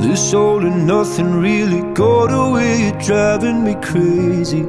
This 0.01 0.33
all 0.33 0.65
and 0.65 0.85
nothing 0.85 1.41
really 1.41 1.81
got 1.93 2.31
away, 2.31 2.83
you're 2.83 2.99
driving 2.99 3.63
me 3.63 3.75
crazy. 3.75 4.65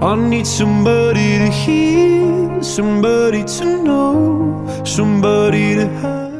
I 0.00 0.16
need 0.16 0.46
somebody 0.46 1.38
to 1.38 1.50
hear, 1.50 2.62
somebody 2.62 3.44
to 3.44 3.82
know, 3.82 4.66
somebody 4.84 5.76
to 5.76 5.86
have. 6.02 6.34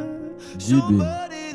Gibi, 0.59 1.03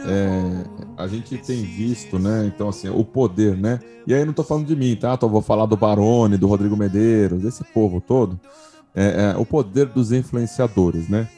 é, 0.08 0.79
a 1.00 1.08
gente 1.08 1.38
tem 1.38 1.64
visto, 1.64 2.20
né? 2.20 2.46
Então, 2.46 2.68
assim, 2.68 2.90
o 2.90 3.06
poder, 3.06 3.56
né? 3.56 3.80
E 4.06 4.14
aí 4.14 4.26
não 4.26 4.34
tô 4.34 4.44
falando 4.44 4.68
de 4.68 4.76
mim, 4.76 4.98
tá? 4.98 5.16
Tô, 5.16 5.30
vou 5.30 5.42
falar 5.42 5.66
do 5.66 5.78
Barone, 5.78 6.36
do 6.36 6.46
Rodrigo 6.46 6.76
Medeiros, 6.76 7.42
desse 7.42 7.64
povo 7.64 8.02
todo. 8.02 8.38
É, 8.94 9.34
é, 9.34 9.38
o 9.38 9.46
poder 9.46 9.86
dos 9.86 10.12
influenciadores, 10.12 11.08
né? 11.08 11.30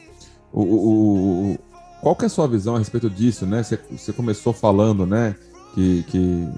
O, 0.52 0.62
o, 0.62 1.52
o, 1.52 1.58
qual 2.00 2.16
que 2.16 2.24
é 2.24 2.26
a 2.26 2.28
sua 2.28 2.48
visão 2.48 2.74
a 2.74 2.78
respeito 2.78 3.08
disso, 3.08 3.46
né? 3.46 3.62
Você 3.62 4.12
começou 4.12 4.52
falando, 4.52 5.06
né? 5.06 5.36
Que, 5.74 6.02
que 6.08 6.48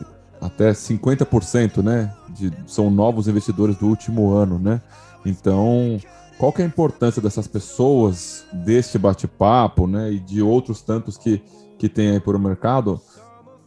até 0.40 0.71
50%, 0.71 1.83
né? 1.83 2.11
De, 2.31 2.51
são 2.67 2.90
novos 2.90 3.29
investidores 3.29 3.77
do 3.77 3.87
último 3.87 4.33
ano, 4.33 4.59
né? 4.59 4.81
Então, 5.27 6.01
qual 6.38 6.51
que 6.55 6.62
é 6.62 6.64
a 6.64 6.69
importância 6.69 7.21
dessas 7.21 7.47
pessoas, 7.47 8.47
deste 8.51 8.97
bate-papo, 8.97 9.87
né? 9.87 10.11
E 10.11 10.19
de 10.19 10.40
outros 10.40 10.81
tantos 10.81 11.19
que 11.19 11.43
que 11.85 11.88
tem 11.90 12.12
aí 12.12 12.20
por 12.20 12.38
mercado, 12.38 12.99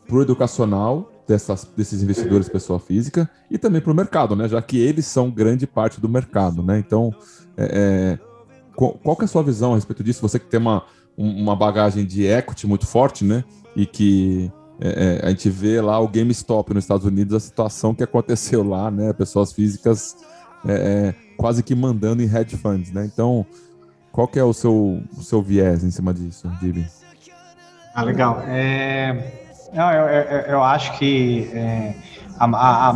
para 0.08 0.16
o 0.16 0.22
educacional 0.24 1.12
dessas, 1.28 1.70
desses 1.78 2.02
investidores 2.02 2.50
pessoa 2.50 2.80
física 2.80 3.30
e 3.52 3.60
também 3.60 3.80
para 3.80 3.92
o 3.92 3.96
mercado, 3.96 4.36
né? 4.36 4.48
Já 4.48 4.60
que 4.60 4.80
eles 4.80 5.06
são 5.06 5.30
grande 5.30 5.68
parte 5.68 6.02
do 6.02 6.10
mercado, 6.10 6.64
né? 6.64 6.80
Então, 6.80 7.14
é, 7.56 8.18
é, 8.18 8.20
qual, 8.76 9.16
que 9.16 9.22
é 9.22 9.26
a 9.26 9.28
sua 9.28 9.44
visão 9.44 9.74
a 9.74 9.76
respeito 9.76 10.04
disso? 10.04 10.20
Você 10.22 10.40
que 10.40 10.48
tem 10.48 10.60
uma, 10.60 10.84
uma 11.16 11.56
bagagem 11.56 12.08
de 12.08 12.26
equity 12.26 12.66
muito 12.66 12.88
forte, 12.88 13.24
né? 13.24 13.44
E 13.76 13.86
que 13.86 14.52
é, 14.82 15.20
é 15.22 15.28
a 15.28 15.30
gente 15.30 15.48
vê 15.52 15.80
lá 15.80 16.00
o 16.00 16.08
GameStop 16.08 16.74
nos 16.74 16.86
Estados 16.86 17.06
Unidos, 17.06 17.36
a 17.36 17.40
situação 17.40 17.94
que 17.94 18.04
aconteceu 18.04 18.64
lá, 18.64 18.90
né? 18.90 19.14
Pessoas 19.14 19.54
físicas 19.54 20.18
é, 20.66 20.74
é, 20.74 21.16
quase 21.38 21.62
que 21.62 21.76
mandando 21.76 22.24
em 22.24 22.36
hedge 22.36 22.58
funds, 22.58 22.92
né? 22.92 23.06
Então, 23.06 23.46
qual 24.12 24.28
que 24.28 24.40
é 24.40 24.44
o 24.44 24.54
seu, 24.54 25.04
o 25.16 25.22
seu 25.22 25.40
viés 25.40 25.84
em 25.84 25.92
cima 25.92 26.12
disso, 26.12 26.52
Dibi? 26.60 26.84
Ah, 27.98 28.04
legal. 28.04 28.44
É, 28.48 29.12
não, 29.74 29.92
eu, 29.92 30.06
eu, 30.06 30.40
eu, 30.42 30.64
acho 30.64 30.96
que 31.00 31.50
é, 31.52 31.96
a, 32.38 32.46
a, 32.46 32.92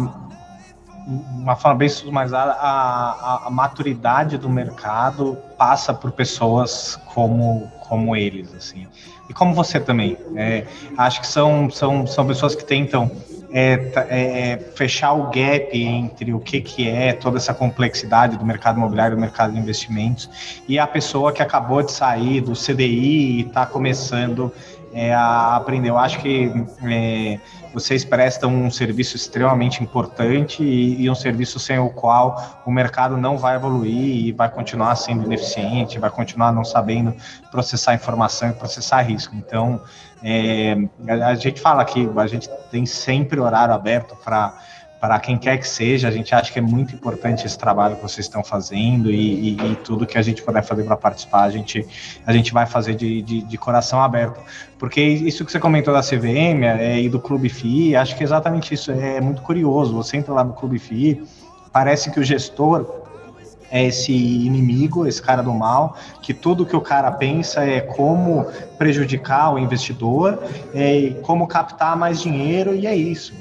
uma 1.07 1.55
forma 1.55 1.79
bem 1.79 1.89
summarizada, 1.89 2.51
a, 2.51 3.09
a, 3.09 3.47
a, 3.47 3.49
maturidade 3.49 4.37
do 4.37 4.47
mercado 4.47 5.39
passa 5.57 5.91
por 5.91 6.11
pessoas 6.11 6.99
como, 7.15 7.67
como 7.79 8.15
eles, 8.15 8.53
assim. 8.53 8.85
E 9.27 9.33
como 9.33 9.55
você 9.55 9.79
também. 9.79 10.15
É, 10.35 10.67
acho 10.95 11.21
que 11.21 11.25
são, 11.25 11.67
são, 11.71 12.05
são 12.05 12.27
pessoas 12.27 12.53
que 12.53 12.63
tentam 12.63 13.09
é, 13.51 13.91
é, 14.07 14.57
fechar 14.75 15.13
o 15.13 15.31
gap 15.31 15.69
entre 15.73 16.31
o 16.31 16.39
que, 16.39 16.61
que 16.61 16.87
é 16.87 17.13
toda 17.13 17.37
essa 17.37 17.55
complexidade 17.55 18.37
do 18.37 18.45
mercado 18.45 18.77
imobiliário, 18.77 19.15
do 19.17 19.19
mercado 19.19 19.53
de 19.53 19.59
investimentos, 19.59 20.29
e 20.67 20.77
a 20.77 20.85
pessoa 20.85 21.33
que 21.33 21.41
acabou 21.41 21.81
de 21.81 21.91
sair 21.91 22.39
do 22.39 22.53
CDI 22.53 23.39
e 23.39 23.41
está 23.41 23.65
começando 23.65 24.53
é, 24.93 25.13
a 25.13 25.55
aprender. 25.55 25.89
Eu 25.89 25.97
acho 25.97 26.19
que 26.19 26.51
é, 26.83 27.39
vocês 27.73 28.03
prestam 28.03 28.53
um 28.53 28.69
serviço 28.69 29.15
extremamente 29.15 29.81
importante 29.81 30.63
e, 30.63 31.01
e, 31.01 31.09
um 31.09 31.15
serviço 31.15 31.59
sem 31.59 31.79
o 31.79 31.89
qual 31.89 32.61
o 32.65 32.71
mercado 32.71 33.17
não 33.17 33.37
vai 33.37 33.55
evoluir 33.55 34.25
e 34.27 34.31
vai 34.31 34.49
continuar 34.49 34.95
sendo 34.95 35.25
ineficiente, 35.25 35.99
vai 35.99 36.09
continuar 36.09 36.51
não 36.51 36.63
sabendo 36.63 37.15
processar 37.49 37.95
informação 37.95 38.49
e 38.49 38.53
processar 38.53 39.01
risco. 39.01 39.35
Então, 39.35 39.81
é, 40.23 40.75
a 41.07 41.35
gente 41.35 41.59
fala 41.59 41.83
que 41.85 42.09
a 42.15 42.27
gente 42.27 42.49
tem 42.69 42.85
sempre 42.85 43.39
horário 43.39 43.73
aberto 43.73 44.15
para 44.23 44.53
para 45.01 45.19
quem 45.19 45.35
quer 45.35 45.57
que 45.57 45.67
seja, 45.67 46.07
a 46.07 46.11
gente 46.11 46.33
acha 46.35 46.53
que 46.53 46.59
é 46.59 46.61
muito 46.61 46.93
importante 46.93 47.43
esse 47.43 47.57
trabalho 47.57 47.95
que 47.95 48.03
vocês 48.03 48.27
estão 48.27 48.43
fazendo 48.43 49.09
e, 49.09 49.55
e, 49.55 49.71
e 49.71 49.75
tudo 49.77 50.05
que 50.05 50.15
a 50.15 50.21
gente 50.21 50.43
puder 50.43 50.61
fazer 50.61 50.83
para 50.83 50.95
participar, 50.95 51.41
a 51.41 51.49
gente, 51.49 51.83
a 52.23 52.31
gente 52.31 52.53
vai 52.53 52.67
fazer 52.67 52.93
de, 52.93 53.19
de, 53.23 53.41
de, 53.41 53.57
coração 53.57 53.99
aberto. 53.99 54.39
Porque 54.77 55.01
isso 55.01 55.43
que 55.43 55.51
você 55.51 55.59
comentou 55.59 55.91
da 55.91 56.01
CVM 56.01 56.63
é, 56.63 57.01
e 57.01 57.09
do 57.09 57.19
Clube 57.19 57.49
FI, 57.49 57.95
acho 57.95 58.15
que 58.15 58.21
é 58.21 58.25
exatamente 58.25 58.75
isso, 58.75 58.91
é 58.91 59.19
muito 59.19 59.41
curioso. 59.41 59.95
Você 59.95 60.17
entra 60.17 60.35
lá 60.35 60.43
no 60.43 60.53
Clube 60.53 60.77
FI, 60.77 61.23
parece 61.73 62.11
que 62.11 62.19
o 62.19 62.23
gestor 62.23 63.01
é 63.71 63.83
esse 63.83 64.11
inimigo, 64.11 65.07
esse 65.07 65.21
cara 65.21 65.41
do 65.41 65.51
mal, 65.51 65.97
que 66.21 66.31
tudo 66.31 66.63
que 66.63 66.75
o 66.75 66.81
cara 66.81 67.11
pensa 67.11 67.65
é 67.65 67.81
como 67.81 68.45
prejudicar 68.77 69.51
o 69.51 69.57
investidor, 69.57 70.37
é, 70.75 71.15
como 71.23 71.47
captar 71.47 71.97
mais 71.97 72.21
dinheiro, 72.21 72.75
e 72.75 72.85
é 72.85 72.95
isso 72.95 73.33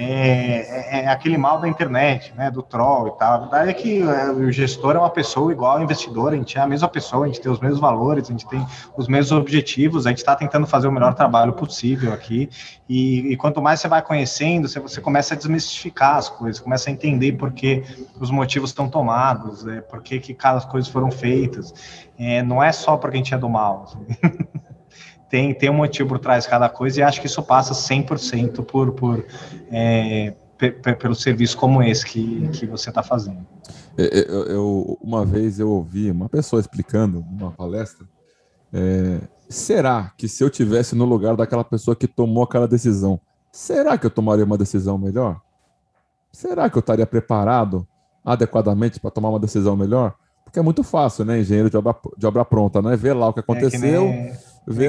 é, 0.00 1.00
é, 1.00 1.00
é, 1.00 1.08
aquele 1.08 1.36
mal 1.36 1.60
da 1.60 1.66
internet, 1.66 2.32
né, 2.36 2.52
do 2.52 2.62
troll 2.62 3.08
e 3.08 3.18
tal. 3.18 3.32
A 3.32 3.38
verdade 3.38 3.70
é 3.70 3.72
que 3.72 4.00
é, 4.00 4.30
o 4.30 4.52
gestor 4.52 4.94
é 4.94 4.98
uma 4.98 5.10
pessoa 5.10 5.50
igual 5.50 5.72
ao 5.72 5.82
investidor, 5.82 6.32
a 6.32 6.36
gente 6.36 6.56
é 6.56 6.60
a 6.60 6.68
mesma 6.68 6.86
pessoa, 6.86 7.24
a 7.24 7.26
gente 7.26 7.40
tem 7.40 7.50
os 7.50 7.58
mesmos 7.58 7.80
valores, 7.80 8.28
a 8.28 8.30
gente 8.30 8.46
tem 8.46 8.64
os 8.96 9.08
mesmos 9.08 9.32
objetivos, 9.32 10.06
a 10.06 10.10
gente 10.10 10.18
está 10.18 10.36
tentando 10.36 10.68
fazer 10.68 10.86
o 10.86 10.92
melhor 10.92 11.14
trabalho 11.14 11.52
possível 11.52 12.12
aqui. 12.12 12.48
E, 12.88 13.32
e, 13.32 13.36
quanto 13.36 13.60
mais 13.60 13.80
você 13.80 13.88
vai 13.88 14.00
conhecendo, 14.00 14.68
você, 14.68 14.78
você 14.78 15.00
começa 15.00 15.34
a 15.34 15.36
desmistificar 15.36 16.14
as 16.14 16.28
coisas, 16.28 16.60
começa 16.60 16.88
a 16.88 16.92
entender 16.92 17.32
por 17.32 17.50
que 17.50 17.82
os 18.20 18.30
motivos 18.30 18.70
estão 18.70 18.88
tomados, 18.88 19.66
é, 19.66 19.80
por 19.80 20.00
que, 20.00 20.20
que 20.20 20.32
cada 20.32 20.60
coisa 20.60 20.88
foram 20.88 21.10
feitas. 21.10 21.74
É, 22.16 22.40
não 22.40 22.62
é 22.62 22.70
só 22.70 22.96
porque 22.96 23.16
a 23.16 23.18
gente 23.18 23.34
é 23.34 23.38
do 23.38 23.48
mal. 23.48 23.88
Assim. 23.88 24.48
tem, 25.28 25.54
tem 25.54 25.70
um 25.70 25.74
motivo 25.74 26.08
por 26.10 26.18
trás 26.18 26.44
de 26.44 26.50
cada 26.50 26.68
coisa 26.68 27.00
e 27.00 27.02
acho 27.02 27.20
que 27.20 27.26
isso 27.26 27.42
passa 27.42 27.74
100% 27.74 28.64
por, 28.64 28.92
por, 28.92 29.24
é, 29.70 30.34
pelo 30.98 31.14
serviço 31.14 31.56
como 31.56 31.82
esse 31.82 32.04
que, 32.04 32.48
que 32.48 32.66
você 32.66 32.88
está 32.88 33.02
fazendo. 33.02 33.46
É, 33.96 34.20
é, 34.20 34.30
eu, 34.30 34.46
eu, 34.46 34.98
uma 35.02 35.24
vez 35.24 35.60
eu 35.60 35.70
ouvi 35.70 36.10
uma 36.10 36.28
pessoa 36.28 36.60
explicando 36.60 37.24
numa 37.30 37.50
palestra, 37.50 38.06
é, 38.72 39.20
será 39.48 40.12
que 40.16 40.28
se 40.28 40.42
eu 40.42 40.50
tivesse 40.50 40.94
no 40.94 41.04
lugar 41.04 41.36
daquela 41.36 41.64
pessoa 41.64 41.94
que 41.94 42.06
tomou 42.06 42.44
aquela 42.44 42.66
decisão, 42.66 43.20
será 43.52 43.98
que 43.98 44.06
eu 44.06 44.10
tomaria 44.10 44.44
uma 44.44 44.58
decisão 44.58 44.96
melhor? 44.96 45.40
Será 46.32 46.68
que 46.68 46.76
eu 46.76 46.80
estaria 46.80 47.06
preparado 47.06 47.86
adequadamente 48.24 49.00
para 49.00 49.10
tomar 49.10 49.30
uma 49.30 49.40
decisão 49.40 49.76
melhor? 49.76 50.14
Porque 50.44 50.58
é 50.58 50.62
muito 50.62 50.82
fácil, 50.82 51.24
né? 51.24 51.40
Engenheiro 51.40 51.68
de 51.68 51.76
obra, 51.76 51.94
de 52.16 52.26
obra 52.26 52.44
pronta, 52.44 52.80
né? 52.80 52.96
Ver 52.96 53.12
lá 53.12 53.28
o 53.28 53.34
que 53.34 53.40
aconteceu, 53.40 54.04
é 54.04 54.12
que 54.12 54.22
nem 54.22 54.32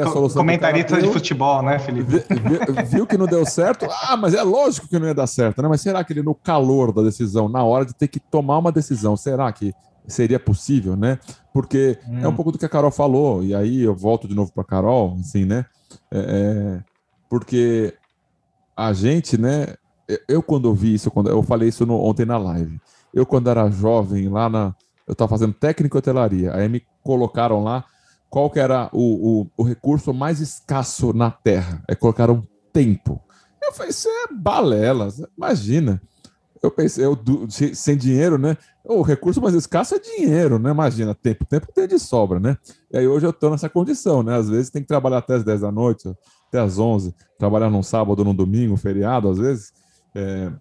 a 0.01 0.11
solução. 0.11 0.41
Comentarista 0.41 1.01
de 1.01 1.07
futebol, 1.07 1.61
né, 1.61 1.79
Felipe? 1.79 2.11
Viu, 2.11 2.85
viu 2.85 3.07
que 3.07 3.17
não 3.17 3.25
deu 3.25 3.45
certo? 3.45 3.87
Ah, 3.89 4.17
mas 4.17 4.33
é 4.33 4.43
lógico 4.43 4.87
que 4.87 4.99
não 4.99 5.07
ia 5.07 5.13
dar 5.13 5.27
certo, 5.27 5.61
né? 5.61 5.67
Mas 5.67 5.81
será 5.81 6.03
que 6.03 6.13
ele, 6.13 6.21
no 6.21 6.35
calor 6.35 6.91
da 6.91 7.01
decisão, 7.01 7.47
na 7.47 7.63
hora 7.63 7.85
de 7.85 7.93
ter 7.93 8.07
que 8.07 8.19
tomar 8.19 8.57
uma 8.57 8.71
decisão, 8.71 9.15
será 9.15 9.51
que 9.51 9.73
seria 10.07 10.39
possível, 10.39 10.95
né? 10.95 11.19
Porque 11.53 11.97
hum. 12.07 12.19
é 12.21 12.27
um 12.27 12.31
hum. 12.31 12.35
pouco 12.35 12.51
do 12.51 12.57
que 12.57 12.65
a 12.65 12.69
Carol 12.69 12.91
falou, 12.91 13.43
e 13.43 13.55
aí 13.55 13.81
eu 13.81 13.95
volto 13.95 14.27
de 14.27 14.35
novo 14.35 14.51
para 14.51 14.63
a 14.63 14.65
Carol, 14.67 15.17
assim, 15.19 15.45
né? 15.45 15.65
É, 16.11 16.19
é, 16.19 16.83
porque 17.29 17.93
a 18.75 18.91
gente, 18.93 19.37
né? 19.37 19.75
Eu, 20.27 20.41
quando 20.41 20.65
ouvi 20.65 20.95
isso, 20.95 21.11
quando 21.11 21.29
eu 21.29 21.43
falei 21.43 21.69
isso 21.69 21.85
no, 21.85 22.03
ontem 22.03 22.25
na 22.25 22.37
live, 22.37 22.79
eu, 23.13 23.25
quando 23.25 23.49
era 23.49 23.69
jovem, 23.69 24.27
lá 24.27 24.49
na. 24.49 24.75
Eu 25.07 25.13
estava 25.13 25.29
fazendo 25.29 25.53
técnico 25.53 25.97
hotelaria, 25.97 26.53
aí 26.53 26.69
me 26.69 26.83
colocaram 27.03 27.63
lá 27.63 27.83
qual 28.29 28.49
que 28.49 28.59
era 28.59 28.89
o, 28.93 29.41
o, 29.41 29.51
o 29.57 29.63
recurso 29.63 30.13
mais 30.13 30.39
escasso 30.39 31.13
na 31.13 31.31
Terra? 31.31 31.83
É 31.87 31.95
colocaram 31.95 32.47
tempo. 32.71 33.21
Eu 33.61 33.73
falei, 33.73 33.89
isso 33.89 34.07
é 34.07 34.33
balela, 34.33 35.09
imagina. 35.37 36.01
Eu 36.61 36.69
pensei, 36.69 37.05
eu, 37.05 37.17
sem 37.73 37.95
dinheiro, 37.95 38.37
né? 38.37 38.57
O 38.83 39.01
recurso 39.01 39.41
mais 39.41 39.55
escasso 39.55 39.95
é 39.95 39.99
dinheiro, 39.99 40.59
né? 40.59 40.71
Imagina, 40.71 41.15
tempo. 41.15 41.45
Tempo 41.45 41.67
tem 41.73 41.87
de 41.87 41.97
sobra, 41.97 42.39
né? 42.39 42.57
E 42.91 42.97
aí 42.97 43.07
hoje 43.07 43.25
eu 43.25 43.29
estou 43.29 43.49
nessa 43.49 43.69
condição, 43.69 44.21
né? 44.21 44.35
Às 44.35 44.49
vezes 44.49 44.69
tem 44.69 44.81
que 44.81 44.87
trabalhar 44.87 45.19
até 45.19 45.35
as 45.35 45.43
10 45.43 45.61
da 45.61 45.71
noite, 45.71 46.09
até 46.47 46.59
as 46.59 46.77
11, 46.77 47.15
trabalhar 47.37 47.69
num 47.69 47.83
sábado, 47.83 48.25
num 48.25 48.35
domingo, 48.35 48.75
feriado, 48.75 49.29
às 49.29 49.37
vezes. 49.37 49.71
É, 50.13 50.51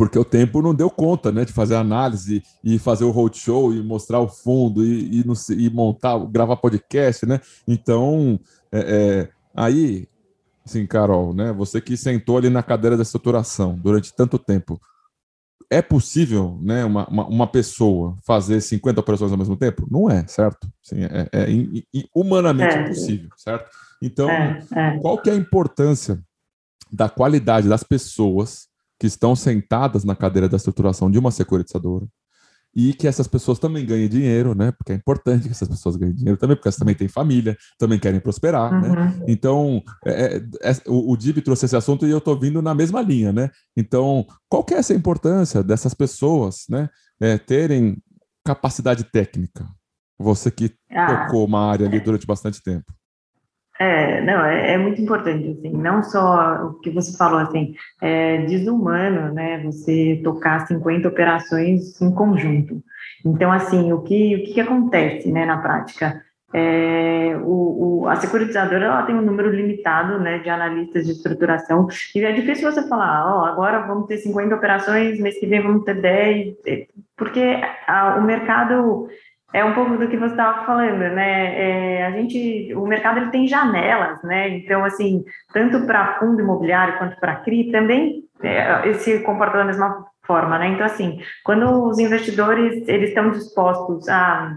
porque 0.00 0.18
o 0.18 0.24
tempo 0.24 0.62
não 0.62 0.74
deu 0.74 0.88
conta 0.88 1.30
né, 1.30 1.44
de 1.44 1.52
fazer 1.52 1.74
análise 1.74 2.42
e 2.64 2.78
fazer 2.78 3.04
o 3.04 3.10
roadshow 3.10 3.70
e 3.74 3.82
mostrar 3.82 4.18
o 4.18 4.28
fundo 4.28 4.82
e, 4.82 5.20
e, 5.20 5.24
e 5.58 5.68
montar, 5.68 6.18
gravar 6.20 6.56
podcast, 6.56 7.26
né? 7.26 7.38
Então, 7.68 8.40
é, 8.72 8.78
é, 8.78 9.28
aí, 9.54 10.08
assim, 10.64 10.86
Carol, 10.86 11.34
né? 11.34 11.52
Você 11.52 11.82
que 11.82 11.98
sentou 11.98 12.38
ali 12.38 12.48
na 12.48 12.62
cadeira 12.62 12.96
da 12.96 13.02
estruturação 13.02 13.74
durante 13.74 14.14
tanto 14.14 14.38
tempo, 14.38 14.80
é 15.68 15.82
possível, 15.82 16.58
né, 16.62 16.82
uma, 16.82 17.06
uma, 17.06 17.26
uma 17.26 17.46
pessoa 17.46 18.16
fazer 18.26 18.62
50 18.62 18.98
operações 18.98 19.32
ao 19.32 19.36
mesmo 19.36 19.54
tempo? 19.58 19.86
Não 19.90 20.08
é, 20.08 20.26
certo? 20.26 20.66
Sim, 20.82 21.04
é, 21.04 21.28
é, 21.30 21.52
é 21.52 22.04
humanamente 22.14 22.74
é. 22.74 22.82
impossível, 22.84 23.28
certo? 23.36 23.68
Então, 24.00 24.30
é, 24.30 24.64
é. 24.74 24.98
qual 24.98 25.18
que 25.18 25.28
é 25.28 25.34
a 25.34 25.36
importância 25.36 26.18
da 26.90 27.10
qualidade 27.10 27.68
das 27.68 27.82
pessoas 27.82 28.69
que 29.00 29.06
estão 29.06 29.34
sentadas 29.34 30.04
na 30.04 30.14
cadeira 30.14 30.48
da 30.48 30.58
estruturação 30.58 31.10
de 31.10 31.18
uma 31.18 31.30
securitizadora 31.30 32.06
e 32.74 32.94
que 32.94 33.08
essas 33.08 33.26
pessoas 33.26 33.58
também 33.58 33.84
ganhem 33.84 34.08
dinheiro, 34.08 34.54
né? 34.54 34.70
Porque 34.70 34.92
é 34.92 34.94
importante 34.94 35.44
que 35.44 35.50
essas 35.50 35.68
pessoas 35.68 35.96
ganhem 35.96 36.14
dinheiro 36.14 36.38
também, 36.38 36.54
porque 36.54 36.68
elas 36.68 36.76
também 36.76 36.94
têm 36.94 37.08
família, 37.08 37.56
também 37.78 37.98
querem 37.98 38.20
prosperar, 38.20 38.70
né? 38.80 38.88
uhum. 38.88 38.94
né? 38.94 39.24
Então, 39.26 39.82
é, 40.06 40.36
é, 40.36 40.70
é, 40.70 40.72
o, 40.86 41.12
o 41.12 41.16
Dib 41.16 41.40
trouxe 41.40 41.66
esse 41.66 41.76
assunto 41.76 42.06
e 42.06 42.10
eu 42.10 42.18
estou 42.18 42.38
vindo 42.38 42.62
na 42.62 42.74
mesma 42.74 43.00
linha, 43.02 43.32
né? 43.32 43.50
Então, 43.76 44.24
qual 44.48 44.62
que 44.62 44.74
é 44.74 44.78
essa 44.78 44.94
importância 44.94 45.62
dessas 45.62 45.94
pessoas, 45.94 46.66
né? 46.68 46.88
É, 47.20 47.38
terem 47.38 47.96
capacidade 48.44 49.04
técnica? 49.04 49.66
Você 50.18 50.50
que 50.50 50.72
ah, 50.90 51.24
tocou 51.24 51.46
uma 51.46 51.70
área 51.70 51.86
ali 51.86 51.98
durante 51.98 52.26
bastante 52.26 52.62
tempo. 52.62 52.92
É, 53.80 54.20
não, 54.20 54.44
é, 54.44 54.74
é, 54.74 54.78
muito 54.78 55.00
importante, 55.00 55.56
assim, 55.58 55.70
não 55.70 56.02
só 56.02 56.66
o 56.66 56.74
que 56.80 56.90
você 56.90 57.16
falou, 57.16 57.38
assim, 57.38 57.74
é 58.02 58.42
desumano, 58.44 59.32
né, 59.32 59.58
você 59.64 60.20
tocar 60.22 60.66
50 60.66 61.08
operações 61.08 61.98
em 61.98 62.14
conjunto. 62.14 62.82
Então, 63.24 63.50
assim, 63.50 63.90
o 63.90 64.02
que, 64.02 64.36
o 64.36 64.44
que 64.44 64.60
acontece, 64.60 65.32
né, 65.32 65.46
na 65.46 65.56
prática? 65.56 66.22
É, 66.52 67.34
o, 67.42 68.02
o, 68.02 68.08
a 68.08 68.16
securitizadora 68.16 68.84
ela 68.84 69.02
tem 69.04 69.14
um 69.14 69.22
número 69.22 69.50
limitado 69.50 70.18
né, 70.18 70.40
de 70.40 70.50
analistas 70.50 71.06
de 71.06 71.12
estruturação 71.12 71.86
e 72.14 72.22
é 72.22 72.32
difícil 72.32 72.70
você 72.70 72.86
falar, 72.86 73.24
ó, 73.24 73.40
oh, 73.40 73.44
agora 73.46 73.86
vamos 73.86 74.08
ter 74.08 74.18
50 74.18 74.56
operações, 74.56 75.18
mês 75.20 75.38
que 75.38 75.46
vem 75.46 75.62
vamos 75.62 75.84
ter 75.84 75.94
10, 76.02 76.54
porque 77.16 77.62
a, 77.86 78.16
o 78.16 78.24
mercado 78.24 79.08
é 79.52 79.64
um 79.64 79.74
pouco 79.74 79.96
do 79.96 80.08
que 80.08 80.16
você 80.16 80.32
estava 80.32 80.64
falando, 80.64 80.98
né? 80.98 81.98
É, 81.98 82.06
a 82.06 82.10
gente, 82.12 82.72
o 82.74 82.86
mercado 82.86 83.18
ele 83.18 83.30
tem 83.30 83.48
janelas, 83.48 84.22
né? 84.22 84.48
Então, 84.48 84.84
assim, 84.84 85.24
tanto 85.52 85.86
para 85.86 86.18
fundo 86.18 86.40
imobiliário 86.40 86.98
quanto 86.98 87.18
para 87.18 87.36
CRI 87.36 87.72
também 87.72 88.22
é, 88.42 88.92
se 88.94 89.20
comporta 89.20 89.58
da 89.58 89.64
mesma 89.64 90.06
forma, 90.24 90.58
né? 90.58 90.68
Então, 90.68 90.86
assim, 90.86 91.20
quando 91.44 91.88
os 91.88 91.98
investidores 91.98 92.86
eles 92.86 93.08
estão 93.08 93.30
dispostos 93.30 94.08
a 94.08 94.56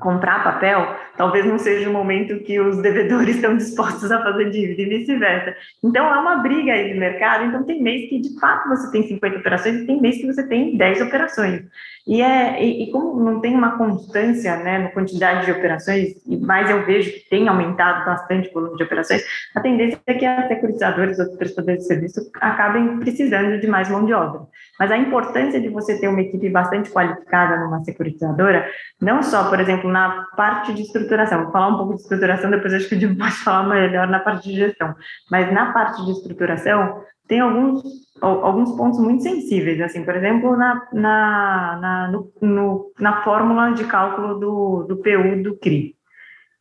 comprar 0.00 0.44
papel, 0.44 0.94
talvez 1.16 1.44
não 1.44 1.58
seja 1.58 1.88
o 1.88 1.92
momento 1.92 2.40
que 2.40 2.60
os 2.60 2.78
devedores 2.78 3.36
estão 3.36 3.56
dispostos 3.56 4.10
a 4.10 4.22
fazer 4.22 4.50
dívida 4.50 4.82
e 4.82 4.98
vice-versa. 4.98 5.56
Então, 5.82 6.12
há 6.12 6.20
uma 6.20 6.36
briga 6.36 6.72
aí 6.72 6.92
de 6.92 6.98
mercado. 6.98 7.44
Então, 7.44 7.64
tem 7.64 7.82
mês 7.82 8.08
que, 8.08 8.20
de 8.20 8.38
fato, 8.38 8.68
você 8.68 8.90
tem 8.90 9.06
50 9.06 9.38
operações 9.38 9.76
e 9.76 9.86
tem 9.86 10.00
mês 10.00 10.16
que 10.16 10.26
você 10.26 10.46
tem 10.46 10.76
10 10.76 11.02
operações. 11.02 11.62
E, 12.06 12.22
é, 12.22 12.64
e, 12.64 12.84
e, 12.84 12.92
como 12.92 13.18
não 13.20 13.40
tem 13.40 13.54
uma 13.54 13.76
constância 13.76 14.56
né, 14.58 14.78
na 14.78 14.88
quantidade 14.90 15.44
de 15.44 15.50
operações, 15.50 16.14
mas 16.40 16.70
eu 16.70 16.86
vejo 16.86 17.12
que 17.12 17.28
tem 17.28 17.48
aumentado 17.48 18.04
bastante 18.04 18.48
o 18.48 18.52
volume 18.52 18.76
de 18.76 18.84
operações, 18.84 19.24
a 19.54 19.60
tendência 19.60 20.00
é 20.06 20.14
que 20.14 20.24
as 20.24 20.46
securitizadoras, 20.46 21.18
outros 21.18 21.36
prestadores 21.36 21.80
de 21.80 21.86
serviço, 21.86 22.30
acabem 22.40 23.00
precisando 23.00 23.60
de 23.60 23.66
mais 23.66 23.88
mão 23.88 24.06
de 24.06 24.12
obra. 24.12 24.42
Mas 24.78 24.90
a 24.90 24.98
importância 24.98 25.60
de 25.60 25.68
você 25.68 25.98
ter 25.98 26.08
uma 26.08 26.20
equipe 26.20 26.48
bastante 26.50 26.90
qualificada 26.90 27.56
numa 27.58 27.82
securitizadora, 27.82 28.68
não 29.00 29.22
só, 29.22 29.48
por 29.48 29.58
exemplo, 29.58 29.90
na 29.90 30.26
parte 30.36 30.74
de 30.74 30.82
estruturação, 30.82 31.44
vou 31.44 31.52
falar 31.52 31.68
um 31.68 31.78
pouco 31.78 31.94
de 31.94 32.02
estruturação, 32.02 32.50
depois 32.50 32.74
acho 32.74 32.88
que 32.88 32.94
o 32.94 33.00
Jim 33.00 33.14
pode 33.16 33.36
falar 33.36 33.68
melhor 33.68 34.06
na 34.08 34.20
parte 34.20 34.48
de 34.48 34.56
gestão, 34.56 34.94
mas 35.30 35.52
na 35.52 35.72
parte 35.72 36.04
de 36.04 36.12
estruturação, 36.12 37.02
tem 37.28 37.40
alguns, 37.40 37.82
alguns 38.20 38.76
pontos 38.76 39.00
muito 39.00 39.22
sensíveis, 39.22 39.80
assim, 39.80 40.04
por 40.04 40.14
exemplo, 40.14 40.56
na, 40.56 40.86
na, 40.92 41.78
na, 41.80 42.08
no, 42.08 42.32
no, 42.40 42.92
na 43.00 43.22
fórmula 43.22 43.72
de 43.72 43.84
cálculo 43.84 44.38
do, 44.38 44.84
do 44.84 44.96
PU 44.98 45.42
do 45.42 45.58
CRI. 45.58 45.96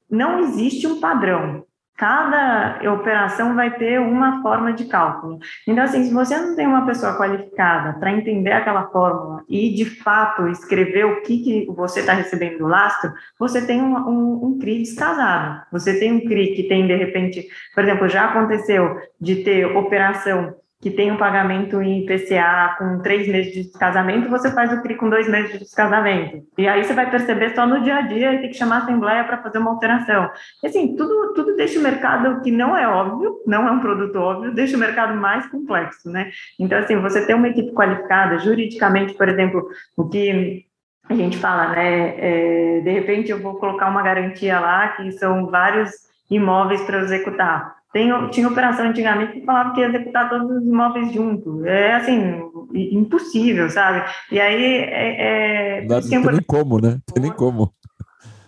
Não 0.10 0.40
existe 0.40 0.88
um 0.88 1.00
padrão. 1.00 1.64
Cada 1.98 2.82
operação 2.92 3.56
vai 3.56 3.72
ter 3.78 4.00
uma 4.00 4.42
forma 4.42 4.74
de 4.74 4.86
cálculo. 4.86 5.40
Então, 5.66 5.84
assim, 5.84 6.04
se 6.04 6.14
você 6.14 6.38
não 6.38 6.56
tem 6.56 6.68
uma 6.68 6.86
pessoa 6.86 7.16
qualificada 7.18 7.94
para 8.00 8.12
entender 8.12 8.52
aquela 8.52 8.88
fórmula 8.90 9.44
e, 9.48 9.74
de 9.74 9.86
fato, 9.86 10.48
escrever 10.48 11.06
o 11.06 11.22
que, 11.22 11.38
que 11.42 11.66
você 11.68 12.02
está 12.02 12.14
recebendo 12.14 12.58
do 12.58 12.68
lastro, 12.68 13.14
você 13.40 13.66
tem 13.66 13.82
um, 13.82 13.96
um, 13.96 14.46
um 14.46 14.60
CRI 14.60 14.80
descasado. 14.80 15.62
Você 15.72 15.98
tem 15.98 16.12
um 16.12 16.26
CRI 16.26 16.56
que 16.56 16.64
tem, 16.64 16.86
de 16.86 16.96
repente, 16.96 17.48
por 17.74 17.84
exemplo, 17.84 18.10
já 18.10 18.26
aconteceu 18.26 19.00
de 19.20 19.38
ter 19.44 19.66
operação 19.66 20.54
que 20.86 20.92
tem 20.92 21.12
um 21.12 21.18
pagamento 21.18 21.82
em 21.82 22.04
IPCA 22.04 22.76
com 22.78 23.00
três 23.00 23.28
meses 23.28 23.52
de 23.52 23.64
descasamento, 23.64 24.30
você 24.30 24.52
faz 24.52 24.72
o 24.72 24.84
CRI 24.84 24.94
com 24.94 25.10
dois 25.10 25.28
meses 25.28 25.54
de 25.54 25.58
descasamento. 25.58 26.46
E 26.60 26.68
aí 26.68 26.84
você 26.84 26.94
vai 26.94 27.10
perceber 27.10 27.56
só 27.56 27.66
no 27.66 27.82
dia 27.82 27.96
a 27.96 28.02
dia 28.02 28.36
e 28.36 28.42
tem 28.42 28.52
que 28.52 28.56
chamar 28.56 28.76
a 28.76 28.84
Assembleia 28.84 29.24
para 29.24 29.42
fazer 29.42 29.58
uma 29.58 29.72
alteração. 29.72 30.30
Assim, 30.64 30.96
tudo, 30.96 31.34
tudo 31.34 31.56
deixa 31.56 31.80
o 31.80 31.82
mercado 31.82 32.40
que 32.44 32.52
não 32.52 32.78
é 32.78 32.88
óbvio, 32.88 33.42
não 33.48 33.68
é 33.68 33.72
um 33.72 33.80
produto 33.80 34.16
óbvio, 34.18 34.54
deixa 34.54 34.78
o 34.78 34.80
mercado 34.80 35.20
mais 35.20 35.48
complexo, 35.48 36.08
né? 36.08 36.30
Então, 36.60 36.78
assim, 36.78 37.02
você 37.02 37.26
ter 37.26 37.34
uma 37.34 37.48
equipe 37.48 37.74
qualificada, 37.74 38.38
juridicamente, 38.38 39.16
por 39.16 39.28
exemplo, 39.28 39.68
o 39.98 40.08
que 40.08 40.68
a 41.10 41.16
gente 41.16 41.40
fala, 41.40 41.70
né? 41.70 42.14
É, 42.20 42.82
de 42.82 42.92
repente 42.92 43.32
eu 43.32 43.42
vou 43.42 43.56
colocar 43.56 43.90
uma 43.90 44.04
garantia 44.04 44.60
lá 44.60 44.90
que 44.90 45.12
são 45.14 45.48
vários 45.48 45.90
imóveis 46.30 46.84
para 46.84 47.00
executar. 47.00 47.75
Tem, 47.96 48.12
tinha 48.30 48.50
operação 48.50 48.88
antigamente 48.88 49.32
que 49.32 49.46
falava 49.46 49.74
que 49.74 49.80
ia 49.80 49.88
executar 49.88 50.30
todos 50.30 50.58
os 50.58 50.68
imóveis 50.68 51.14
juntos. 51.14 51.64
É 51.64 51.94
assim, 51.94 52.42
impossível, 52.74 53.70
sabe? 53.70 54.04
E 54.30 54.38
aí 54.38 54.64
é. 54.66 55.78
é 55.80 55.86
não, 55.86 56.02
tem 56.02 56.20
nem 56.20 56.42
como, 56.46 56.82
né? 56.82 56.90
Não 56.90 57.14
tem 57.14 57.24
nem 57.24 57.32
como. 57.32 57.74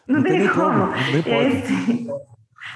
Não, 0.05 0.17
não 0.17 0.23
tem, 0.23 0.39
nem 0.39 0.49
como. 0.49 0.87
como. 0.87 0.91
Nem 1.13 1.23
pode. 1.23 2.07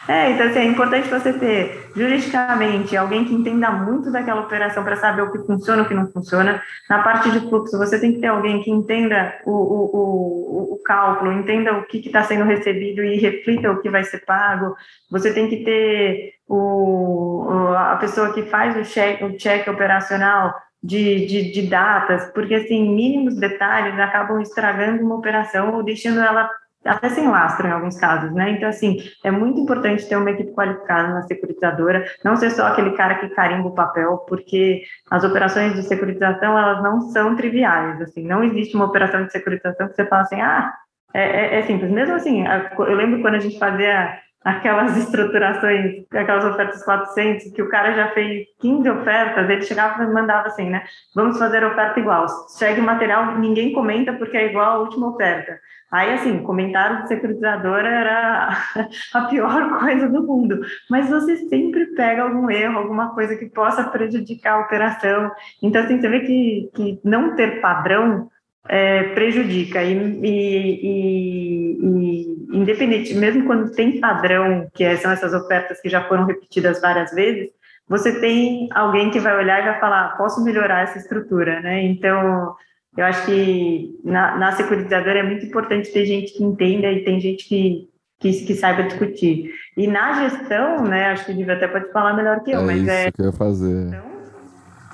É, 0.07 0.31
então 0.31 0.47
assim, 0.47 0.59
é 0.59 0.65
importante 0.65 1.07
você 1.07 1.31
ter 1.33 1.91
juridicamente 1.95 2.97
alguém 2.97 3.23
que 3.23 3.33
entenda 3.33 3.69
muito 3.71 4.11
daquela 4.11 4.41
operação 4.41 4.83
para 4.83 4.95
saber 4.95 5.21
o 5.21 5.31
que 5.31 5.45
funciona 5.45 5.81
e 5.81 5.85
o 5.85 5.87
que 5.87 5.93
não 5.93 6.11
funciona. 6.11 6.61
Na 6.89 7.03
parte 7.03 7.29
de 7.29 7.39
fluxo, 7.41 7.77
você 7.77 7.99
tem 7.99 8.13
que 8.13 8.19
ter 8.19 8.27
alguém 8.27 8.63
que 8.63 8.71
entenda 8.71 9.39
o, 9.45 9.51
o, 9.51 9.85
o, 9.93 10.73
o 10.73 10.83
cálculo, 10.83 11.31
entenda 11.31 11.77
o 11.77 11.85
que 11.85 11.99
está 11.99 12.23
sendo 12.23 12.45
recebido 12.45 13.03
e 13.03 13.17
reflita 13.17 13.71
o 13.71 13.79
que 13.79 13.89
vai 13.89 14.03
ser 14.03 14.25
pago. 14.25 14.75
Você 15.11 15.33
tem 15.33 15.47
que 15.47 15.63
ter 15.63 16.33
o, 16.47 17.73
a 17.77 17.95
pessoa 17.97 18.33
que 18.33 18.43
faz 18.43 18.75
o 18.75 18.83
cheque, 18.83 19.23
o 19.23 19.39
cheque 19.39 19.69
operacional 19.69 20.53
de, 20.83 21.27
de, 21.27 21.51
de, 21.51 21.67
datas, 21.67 22.25
porque 22.33 22.55
assim, 22.55 22.93
mínimos 22.93 23.35
detalhes 23.35 23.99
acabam 23.99 24.41
estragando 24.41 25.03
uma 25.03 25.15
operação 25.15 25.75
ou 25.75 25.83
deixando 25.83 26.19
ela 26.19 26.49
até 26.85 27.09
sem 27.09 27.27
lastro 27.27 27.67
em 27.67 27.71
alguns 27.71 27.99
casos, 27.99 28.31
né? 28.33 28.51
Então, 28.51 28.67
assim, 28.67 28.97
é 29.23 29.29
muito 29.29 29.59
importante 29.59 30.07
ter 30.07 30.15
uma 30.15 30.31
equipe 30.31 30.51
qualificada 30.53 31.09
na 31.09 31.21
securitizadora, 31.23 32.05
não 32.23 32.35
ser 32.35 32.51
só 32.51 32.67
aquele 32.67 32.91
cara 32.91 33.15
que 33.15 33.29
carimba 33.29 33.67
o 33.67 33.75
papel, 33.75 34.17
porque 34.27 34.81
as 35.09 35.23
operações 35.23 35.73
de 35.75 35.83
securitização, 35.83 36.57
elas 36.57 36.81
não 36.81 37.01
são 37.01 37.35
triviais, 37.35 38.01
assim, 38.01 38.25
não 38.25 38.43
existe 38.43 38.75
uma 38.75 38.85
operação 38.85 39.25
de 39.25 39.31
securitização 39.31 39.87
que 39.87 39.95
você 39.95 40.05
fala 40.05 40.23
assim, 40.23 40.41
ah, 40.41 40.73
é, 41.13 41.21
é, 41.21 41.59
é 41.59 41.61
simples. 41.63 41.91
Mesmo 41.91 42.15
assim, 42.15 42.45
eu 42.47 42.95
lembro 42.95 43.21
quando 43.21 43.35
a 43.35 43.39
gente 43.39 43.59
fazia 43.59 44.17
aquelas 44.43 44.97
estruturações, 44.97 46.03
aquelas 46.11 46.45
ofertas 46.45 46.83
400, 46.83 47.51
que 47.51 47.61
o 47.61 47.69
cara 47.69 47.93
já 47.93 48.07
fez 48.09 48.45
15 48.59 48.89
ofertas, 48.89 49.49
ele 49.49 49.61
chegava 49.61 50.03
e 50.03 50.07
mandava 50.07 50.47
assim, 50.47 50.69
né? 50.69 50.83
Vamos 51.15 51.37
fazer 51.37 51.63
oferta 51.63 51.99
igual. 51.99 52.25
Chega 52.57 52.81
o 52.81 52.83
material, 52.83 53.37
ninguém 53.37 53.73
comenta 53.73 54.13
porque 54.13 54.37
é 54.37 54.47
igual 54.47 54.71
à 54.71 54.79
última 54.79 55.09
oferta. 55.09 55.59
Aí, 55.91 56.13
assim, 56.13 56.41
comentário 56.43 57.01
de 57.01 57.09
securitizadora 57.09 57.89
era 57.89 58.49
a 59.13 59.21
pior 59.25 59.79
coisa 59.79 60.07
do 60.07 60.25
mundo. 60.25 60.61
Mas 60.89 61.09
você 61.09 61.35
sempre 61.49 61.87
pega 61.87 62.23
algum 62.23 62.49
erro, 62.49 62.77
alguma 62.77 63.13
coisa 63.13 63.35
que 63.35 63.49
possa 63.49 63.83
prejudicar 63.83 64.53
a 64.53 64.61
operação. 64.61 65.29
Então, 65.61 65.83
assim, 65.83 65.99
você 65.99 66.07
vê 66.07 66.21
que, 66.21 66.69
que 66.73 66.99
não 67.03 67.35
ter 67.35 67.59
padrão 67.59 68.29
é, 68.69 69.03
prejudica. 69.13 69.83
E, 69.83 69.93
e, 69.93 70.79
e, 70.81 71.77
e, 71.81 72.57
independente, 72.57 73.13
mesmo 73.13 73.45
quando 73.45 73.71
tem 73.73 73.99
padrão, 73.99 74.69
que 74.73 74.85
é, 74.85 74.95
são 74.95 75.11
essas 75.11 75.33
ofertas 75.33 75.81
que 75.81 75.89
já 75.89 76.07
foram 76.07 76.25
repetidas 76.25 76.79
várias 76.79 77.11
vezes, 77.11 77.49
você 77.87 78.21
tem 78.21 78.69
alguém 78.73 79.11
que 79.11 79.19
vai 79.19 79.35
olhar 79.35 79.61
e 79.61 79.65
vai 79.65 79.79
falar, 79.81 80.15
posso 80.17 80.41
melhorar 80.41 80.83
essa 80.83 80.97
estrutura, 80.97 81.59
né? 81.59 81.83
Então, 81.83 82.55
eu 82.97 83.05
acho 83.05 83.25
que 83.25 83.99
na, 84.03 84.37
na 84.37 84.51
securitizadora 84.51 85.19
é 85.19 85.23
muito 85.23 85.45
importante 85.45 85.91
ter 85.91 86.05
gente 86.05 86.33
que 86.33 86.43
entenda 86.43 86.91
e 86.91 87.03
tem 87.03 87.19
gente 87.19 87.47
que, 87.47 87.89
que, 88.19 88.45
que 88.45 88.55
saiba 88.55 88.83
discutir. 88.83 89.49
E 89.77 89.87
na 89.87 90.27
gestão, 90.27 90.83
né, 90.83 91.11
acho 91.11 91.25
que 91.25 91.31
o 91.31 91.35
Diva 91.35 91.53
até 91.53 91.67
pode 91.67 91.91
falar 91.91 92.13
melhor 92.13 92.43
que 92.43 92.51
eu, 92.51 92.59
é 92.59 92.65
mas 92.65 92.81
isso 92.81 92.91
é... 92.91 93.11
que 93.11 93.21
eu 93.21 93.25
ia 93.27 93.31
fazer. 93.31 93.87
Então, 93.87 94.11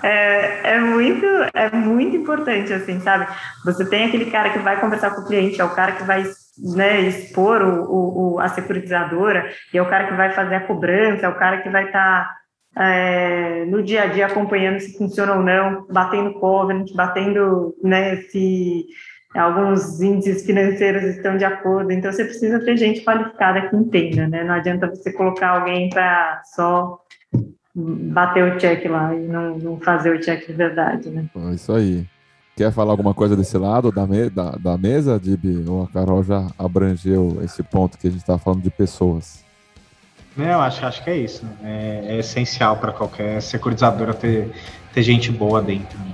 é, 0.04 0.76
é, 0.76 0.80
muito, 0.80 1.26
é 1.54 1.72
muito 1.72 2.16
importante, 2.16 2.72
assim, 2.72 3.00
sabe? 3.00 3.28
Você 3.66 3.84
tem 3.84 4.06
aquele 4.06 4.30
cara 4.30 4.52
que 4.52 4.60
vai 4.60 4.80
conversar 4.80 5.12
com 5.12 5.22
o 5.22 5.26
cliente, 5.26 5.60
é 5.60 5.64
o 5.64 5.74
cara 5.74 5.94
que 5.94 6.04
vai 6.04 6.24
né, 6.76 7.02
expor 7.02 7.64
o, 7.64 7.84
o, 7.84 8.34
o 8.34 8.40
a 8.40 8.48
securitizadora, 8.50 9.50
e 9.74 9.78
é 9.78 9.82
o 9.82 9.90
cara 9.90 10.08
que 10.08 10.14
vai 10.14 10.32
fazer 10.34 10.56
a 10.56 10.68
cobrança, 10.68 11.26
é 11.26 11.30
o 11.30 11.38
cara 11.38 11.62
que 11.62 11.70
vai 11.70 11.86
estar 11.86 12.26
tá, 12.26 12.36
é, 12.80 13.66
no 13.66 13.82
dia 13.82 14.04
a 14.04 14.08
dia 14.08 14.28
acompanhando 14.28 14.80
se 14.80 14.98
funciona 14.98 15.36
ou 15.36 15.44
não, 15.44 15.86
batendo 15.90 16.34
covenant, 16.40 16.92
batendo 16.94 17.76
né, 17.84 18.18
se 18.18 18.86
alguns 19.36 20.02
índices 20.02 20.46
financeiros 20.46 21.04
estão 21.04 21.38
de 21.38 21.46
acordo. 21.46 21.92
Então, 21.92 22.12
você 22.12 22.24
precisa 22.24 22.60
ter 22.60 22.78
gente 22.78 23.04
qualificada 23.04 23.70
que 23.70 23.76
entenda, 23.76 24.28
né? 24.28 24.44
Não 24.44 24.54
adianta 24.54 24.88
você 24.88 25.12
colocar 25.12 25.60
alguém 25.60 25.90
para 25.90 26.42
só 26.56 27.00
bater 27.76 28.44
o 28.44 28.58
check 28.58 28.86
lá 28.86 29.14
e 29.14 29.20
não, 29.20 29.58
não 29.58 29.80
fazer 29.80 30.16
o 30.16 30.20
check 30.20 30.48
de 30.48 30.54
verdade, 30.54 31.10
né? 31.10 31.26
É 31.36 31.54
isso 31.54 31.72
aí. 31.74 32.06
Quer 32.56 32.72
falar 32.72 32.92
alguma 32.92 33.14
coisa 33.14 33.36
desse 33.36 33.56
lado 33.56 33.92
da, 33.92 34.08
me, 34.08 34.32
da, 34.32 34.52
da 34.52 34.78
mesa, 34.78 35.20
Dib? 35.20 35.68
Ou 35.70 35.84
a 35.84 35.88
Carol 35.88 36.24
já 36.24 36.48
abrangeu 36.58 37.38
esse 37.44 37.62
ponto 37.62 38.00
que 38.00 38.08
a 38.08 38.10
gente 38.10 38.22
está 38.22 38.40
falando 38.40 38.64
de 38.64 38.72
pessoas? 38.72 39.46
Não, 40.38 40.62
acho, 40.62 40.86
acho 40.86 41.04
que 41.04 41.10
é 41.10 41.18
isso. 41.18 41.44
É, 41.64 42.04
é 42.10 42.20
essencial 42.20 42.78
para 42.78 42.92
qualquer 42.92 43.42
securitizadora 43.42 44.14
ter, 44.14 44.54
ter 44.94 45.02
gente 45.02 45.32
boa 45.32 45.60
dentro. 45.64 45.98
Né? 45.98 46.14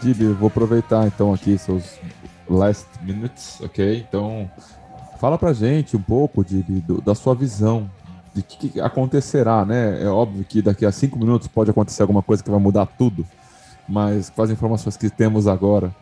Dib, 0.00 0.32
vou 0.38 0.46
aproveitar 0.46 1.06
então 1.08 1.34
aqui 1.34 1.58
seus 1.58 1.98
last 2.48 2.86
minutes, 3.02 3.60
ok? 3.60 3.98
Então, 4.08 4.48
fala 5.18 5.36
pra 5.36 5.52
gente 5.52 5.96
um 5.96 6.00
pouco 6.00 6.44
de 6.44 6.62
da 7.04 7.14
sua 7.14 7.34
visão 7.34 7.90
de 8.34 8.42
que, 8.42 8.80
acontecerá, 8.80 9.64
né? 9.64 10.02
É 10.02 10.06
óbvio 10.06 10.44
que 10.44 10.62
daqui 10.62 10.86
a 10.86 10.92
cinco 10.92 11.18
minutos 11.18 11.48
pode 11.48 11.70
acontecer 11.70 12.02
alguma 12.02 12.22
coisa 12.22 12.42
que 12.42 12.50
vai 12.50 12.60
mudar 12.60 12.86
tudo, 12.86 13.26
mas 13.88 14.30
com 14.30 14.42
as 14.42 14.50
informações 14.50 14.96
que 14.96 15.10
temos 15.10 15.46
agora, 15.46 15.94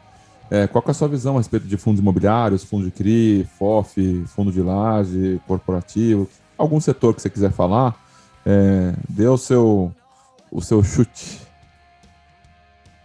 é, 0.50 0.66
qual 0.66 0.82
é 0.86 0.90
a 0.90 0.94
sua 0.94 1.08
visão 1.08 1.34
a 1.34 1.38
respeito 1.38 1.66
de 1.66 1.76
fundos 1.76 2.00
imobiliários, 2.00 2.64
fundo 2.64 2.84
de 2.84 2.90
CRI, 2.90 3.46
FOF, 3.58 4.24
fundo 4.26 4.50
de 4.50 4.60
laje, 4.60 5.40
corporativo, 5.46 6.28
algum 6.56 6.80
setor 6.80 7.14
que 7.14 7.22
você 7.22 7.30
quiser 7.30 7.52
falar, 7.52 7.94
é, 8.44 8.94
dê 9.08 9.26
o 9.26 9.36
seu, 9.36 9.92
o 10.50 10.60
seu 10.60 10.82
chute. 10.82 11.40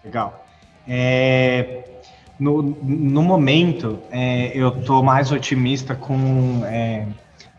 Legal. 0.03 0.45
É, 0.88 1.84
no, 2.39 2.61
no 2.61 3.21
momento, 3.21 3.99
é, 4.11 4.57
eu 4.57 4.69
estou 4.69 5.03
mais 5.03 5.32
otimista 5.32 5.95
com 5.95 6.61
é, 6.65 7.05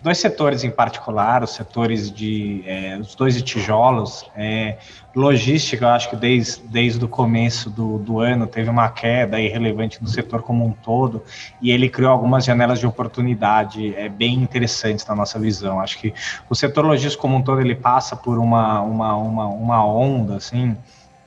dois 0.04 0.18
setores 0.18 0.62
em 0.64 0.70
particular, 0.70 1.42
os 1.42 1.54
setores 1.54 2.10
de 2.10 2.62
é, 2.66 2.98
os 2.98 3.14
dois 3.14 3.34
de 3.34 3.40
tijolos, 3.40 4.30
é, 4.36 4.76
logística, 5.16 5.82
eu 5.82 5.88
acho 5.88 6.10
que 6.10 6.16
desde, 6.16 6.60
desde 6.64 7.02
o 7.02 7.08
começo 7.08 7.70
do, 7.70 7.96
do 7.96 8.20
ano 8.20 8.46
teve 8.46 8.68
uma 8.68 8.90
queda 8.90 9.40
irrelevante 9.40 10.02
no 10.02 10.06
setor 10.06 10.42
como 10.42 10.62
um 10.66 10.72
todo, 10.72 11.24
e 11.58 11.70
ele 11.70 11.88
criou 11.88 12.12
algumas 12.12 12.44
janelas 12.44 12.80
de 12.80 12.86
oportunidade 12.86 13.96
é, 13.96 14.10
bem 14.10 14.34
interessantes 14.34 15.06
na 15.06 15.14
nossa 15.14 15.38
visão. 15.38 15.80
Acho 15.80 15.98
que 15.98 16.12
o 16.50 16.54
setor 16.54 16.84
logístico 16.84 17.22
como 17.22 17.36
um 17.38 17.42
todo 17.42 17.62
ele 17.62 17.74
passa 17.74 18.14
por 18.14 18.38
uma, 18.38 18.82
uma, 18.82 19.16
uma, 19.16 19.46
uma 19.46 19.86
onda, 19.86 20.36
assim, 20.36 20.76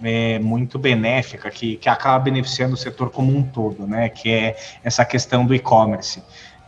é, 0.04 0.38
muito 0.38 0.78
benéfica 0.78 1.50
que, 1.50 1.78
que 1.78 1.90
acaba 1.90 2.20
beneficiando 2.20 2.76
o 2.76 2.78
setor 2.78 3.10
como 3.10 3.36
um 3.36 3.42
todo, 3.42 3.88
né? 3.88 4.08
Que 4.10 4.32
é 4.32 4.56
essa 4.84 5.04
questão 5.04 5.48
do 5.48 5.56
e-commerce 5.56 6.22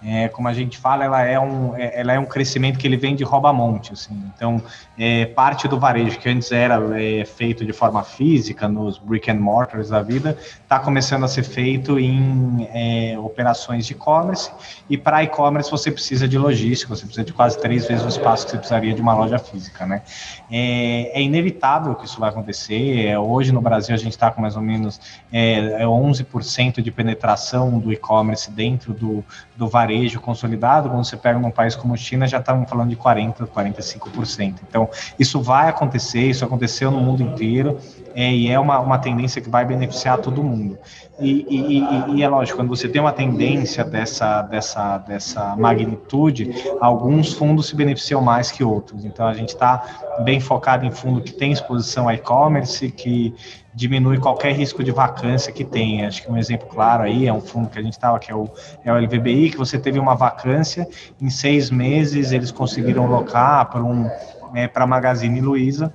é, 0.03 0.29
como 0.29 0.47
a 0.47 0.53
gente 0.53 0.77
fala, 0.77 1.03
ela 1.03 1.21
é, 1.21 1.39
um, 1.39 1.75
é, 1.75 1.99
ela 1.99 2.13
é 2.13 2.19
um 2.19 2.25
crescimento 2.25 2.77
que 2.79 2.87
ele 2.87 2.95
vem 2.95 3.15
de 3.15 3.23
rouba-monte. 3.23 3.93
Assim. 3.93 4.23
Então, 4.35 4.61
é, 4.97 5.25
parte 5.25 5.67
do 5.67 5.79
varejo 5.79 6.17
que 6.17 6.29
antes 6.29 6.51
era 6.51 6.79
é, 7.01 7.25
feito 7.25 7.65
de 7.65 7.73
forma 7.73 8.03
física, 8.03 8.67
nos 8.67 8.97
brick 8.97 9.29
and 9.29 9.35
mortars 9.35 9.89
da 9.89 10.01
vida, 10.01 10.37
está 10.63 10.79
começando 10.79 11.25
a 11.25 11.27
ser 11.27 11.43
feito 11.43 11.99
em 11.99 12.67
é, 12.73 13.19
operações 13.19 13.85
de 13.85 13.93
e-commerce. 13.93 14.51
E 14.89 14.97
para 14.97 15.23
e-commerce 15.23 15.69
você 15.69 15.91
precisa 15.91 16.27
de 16.27 16.37
logística, 16.37 16.95
você 16.95 17.05
precisa 17.05 17.25
de 17.25 17.33
quase 17.33 17.59
três 17.59 17.85
vezes 17.87 18.05
o 18.05 18.09
espaço 18.09 18.45
que 18.45 18.51
você 18.51 18.57
precisaria 18.57 18.93
de 18.93 19.01
uma 19.01 19.13
loja 19.13 19.37
física. 19.37 19.85
Né? 19.85 20.01
É, 20.49 21.19
é 21.19 21.21
inevitável 21.21 21.93
que 21.95 22.05
isso 22.05 22.19
vai 22.19 22.29
acontecer. 22.29 23.17
Hoje 23.17 23.51
no 23.51 23.61
Brasil 23.61 23.93
a 23.93 23.97
gente 23.97 24.13
está 24.13 24.31
com 24.31 24.41
mais 24.41 24.55
ou 24.55 24.61
menos 24.61 24.99
é, 25.31 25.83
11% 25.83 26.81
de 26.81 26.91
penetração 26.91 27.79
do 27.79 27.91
e-commerce 27.91 28.49
dentro 28.49 28.93
do, 28.93 29.23
do 29.57 29.67
varejo 29.67 29.88
varejo 29.89 30.21
consolidado, 30.21 30.89
quando 30.89 31.03
você 31.03 31.17
pega 31.17 31.39
um 31.39 31.49
país 31.49 31.75
como 31.75 31.97
China, 31.97 32.27
já 32.27 32.37
estamos 32.37 32.69
falando 32.69 32.89
de 32.89 32.95
40%, 32.95 33.47
45%. 33.47 34.55
Então, 34.67 34.87
isso 35.17 35.41
vai 35.41 35.67
acontecer, 35.67 36.21
isso 36.21 36.45
aconteceu 36.45 36.91
no 36.91 37.01
mundo 37.01 37.23
inteiro, 37.23 37.77
é, 38.13 38.31
e 38.31 38.49
é 38.49 38.59
uma, 38.59 38.79
uma 38.79 38.99
tendência 38.99 39.41
que 39.41 39.49
vai 39.49 39.65
beneficiar 39.65 40.19
todo 40.19 40.43
mundo. 40.43 40.77
E, 41.19 41.45
e, 41.49 41.79
e, 41.79 42.15
e, 42.17 42.23
é 42.23 42.29
lógico, 42.29 42.57
quando 42.57 42.69
você 42.69 42.87
tem 42.87 43.01
uma 43.01 43.11
tendência 43.11 43.83
dessa, 43.83 44.41
dessa, 44.43 44.97
dessa 44.99 45.55
magnitude, 45.55 46.53
alguns 46.79 47.33
fundos 47.33 47.67
se 47.67 47.75
beneficiam 47.75 48.21
mais 48.21 48.51
que 48.51 48.63
outros. 48.63 49.03
Então, 49.03 49.27
a 49.27 49.33
gente 49.33 49.49
está 49.49 49.83
bem 50.23 50.39
focado 50.39 50.85
em 50.85 50.91
fundo 50.91 51.21
que 51.21 51.33
tem 51.33 51.51
exposição 51.51 52.07
a 52.07 52.13
e-commerce, 52.13 52.89
que 52.91 53.35
diminui 53.79 54.17
qualquer 54.17 54.53
risco 54.53 54.83
de 54.83 54.91
vacância 54.91 55.53
que 55.53 55.63
tem. 55.63 56.05
Acho 56.05 56.21
que 56.23 56.29
um 56.29 56.37
exemplo 56.37 56.67
claro 56.67 57.03
aí 57.03 57.27
é 57.27 57.33
um 57.33 57.39
fundo 57.39 57.69
que 57.69 57.79
a 57.79 57.81
gente 57.81 57.93
estava, 57.93 58.19
que 58.19 58.29
é 58.29 58.35
o, 58.35 58.49
é 58.83 58.91
o 58.91 58.97
LVBI, 58.97 59.51
que 59.51 59.57
você 59.57 59.79
teve 59.79 59.97
uma 59.97 60.15
vacância, 60.15 60.85
em 61.21 61.29
seis 61.29 61.71
meses 61.71 62.33
eles 62.33 62.51
conseguiram 62.51 63.07
locar 63.07 63.69
para 63.69 63.81
um, 63.81 64.09
é, 64.53 64.67
para 64.67 64.83
a 64.83 64.87
Magazine 64.87 65.39
Luiza 65.39 65.93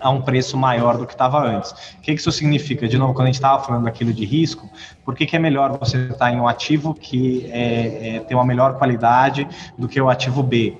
a 0.00 0.08
um 0.08 0.22
preço 0.22 0.56
maior 0.56 0.96
do 0.96 1.04
que 1.04 1.12
estava 1.12 1.44
antes. 1.44 1.72
O 1.98 2.00
que 2.00 2.12
isso 2.12 2.30
significa? 2.30 2.88
De 2.88 2.96
novo, 2.96 3.12
quando 3.12 3.24
a 3.24 3.26
gente 3.26 3.34
estava 3.34 3.62
falando 3.62 3.84
daquilo 3.84 4.12
de 4.12 4.24
risco, 4.24 4.70
por 5.04 5.14
que, 5.14 5.26
que 5.26 5.34
é 5.34 5.38
melhor 5.38 5.76
você 5.78 6.06
estar 6.06 6.32
em 6.32 6.40
um 6.40 6.46
ativo 6.46 6.94
que 6.94 7.50
é, 7.50 8.16
é, 8.16 8.20
tem 8.20 8.36
uma 8.36 8.46
melhor 8.46 8.78
qualidade 8.78 9.46
do 9.76 9.88
que 9.88 10.00
o 10.00 10.08
ativo 10.08 10.42
B? 10.44 10.78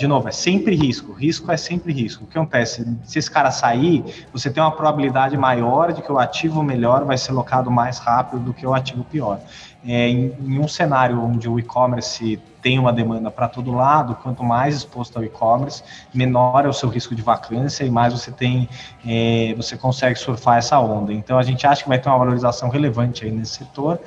De 0.00 0.06
novo, 0.06 0.26
é 0.30 0.32
sempre 0.32 0.74
risco. 0.74 1.12
Risco 1.12 1.52
é 1.52 1.58
sempre 1.58 1.92
risco. 1.92 2.24
O 2.24 2.26
que 2.26 2.38
acontece? 2.38 2.86
Se 3.04 3.18
esse 3.18 3.30
cara 3.30 3.50
sair, 3.50 4.02
você 4.32 4.50
tem 4.50 4.62
uma 4.62 4.72
probabilidade 4.72 5.36
maior 5.36 5.92
de 5.92 6.00
que 6.00 6.10
o 6.10 6.18
ativo 6.18 6.62
melhor 6.62 7.04
vai 7.04 7.18
ser 7.18 7.32
locado 7.32 7.70
mais 7.70 7.98
rápido 7.98 8.40
do 8.40 8.54
que 8.54 8.66
o 8.66 8.72
ativo 8.72 9.04
pior. 9.04 9.38
É, 9.84 10.08
em, 10.08 10.34
em, 10.40 10.58
um 10.58 10.66
cenário 10.66 11.22
onde 11.22 11.50
o 11.50 11.58
e-commerce 11.58 12.40
tem 12.62 12.78
uma 12.78 12.94
demanda 12.94 13.30
para 13.30 13.46
todo 13.46 13.72
lado, 13.72 14.14
quanto 14.22 14.42
mais 14.42 14.74
exposto 14.74 15.18
ao 15.18 15.24
e-commerce, 15.24 15.82
menor 16.14 16.64
é 16.64 16.68
o 16.68 16.72
seu 16.72 16.88
risco 16.88 17.14
de 17.14 17.20
vacância 17.20 17.84
e 17.84 17.90
mais 17.90 18.14
você 18.14 18.30
tem, 18.30 18.70
é, 19.06 19.52
você 19.54 19.76
consegue 19.76 20.18
surfar 20.18 20.56
essa 20.56 20.78
onda. 20.80 21.12
Então 21.12 21.38
a 21.38 21.42
gente 21.42 21.66
acha 21.66 21.82
que 21.82 21.88
vai 21.90 21.98
ter 21.98 22.08
uma 22.08 22.18
valorização 22.18 22.70
relevante 22.70 23.26
aí 23.26 23.30
nesse 23.30 23.56
setor 23.56 24.00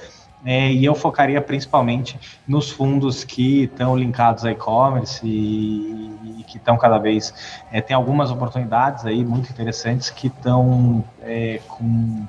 é, 0.46 0.72
e 0.72 0.84
eu 0.84 0.94
focaria 0.94 1.42
principalmente 1.42 2.20
nos 2.48 2.70
fundos 2.70 3.24
que 3.24 3.64
estão 3.64 3.96
linkados 3.96 4.44
a 4.44 4.52
e-commerce 4.52 5.26
e, 5.26 6.40
e, 6.40 6.44
que 6.44 6.58
estão 6.58 6.78
cada 6.78 6.98
vez 6.98 7.62
é, 7.72 7.80
tem 7.80 7.96
algumas 7.96 8.30
oportunidades 8.30 9.06
aí 9.06 9.24
muito 9.24 9.50
interessantes 9.50 10.10
que 10.10 10.28
estão 10.28 11.04
é, 11.22 11.60
com 11.68 12.26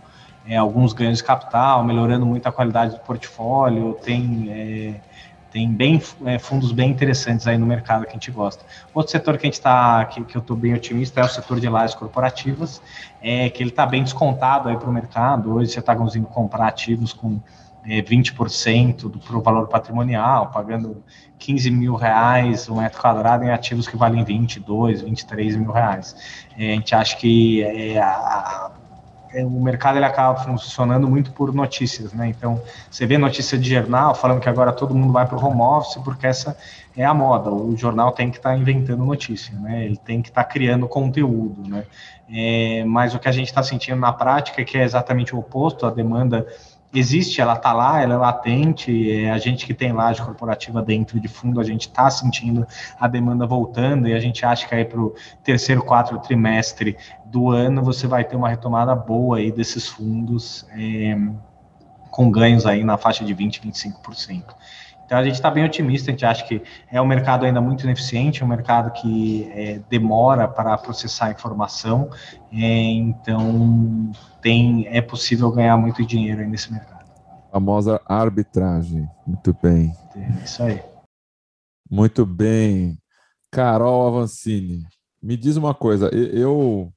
é, 0.46 0.56
alguns 0.56 0.92
ganhos 0.92 1.18
de 1.18 1.24
capital, 1.24 1.82
melhorando 1.82 2.24
muito 2.26 2.46
a 2.46 2.52
qualidade 2.52 2.92
do 2.92 3.00
portfólio, 3.00 3.98
tem 4.02 4.46
é, 4.50 5.00
tem 5.50 5.72
bem 5.72 6.02
é, 6.26 6.36
fundos 6.36 6.72
bem 6.72 6.90
interessantes 6.90 7.46
aí 7.46 7.56
no 7.56 7.64
mercado 7.64 8.02
que 8.02 8.10
a 8.10 8.12
gente 8.14 8.28
gosta. 8.32 8.64
Outro 8.92 9.12
setor 9.12 9.38
que 9.38 9.46
a 9.46 9.48
gente 9.48 9.54
está, 9.54 10.04
que, 10.06 10.24
que, 10.24 10.36
eu 10.36 10.40
estou 10.40 10.56
bem 10.56 10.74
otimista 10.74 11.20
é 11.20 11.24
o 11.24 11.28
setor 11.28 11.60
de 11.60 11.68
lajes 11.68 11.94
corporativas, 11.94 12.82
é 13.22 13.48
que 13.48 13.62
ele 13.62 13.70
está 13.70 13.86
bem 13.86 14.02
descontado 14.02 14.68
aí 14.68 14.76
para 14.76 14.90
o 14.90 14.92
mercado. 14.92 15.54
Hoje 15.54 15.70
você 15.70 15.78
está 15.78 15.94
conseguindo 15.94 16.28
comprar 16.28 16.66
ativos 16.66 17.12
com 17.12 17.38
é, 17.86 18.00
20% 18.02 19.08
do 19.10 19.18
pro 19.18 19.40
valor 19.40 19.68
patrimonial, 19.68 20.50
pagando 20.50 21.02
15 21.38 21.70
mil 21.70 21.94
reais 21.94 22.68
um 22.68 22.80
metro 22.80 23.00
quadrado 23.00 23.44
em 23.44 23.50
ativos 23.50 23.86
que 23.86 23.96
valem 23.96 24.24
22, 24.24 25.02
23 25.02 25.56
mil 25.56 25.70
reais. 25.70 26.16
É, 26.56 26.72
a 26.72 26.74
gente 26.76 26.94
acha 26.94 27.16
que 27.16 27.62
é, 27.62 27.98
a, 28.00 28.70
é, 29.34 29.44
o 29.44 29.50
mercado 29.50 29.98
ele 29.98 30.04
acaba 30.04 30.38
funcionando 30.40 31.08
muito 31.08 31.32
por 31.32 31.52
notícias, 31.52 32.12
né? 32.12 32.28
Então, 32.28 32.62
você 32.90 33.04
vê 33.04 33.18
notícia 33.18 33.58
de 33.58 33.68
jornal 33.68 34.14
falando 34.14 34.40
que 34.40 34.48
agora 34.48 34.72
todo 34.72 34.94
mundo 34.94 35.12
vai 35.12 35.26
para 35.26 35.36
o 35.36 35.44
home 35.44 35.60
office 35.60 36.02
porque 36.02 36.26
essa 36.26 36.56
é 36.96 37.04
a 37.04 37.12
moda. 37.12 37.50
O 37.50 37.76
jornal 37.76 38.12
tem 38.12 38.30
que 38.30 38.36
estar 38.36 38.50
tá 38.50 38.56
inventando 38.56 39.04
notícia, 39.04 39.54
né? 39.58 39.84
Ele 39.84 39.96
tem 39.96 40.22
que 40.22 40.28
estar 40.28 40.44
tá 40.44 40.48
criando 40.48 40.86
conteúdo, 40.86 41.68
né? 41.68 41.84
É, 42.32 42.84
mas 42.86 43.14
o 43.14 43.18
que 43.18 43.28
a 43.28 43.32
gente 43.32 43.48
está 43.48 43.62
sentindo 43.62 43.98
na 43.98 44.12
prática 44.12 44.62
é 44.62 44.64
que 44.64 44.78
é 44.78 44.84
exatamente 44.84 45.34
o 45.34 45.38
oposto. 45.38 45.84
A 45.84 45.90
demanda 45.90 46.46
existe, 46.94 47.40
ela 47.40 47.54
está 47.54 47.72
lá, 47.72 48.00
ela 48.00 48.14
é 48.14 48.16
latente, 48.16 49.10
é 49.10 49.30
a 49.30 49.38
gente 49.38 49.66
que 49.66 49.74
tem 49.74 49.92
laje 49.92 50.22
corporativa 50.22 50.80
dentro 50.80 51.18
de 51.18 51.28
fundo, 51.28 51.60
a 51.60 51.64
gente 51.64 51.88
está 51.88 52.08
sentindo 52.10 52.66
a 52.98 53.08
demanda 53.08 53.46
voltando 53.46 54.06
e 54.06 54.14
a 54.14 54.20
gente 54.20 54.46
acha 54.46 54.66
que 54.66 54.74
aí 54.74 54.84
para 54.84 55.00
o 55.00 55.14
terceiro, 55.42 55.82
quarto 55.82 56.18
trimestre 56.18 56.96
do 57.26 57.50
ano 57.50 57.82
você 57.82 58.06
vai 58.06 58.24
ter 58.24 58.36
uma 58.36 58.48
retomada 58.48 58.94
boa 58.94 59.38
aí 59.38 59.50
desses 59.50 59.88
fundos 59.88 60.66
é, 60.70 61.16
com 62.10 62.30
ganhos 62.30 62.64
aí 62.64 62.84
na 62.84 62.96
faixa 62.96 63.24
de 63.24 63.34
20%, 63.34 63.60
25%. 63.62 64.44
Então 65.14 65.22
a 65.22 65.24
gente 65.24 65.36
está 65.36 65.48
bem 65.48 65.64
otimista, 65.64 66.10
a 66.10 66.12
gente 66.12 66.26
acha 66.26 66.44
que 66.44 66.60
é 66.90 67.00
um 67.00 67.06
mercado 67.06 67.46
ainda 67.46 67.60
muito 67.60 67.84
ineficiente, 67.84 68.42
um 68.42 68.48
mercado 68.48 68.90
que 68.90 69.48
é, 69.52 69.80
demora 69.88 70.48
para 70.48 70.76
processar 70.76 71.30
informação, 71.30 72.10
é, 72.52 72.66
então 72.66 74.10
tem, 74.42 74.88
é 74.88 75.00
possível 75.00 75.52
ganhar 75.52 75.76
muito 75.76 76.04
dinheiro 76.04 76.40
aí 76.40 76.48
nesse 76.48 76.72
mercado. 76.72 77.04
Famosa 77.52 78.00
arbitragem, 78.06 79.08
muito 79.24 79.56
bem. 79.62 79.94
É 80.16 80.44
isso 80.44 80.64
aí. 80.64 80.82
Muito 81.88 82.26
bem. 82.26 82.98
Carol 83.52 84.08
Avancini, 84.08 84.82
me 85.22 85.36
diz 85.36 85.56
uma 85.56 85.74
coisa, 85.74 86.08
eu 86.12 86.92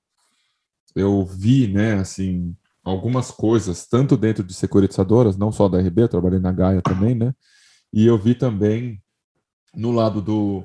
eu 0.95 1.23
vi, 1.23 1.67
né, 1.67 1.99
assim, 1.99 2.55
algumas 2.83 3.29
coisas, 3.29 3.85
tanto 3.85 4.17
dentro 4.17 4.43
de 4.43 4.55
securitizadoras, 4.55 5.37
não 5.37 5.51
só 5.51 5.69
da 5.69 5.79
RB, 5.79 6.01
eu 6.01 6.07
trabalhei 6.07 6.39
na 6.39 6.51
Gaia 6.51 6.81
também, 6.81 7.13
né, 7.13 7.31
e 7.93 8.05
eu 8.05 8.17
vi 8.17 8.35
também 8.35 9.01
no 9.75 9.91
lado 9.91 10.21
do, 10.21 10.63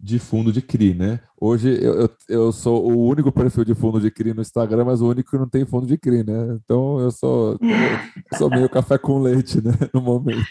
de 0.00 0.18
fundo 0.18 0.52
de 0.52 0.60
CRI, 0.60 0.94
né? 0.94 1.20
Hoje 1.40 1.68
eu, 1.82 1.94
eu, 2.00 2.10
eu, 2.28 2.52
sou 2.52 2.90
o 2.90 3.06
único 3.06 3.30
perfil 3.30 3.64
de 3.64 3.74
fundo 3.74 4.00
de 4.00 4.10
CRI 4.10 4.34
no 4.34 4.42
Instagram, 4.42 4.84
mas 4.84 5.00
o 5.00 5.08
único 5.08 5.30
que 5.30 5.38
não 5.38 5.48
tem 5.48 5.64
fundo 5.64 5.86
de 5.86 5.96
CRI, 5.96 6.24
né? 6.24 6.58
Então 6.62 6.98
eu 7.00 7.10
sou, 7.10 7.58
eu 7.60 8.38
sou 8.38 8.50
meio 8.50 8.68
café 8.68 8.98
com 8.98 9.18
leite, 9.18 9.62
né? 9.62 9.72
No 9.92 10.00
momento. 10.00 10.44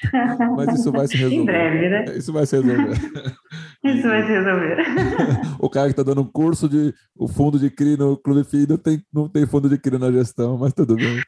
Mas 0.55 0.79
isso 0.79 0.91
vai 0.91 1.07
se 1.07 1.17
resolver. 1.17 1.41
Em 1.41 1.45
breve, 1.45 1.89
né? 1.89 2.17
Isso 2.17 2.31
vai 2.31 2.45
se 2.45 2.55
resolver. 2.55 2.97
Isso 3.83 4.07
vai 4.07 4.23
se 4.23 4.29
resolver. 4.29 4.77
o 5.59 5.69
cara 5.69 5.87
que 5.87 5.91
está 5.91 6.03
dando 6.03 6.21
um 6.21 6.31
curso 6.31 6.69
de 6.69 6.93
o 7.17 7.27
fundo 7.27 7.59
de 7.59 7.69
CRI 7.69 7.97
no 7.97 8.15
Clube 8.15 8.45
FII 8.45 8.65
não 8.67 8.77
tem, 8.77 9.03
não 9.13 9.27
tem 9.27 9.45
fundo 9.45 9.67
de 9.67 9.77
CRI 9.77 9.97
na 9.97 10.11
gestão, 10.11 10.57
mas 10.57 10.73
tudo 10.73 10.95
bem. 10.95 11.21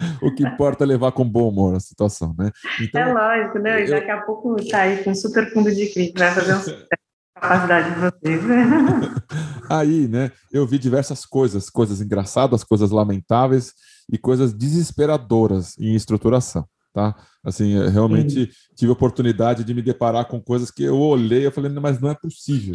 o 0.22 0.34
que 0.34 0.42
importa 0.42 0.84
é 0.84 0.86
levar 0.86 1.12
com 1.12 1.28
bom 1.28 1.48
humor 1.48 1.74
a 1.74 1.80
situação, 1.80 2.34
né? 2.38 2.50
Então, 2.80 3.00
é 3.00 3.12
lógico, 3.12 3.58
né? 3.58 3.84
Eu... 3.84 3.90
Daqui 3.90 4.10
a 4.10 4.20
pouco 4.22 4.56
tá 4.68 4.82
aí 4.82 5.02
com 5.04 5.14
super 5.14 5.52
fundo 5.52 5.74
de 5.74 5.86
crise, 5.92 6.12
vai 6.16 6.32
fazer 6.32 6.54
um 6.54 6.60
capacidade 7.34 7.94
de 7.94 8.00
vocês. 8.00 8.42
aí, 9.68 10.08
né? 10.08 10.30
Eu 10.52 10.66
vi 10.66 10.78
diversas 10.78 11.24
coisas, 11.24 11.70
coisas 11.70 12.00
engraçadas, 12.00 12.64
coisas 12.64 12.90
lamentáveis 12.90 13.72
e 14.10 14.18
coisas 14.18 14.52
desesperadoras 14.52 15.78
em 15.78 15.94
estruturação, 15.94 16.66
tá? 16.92 17.14
Assim, 17.44 17.88
realmente 17.88 18.46
Sim. 18.46 18.50
tive 18.76 18.90
a 18.90 18.94
oportunidade 18.94 19.64
de 19.64 19.72
me 19.72 19.82
deparar 19.82 20.26
com 20.26 20.40
coisas 20.40 20.70
que 20.70 20.82
eu 20.82 20.98
olhei 20.98 21.46
e 21.46 21.50
falei, 21.50 21.70
mas 21.72 22.00
não 22.00 22.10
é 22.10 22.14
possível 22.14 22.74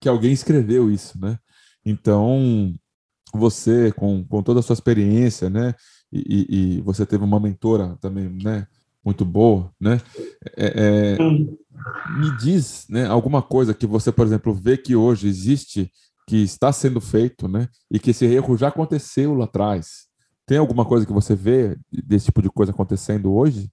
que 0.00 0.08
alguém 0.08 0.32
escreveu 0.32 0.90
isso, 0.90 1.18
né? 1.20 1.38
Então, 1.84 2.74
você, 3.32 3.92
com, 3.92 4.24
com 4.24 4.42
toda 4.42 4.60
a 4.60 4.62
sua 4.62 4.74
experiência, 4.74 5.48
né, 5.48 5.74
e, 6.12 6.76
e, 6.78 6.80
você 6.82 7.04
teve 7.04 7.24
uma 7.24 7.40
mentora 7.40 7.96
também, 8.00 8.28
né? 8.28 8.66
Muito 9.04 9.24
boa, 9.24 9.70
né? 9.80 10.00
É, 10.56 11.16
é, 11.16 11.18
me 11.18 12.36
diz, 12.38 12.86
né? 12.88 13.06
Alguma 13.06 13.42
coisa 13.42 13.74
que 13.74 13.86
você, 13.86 14.10
por 14.10 14.26
exemplo, 14.26 14.52
vê 14.52 14.76
que 14.76 14.96
hoje 14.96 15.28
existe, 15.28 15.90
que 16.26 16.36
está 16.42 16.72
sendo 16.72 17.00
feito, 17.00 17.46
né? 17.48 17.68
E 17.90 17.98
que 17.98 18.10
esse 18.10 18.24
erro 18.24 18.56
já 18.56 18.68
aconteceu 18.68 19.34
lá 19.34 19.44
atrás. 19.44 20.06
Tem 20.46 20.58
alguma 20.58 20.84
coisa 20.84 21.06
que 21.06 21.12
você 21.12 21.34
vê 21.34 21.76
desse 21.90 22.26
tipo 22.26 22.42
de 22.42 22.48
coisa 22.48 22.72
acontecendo 22.72 23.32
hoje? 23.32 23.70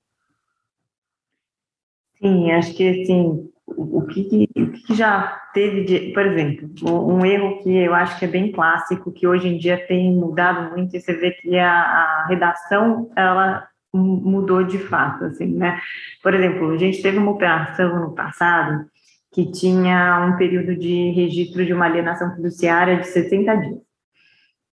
Sim, 2.19 2.51
acho 2.51 2.73
que 2.73 2.87
assim, 2.87 3.49
o 3.65 4.05
que, 4.07 4.49
o 4.55 4.71
que 4.71 4.93
já 4.93 5.41
teve 5.53 5.83
de, 5.83 6.11
por 6.13 6.25
exemplo, 6.25 6.69
um 7.07 7.25
erro 7.25 7.61
que 7.61 7.75
eu 7.75 7.93
acho 7.93 8.19
que 8.19 8.25
é 8.25 8.27
bem 8.27 8.51
clássico, 8.51 9.11
que 9.11 9.27
hoje 9.27 9.47
em 9.47 9.57
dia 9.57 9.85
tem 9.87 10.13
mudado 10.13 10.71
muito, 10.71 10.95
e 10.95 10.99
você 10.99 11.13
vê 11.13 11.31
que 11.31 11.57
a, 11.57 11.71
a 11.71 12.27
redação, 12.27 13.09
ela 13.15 13.67
mudou 13.93 14.63
de 14.63 14.79
fato, 14.79 15.25
assim, 15.25 15.45
né? 15.45 15.79
Por 16.21 16.33
exemplo, 16.33 16.71
a 16.71 16.77
gente 16.77 17.01
teve 17.01 17.17
uma 17.17 17.31
operação 17.31 18.01
no 18.01 18.15
passado 18.15 18.85
que 19.31 19.51
tinha 19.51 20.27
um 20.27 20.37
período 20.37 20.75
de 20.75 21.11
registro 21.11 21.65
de 21.65 21.73
uma 21.73 21.85
alienação 21.85 22.35
fiduciária 22.35 22.97
de 22.97 23.07
60 23.07 23.55
dias. 23.55 23.79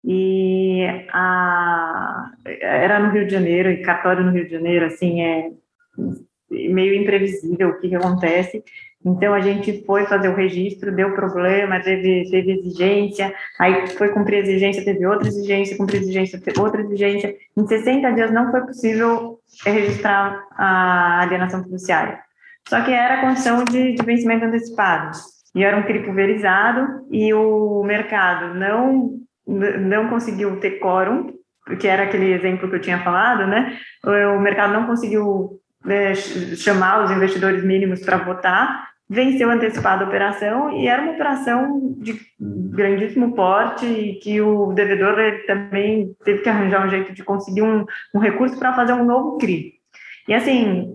E 0.02 0.86
a, 1.12 2.32
era 2.46 2.98
no 2.98 3.10
Rio 3.12 3.26
de 3.26 3.32
Janeiro, 3.32 3.70
e 3.70 3.82
cartório 3.82 4.24
no 4.24 4.32
Rio 4.32 4.46
de 4.46 4.52
Janeiro, 4.52 4.86
assim, 4.86 5.20
é 5.20 5.50
meio 6.50 6.94
imprevisível 6.94 7.70
o 7.70 7.78
que, 7.78 7.88
que 7.88 7.94
acontece. 7.94 8.64
Então, 9.04 9.32
a 9.32 9.40
gente 9.40 9.82
foi 9.86 10.04
fazer 10.04 10.28
o 10.28 10.34
registro, 10.34 10.94
deu 10.94 11.14
problema, 11.14 11.80
teve, 11.80 12.28
teve 12.30 12.52
exigência, 12.52 13.34
aí 13.58 13.86
foi 13.88 14.10
cumprir 14.10 14.42
exigência, 14.42 14.84
teve 14.84 15.06
outra 15.06 15.26
exigência, 15.26 15.76
cumprir 15.76 16.02
exigência, 16.02 16.40
teve 16.40 16.60
outra 16.60 16.82
exigência. 16.82 17.34
Em 17.56 17.66
60 17.66 18.12
dias 18.12 18.30
não 18.30 18.50
foi 18.50 18.60
possível 18.60 19.38
registrar 19.64 20.44
a 20.52 21.22
alienação 21.22 21.62
fiduciária. 21.62 22.20
Só 22.68 22.82
que 22.82 22.92
era 22.92 23.22
condição 23.22 23.64
de, 23.64 23.94
de 23.94 24.02
vencimento 24.04 24.44
antecipado. 24.44 25.16
E 25.54 25.64
era 25.64 25.76
um 25.76 25.82
CRI 25.82 26.04
pulverizado 26.04 27.06
e 27.10 27.32
o 27.32 27.82
mercado 27.82 28.54
não, 28.54 29.18
não 29.46 30.08
conseguiu 30.08 30.60
ter 30.60 30.78
quórum, 30.78 31.32
que 31.78 31.88
era 31.88 32.04
aquele 32.04 32.32
exemplo 32.32 32.68
que 32.68 32.76
eu 32.76 32.80
tinha 32.80 33.02
falado, 33.02 33.46
né? 33.46 33.78
O 34.04 34.38
mercado 34.40 34.72
não 34.72 34.86
conseguiu 34.86 35.60
né, 35.84 36.14
chamar 36.14 37.04
os 37.04 37.10
investidores 37.10 37.64
mínimos 37.64 38.00
para 38.00 38.18
votar, 38.18 38.90
venceu 39.08 39.50
antecipado 39.50 40.04
a 40.04 40.06
operação 40.06 40.70
e 40.70 40.86
era 40.86 41.02
uma 41.02 41.12
operação 41.12 41.96
de 41.98 42.20
grandíssimo 42.38 43.34
porte 43.34 43.84
e 43.84 44.14
que 44.20 44.40
o 44.40 44.72
devedor 44.72 45.16
também 45.46 46.14
teve 46.24 46.42
que 46.42 46.48
arranjar 46.48 46.86
um 46.86 46.90
jeito 46.90 47.12
de 47.12 47.24
conseguir 47.24 47.62
um, 47.62 47.84
um 48.14 48.18
recurso 48.20 48.56
para 48.58 48.72
fazer 48.72 48.92
um 48.92 49.04
novo 49.04 49.36
CRI. 49.38 49.74
E 50.28 50.34
assim, 50.34 50.94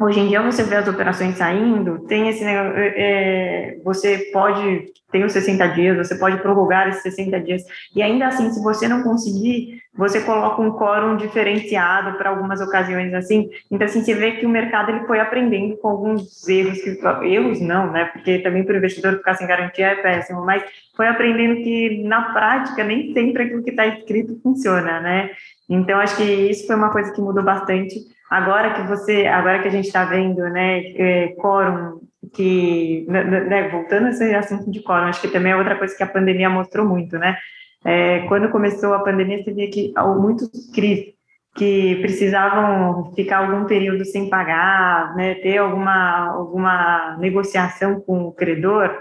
Hoje 0.00 0.18
em 0.18 0.28
dia 0.28 0.40
você 0.40 0.62
vê 0.62 0.76
as 0.76 0.88
operações 0.88 1.36
saindo, 1.36 1.98
tem 2.06 2.26
esse 2.30 2.42
é, 2.42 3.76
você 3.84 4.30
pode, 4.32 4.86
tem 5.12 5.24
os 5.24 5.32
60 5.32 5.66
dias, 5.68 6.08
você 6.08 6.14
pode 6.18 6.38
prorrogar 6.38 6.88
esses 6.88 7.02
60 7.02 7.38
dias, 7.40 7.62
e 7.94 8.00
ainda 8.00 8.28
assim, 8.28 8.50
se 8.50 8.62
você 8.62 8.88
não 8.88 9.02
conseguir, 9.02 9.78
você 9.94 10.22
coloca 10.22 10.62
um 10.62 10.70
quórum 10.70 11.18
diferenciado 11.18 12.16
para 12.16 12.30
algumas 12.30 12.62
ocasiões 12.62 13.12
assim, 13.12 13.50
então 13.70 13.84
assim, 13.84 14.02
você 14.02 14.14
vê 14.14 14.32
que 14.32 14.46
o 14.46 14.48
mercado 14.48 14.90
ele 14.90 15.06
foi 15.06 15.20
aprendendo 15.20 15.76
com 15.76 15.88
alguns 15.88 16.48
erros, 16.48 16.80
que, 16.80 16.98
erros 17.26 17.60
não, 17.60 17.92
né, 17.92 18.06
porque 18.06 18.38
também 18.38 18.64
para 18.64 18.76
o 18.76 18.78
investidor 18.78 19.18
ficar 19.18 19.34
sem 19.34 19.46
garantia 19.46 19.88
é 19.88 19.96
péssimo, 19.96 20.46
mas 20.46 20.62
foi 20.96 21.08
aprendendo 21.08 21.62
que 21.62 22.02
na 22.04 22.32
prática 22.32 22.82
nem 22.82 23.12
sempre 23.12 23.42
aquilo 23.42 23.62
que 23.62 23.70
está 23.70 23.86
escrito 23.86 24.40
funciona, 24.42 24.98
né, 24.98 25.30
então 25.68 26.00
acho 26.00 26.16
que 26.16 26.22
isso 26.22 26.66
foi 26.66 26.76
uma 26.76 26.90
coisa 26.90 27.12
que 27.12 27.20
mudou 27.20 27.44
bastante, 27.44 27.96
Agora 28.30 28.74
que 28.74 28.82
você, 28.82 29.26
agora 29.26 29.60
que 29.60 29.66
a 29.66 29.72
gente 29.72 29.86
está 29.86 30.04
vendo, 30.04 30.40
né, 30.50 30.82
é, 30.94 31.28
quórum, 31.36 32.00
que, 32.32 33.04
né, 33.08 33.24
né, 33.24 33.40
né, 33.40 33.68
voltando 33.68 34.06
a 34.06 34.10
esse 34.10 34.32
assunto 34.32 34.70
de 34.70 34.80
quórum, 34.82 35.06
acho 35.06 35.20
que 35.20 35.28
também 35.28 35.50
é 35.50 35.56
outra 35.56 35.76
coisa 35.76 35.96
que 35.96 36.02
a 36.02 36.06
pandemia 36.06 36.48
mostrou 36.48 36.86
muito, 36.86 37.18
né? 37.18 37.36
É, 37.84 38.20
quando 38.28 38.50
começou 38.50 38.94
a 38.94 39.02
pandemia, 39.02 39.42
você 39.42 39.52
via 39.52 39.68
que 39.68 39.92
muitos 40.16 40.48
CRIs 40.72 41.14
que 41.56 41.96
precisavam 41.96 43.12
ficar 43.14 43.38
algum 43.38 43.64
período 43.64 44.04
sem 44.04 44.30
pagar, 44.30 45.14
né, 45.16 45.34
ter 45.36 45.58
alguma, 45.58 46.28
alguma 46.28 47.16
negociação 47.18 48.00
com 48.00 48.26
o 48.26 48.32
credor, 48.32 48.96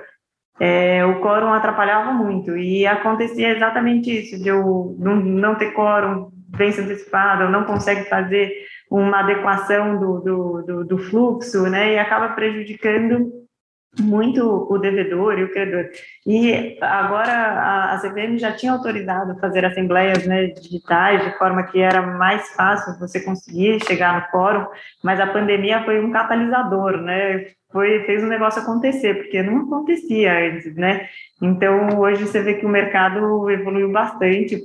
é, 0.59 1.05
o 1.05 1.21
quórum 1.21 1.53
atrapalhava 1.53 2.11
muito, 2.11 2.57
e 2.57 2.87
acontecia 2.87 3.49
exatamente 3.55 4.09
isso, 4.09 4.41
de 4.41 4.49
eu 4.49 4.95
não, 4.97 5.17
não 5.17 5.55
ter 5.55 5.71
quórum, 5.73 6.31
vence 6.49 6.81
antecipado, 6.81 7.49
não 7.49 7.63
consegue 7.65 8.09
fazer 8.09 8.51
uma 8.89 9.19
adequação 9.19 9.99
do, 9.99 10.19
do, 10.19 10.61
do, 10.63 10.85
do 10.85 10.97
fluxo, 10.97 11.63
né, 11.69 11.93
e 11.93 11.99
acaba 11.99 12.29
prejudicando 12.29 13.39
muito 13.99 14.67
o 14.69 14.77
devedor 14.77 15.39
e 15.39 15.43
o 15.43 15.51
credor. 15.51 15.89
E 16.25 16.77
agora 16.81 17.93
a, 17.93 17.99
CVM 17.99 18.37
já 18.37 18.51
tinha 18.51 18.71
autorizado 18.71 19.39
fazer 19.39 19.65
assembleias 19.65 20.25
né, 20.25 20.47
digitais, 20.47 21.23
de 21.23 21.37
forma 21.37 21.63
que 21.63 21.79
era 21.79 22.01
mais 22.01 22.49
fácil 22.53 22.99
você 22.99 23.19
conseguir 23.19 23.83
chegar 23.85 24.21
no 24.21 24.31
fórum, 24.31 24.67
mas 25.03 25.19
a 25.19 25.27
pandemia 25.27 25.83
foi 25.83 26.03
um 26.03 26.11
catalisador, 26.11 26.97
né? 27.01 27.47
Foi, 27.71 28.03
fez 28.05 28.23
o 28.23 28.27
negócio 28.27 28.61
acontecer, 28.61 29.15
porque 29.15 29.43
não 29.43 29.63
acontecia 29.63 30.33
antes, 30.33 30.75
né? 30.75 31.07
Então, 31.41 31.99
hoje 31.99 32.25
você 32.25 32.41
vê 32.41 32.55
que 32.55 32.65
o 32.65 32.69
mercado 32.69 33.49
evoluiu 33.49 33.91
bastante, 33.91 34.59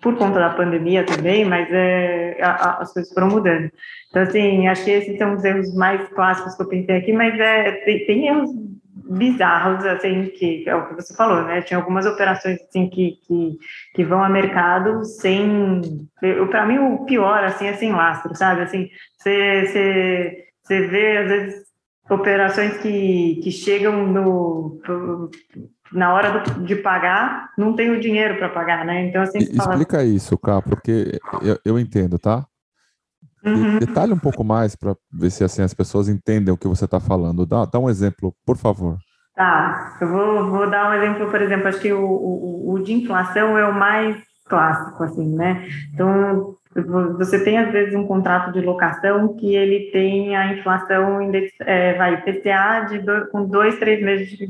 por 0.00 0.16
conta 0.16 0.38
da 0.38 0.50
pandemia 0.50 1.04
também, 1.04 1.44
mas 1.44 1.68
é, 1.70 2.38
a, 2.42 2.50
a, 2.50 2.82
as 2.82 2.92
coisas 2.92 3.12
foram 3.12 3.28
mudando. 3.28 3.70
Então, 4.08 4.22
assim, 4.22 4.66
acho 4.66 4.84
que 4.84 4.90
esses 4.90 5.18
são 5.18 5.34
os 5.34 5.44
erros 5.44 5.74
mais 5.74 6.08
clássicos 6.08 6.54
que 6.56 6.62
eu 6.62 6.68
pensei 6.68 6.96
aqui, 6.96 7.12
mas 7.12 7.38
é, 7.38 7.72
tem, 7.84 8.06
tem 8.06 8.26
erros 8.26 8.50
bizarros, 9.10 9.84
assim, 9.86 10.26
que 10.26 10.68
é 10.68 10.74
o 10.74 10.88
que 10.88 10.94
você 10.94 11.14
falou, 11.14 11.42
né? 11.42 11.62
Tinha 11.62 11.78
algumas 11.78 12.06
operações, 12.06 12.60
assim, 12.62 12.88
que, 12.88 13.18
que, 13.26 13.58
que 13.94 14.04
vão 14.04 14.22
a 14.22 14.28
mercado 14.28 15.04
sem... 15.04 15.80
Para 16.50 16.66
mim, 16.66 16.78
o 16.78 17.04
pior, 17.04 17.42
assim, 17.44 17.66
é 17.66 17.72
sem 17.74 17.92
lastro, 17.92 18.34
sabe? 18.36 18.62
Assim, 18.62 18.88
você 19.18 20.54
vê, 20.68 21.18
às 21.18 21.28
vezes, 21.28 21.62
operações 22.08 22.76
que, 22.78 23.40
que 23.42 23.50
chegam 23.50 24.06
no 24.06 24.80
na 25.92 26.14
hora 26.14 26.38
do, 26.38 26.64
de 26.64 26.76
pagar, 26.76 27.50
não 27.58 27.74
tem 27.74 27.90
o 27.90 28.00
dinheiro 28.00 28.36
para 28.36 28.48
pagar, 28.48 28.84
né? 28.84 29.06
Então, 29.06 29.22
assim, 29.22 29.38
Explica 29.38 29.98
fala... 29.98 30.04
isso, 30.04 30.38
Cá, 30.38 30.62
porque 30.62 31.20
eu, 31.42 31.58
eu 31.64 31.78
entendo, 31.78 32.18
tá? 32.18 32.46
Uhum. 33.44 33.78
Detalhe 33.78 34.12
um 34.12 34.18
pouco 34.18 34.44
mais 34.44 34.76
para 34.76 34.94
ver 35.12 35.30
se 35.30 35.42
assim 35.42 35.62
as 35.62 35.72
pessoas 35.72 36.08
entendem 36.08 36.52
o 36.52 36.58
que 36.58 36.68
você 36.68 36.84
está 36.84 37.00
falando. 37.00 37.46
Dá, 37.46 37.64
dá 37.64 37.78
um 37.78 37.88
exemplo, 37.88 38.34
por 38.44 38.56
favor. 38.56 38.98
Tá, 39.34 39.96
eu 40.00 40.08
vou, 40.08 40.50
vou 40.50 40.70
dar 40.70 40.90
um 40.90 40.94
exemplo, 40.94 41.30
por 41.30 41.40
exemplo, 41.40 41.68
acho 41.68 41.80
que 41.80 41.92
o, 41.92 42.04
o, 42.04 42.72
o 42.74 42.78
de 42.82 42.92
inflação 42.92 43.56
é 43.56 43.66
o 43.66 43.74
mais 43.74 44.16
clássico, 44.46 45.02
assim, 45.02 45.34
né? 45.34 45.66
Então, 45.94 46.54
você 47.16 47.42
tem 47.42 47.56
às 47.56 47.70
vezes 47.72 47.94
um 47.94 48.06
contrato 48.06 48.52
de 48.52 48.60
locação 48.60 49.34
que 49.36 49.54
ele 49.54 49.90
tem 49.92 50.36
a 50.36 50.52
inflação 50.52 51.22
index, 51.22 51.52
é, 51.60 51.94
vai 51.94 52.20
PCA 52.22 52.86
de 52.88 52.98
dois, 52.98 53.30
com 53.30 53.46
dois, 53.46 53.78
três 53.78 54.04
meses 54.04 54.28
de 54.28 54.46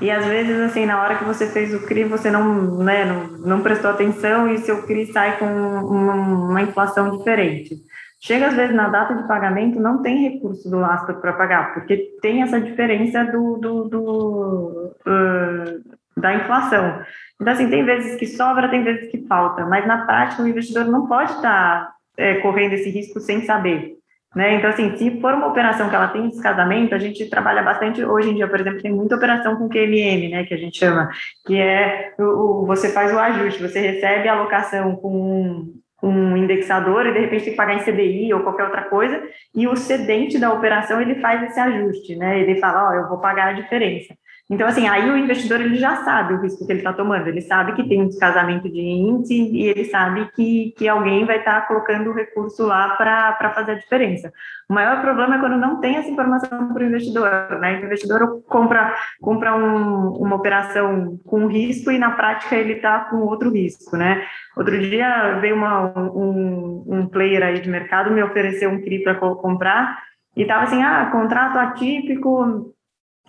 e 0.00 0.10
às 0.10 0.26
vezes, 0.26 0.60
assim, 0.60 0.84
na 0.84 1.02
hora 1.02 1.16
que 1.16 1.24
você 1.24 1.46
fez 1.46 1.72
o 1.72 1.86
CRI, 1.86 2.04
você 2.04 2.30
não, 2.30 2.78
né, 2.78 3.04
não, 3.04 3.26
não 3.38 3.62
prestou 3.62 3.90
atenção 3.90 4.48
e 4.52 4.58
seu 4.58 4.82
CRI 4.82 5.06
sai 5.12 5.38
com 5.38 5.46
uma, 5.46 6.14
uma, 6.14 6.62
inflação 6.62 7.16
diferente. 7.16 7.76
Chega 8.20 8.48
às 8.48 8.54
vezes 8.54 8.74
na 8.74 8.88
data 8.88 9.14
de 9.14 9.26
pagamento, 9.26 9.80
não 9.80 10.02
tem 10.02 10.28
recurso 10.30 10.68
do 10.68 10.78
lastro 10.78 11.14
para 11.20 11.32
pagar, 11.32 11.72
porque 11.72 12.12
tem 12.20 12.42
essa 12.42 12.60
diferença 12.60 13.24
do, 13.24 13.56
do, 13.56 13.84
do 13.84 14.92
uh, 15.06 16.20
da 16.20 16.34
inflação. 16.34 17.00
Então, 17.40 17.52
assim, 17.52 17.68
tem 17.68 17.84
vezes 17.84 18.16
que 18.16 18.26
sobra, 18.26 18.68
tem 18.68 18.82
vezes 18.82 19.10
que 19.10 19.26
falta, 19.26 19.64
mas 19.66 19.86
na 19.86 20.06
prática 20.06 20.42
o 20.42 20.48
investidor 20.48 20.86
não 20.86 21.06
pode 21.06 21.32
estar 21.32 21.84
tá, 21.84 21.92
é, 22.16 22.36
correndo 22.36 22.72
esse 22.72 22.90
risco 22.90 23.20
sem 23.20 23.44
saber. 23.44 23.96
Né? 24.36 24.56
Então, 24.56 24.68
assim, 24.68 24.94
se 24.98 25.18
for 25.18 25.32
uma 25.32 25.46
operação 25.46 25.88
que 25.88 25.96
ela 25.96 26.08
tem 26.08 26.28
descasamento, 26.28 26.94
a 26.94 26.98
gente 26.98 27.24
trabalha 27.30 27.62
bastante, 27.62 28.04
hoje 28.04 28.28
em 28.28 28.34
dia, 28.34 28.46
por 28.46 28.60
exemplo, 28.60 28.82
tem 28.82 28.92
muita 28.92 29.16
operação 29.16 29.56
com 29.56 29.66
QMM, 29.66 30.28
né, 30.28 30.44
que 30.44 30.52
a 30.52 30.58
gente 30.58 30.78
chama, 30.78 31.08
que 31.46 31.58
é, 31.58 32.12
o, 32.18 32.62
o 32.62 32.66
você 32.66 32.90
faz 32.92 33.14
o 33.14 33.18
ajuste, 33.18 33.62
você 33.62 33.80
recebe 33.80 34.28
a 34.28 34.34
alocação 34.34 34.94
com 34.96 35.72
um, 36.02 36.06
um 36.06 36.36
indexador 36.36 37.06
e 37.06 37.14
de 37.14 37.20
repente 37.20 37.44
tem 37.44 37.52
que 37.52 37.56
pagar 37.56 37.76
em 37.76 37.82
CDI 37.82 38.34
ou 38.34 38.40
qualquer 38.40 38.64
outra 38.64 38.82
coisa, 38.82 39.22
e 39.54 39.66
o 39.66 39.74
cedente 39.74 40.38
da 40.38 40.52
operação, 40.52 41.00
ele 41.00 41.14
faz 41.14 41.42
esse 41.44 41.58
ajuste, 41.58 42.14
né, 42.16 42.38
ele 42.38 42.60
fala, 42.60 42.90
ó, 42.90 42.90
oh, 42.90 42.94
eu 42.94 43.08
vou 43.08 43.18
pagar 43.18 43.48
a 43.48 43.52
diferença. 43.54 44.14
Então, 44.48 44.68
assim, 44.68 44.86
aí 44.86 45.10
o 45.10 45.16
investidor 45.16 45.60
ele 45.60 45.74
já 45.74 45.96
sabe 46.04 46.34
o 46.34 46.40
risco 46.40 46.64
que 46.64 46.70
ele 46.70 46.78
está 46.78 46.92
tomando, 46.92 47.26
ele 47.26 47.40
sabe 47.40 47.72
que 47.72 47.88
tem 47.88 48.00
um 48.00 48.06
descasamento 48.06 48.68
de 48.68 48.80
índice 48.80 49.34
e 49.34 49.66
ele 49.66 49.84
sabe 49.86 50.30
que, 50.36 50.72
que 50.78 50.86
alguém 50.86 51.24
vai 51.24 51.38
estar 51.38 51.62
tá 51.62 51.66
colocando 51.66 52.10
o 52.10 52.14
recurso 52.14 52.64
lá 52.64 52.90
para 52.90 53.52
fazer 53.52 53.72
a 53.72 53.78
diferença. 53.78 54.32
O 54.70 54.74
maior 54.74 55.00
problema 55.00 55.34
é 55.34 55.38
quando 55.40 55.56
não 55.56 55.80
tem 55.80 55.96
essa 55.96 56.08
informação 56.08 56.72
para 56.72 56.80
o 56.80 56.86
investidor, 56.86 57.58
né? 57.58 57.80
O 57.80 57.86
investidor 57.86 58.42
compra, 58.48 58.94
compra 59.20 59.56
um, 59.56 60.10
uma 60.12 60.36
operação 60.36 61.18
com 61.26 61.48
risco 61.48 61.90
e 61.90 61.98
na 61.98 62.12
prática 62.12 62.54
ele 62.54 62.74
está 62.74 63.00
com 63.00 63.16
outro 63.16 63.50
risco, 63.50 63.96
né? 63.96 64.24
Outro 64.56 64.78
dia 64.78 65.40
veio 65.40 65.56
uma, 65.56 65.86
um, 65.98 66.84
um 66.86 67.06
player 67.08 67.42
aí 67.42 67.60
de 67.60 67.68
mercado 67.68 68.12
me 68.12 68.22
ofereceu 68.22 68.70
um 68.70 68.80
CRI 68.80 69.02
para 69.02 69.16
comprar 69.16 69.98
e 70.36 70.42
estava 70.42 70.64
assim, 70.64 70.82
ah, 70.82 71.08
contrato 71.10 71.58
atípico 71.58 72.75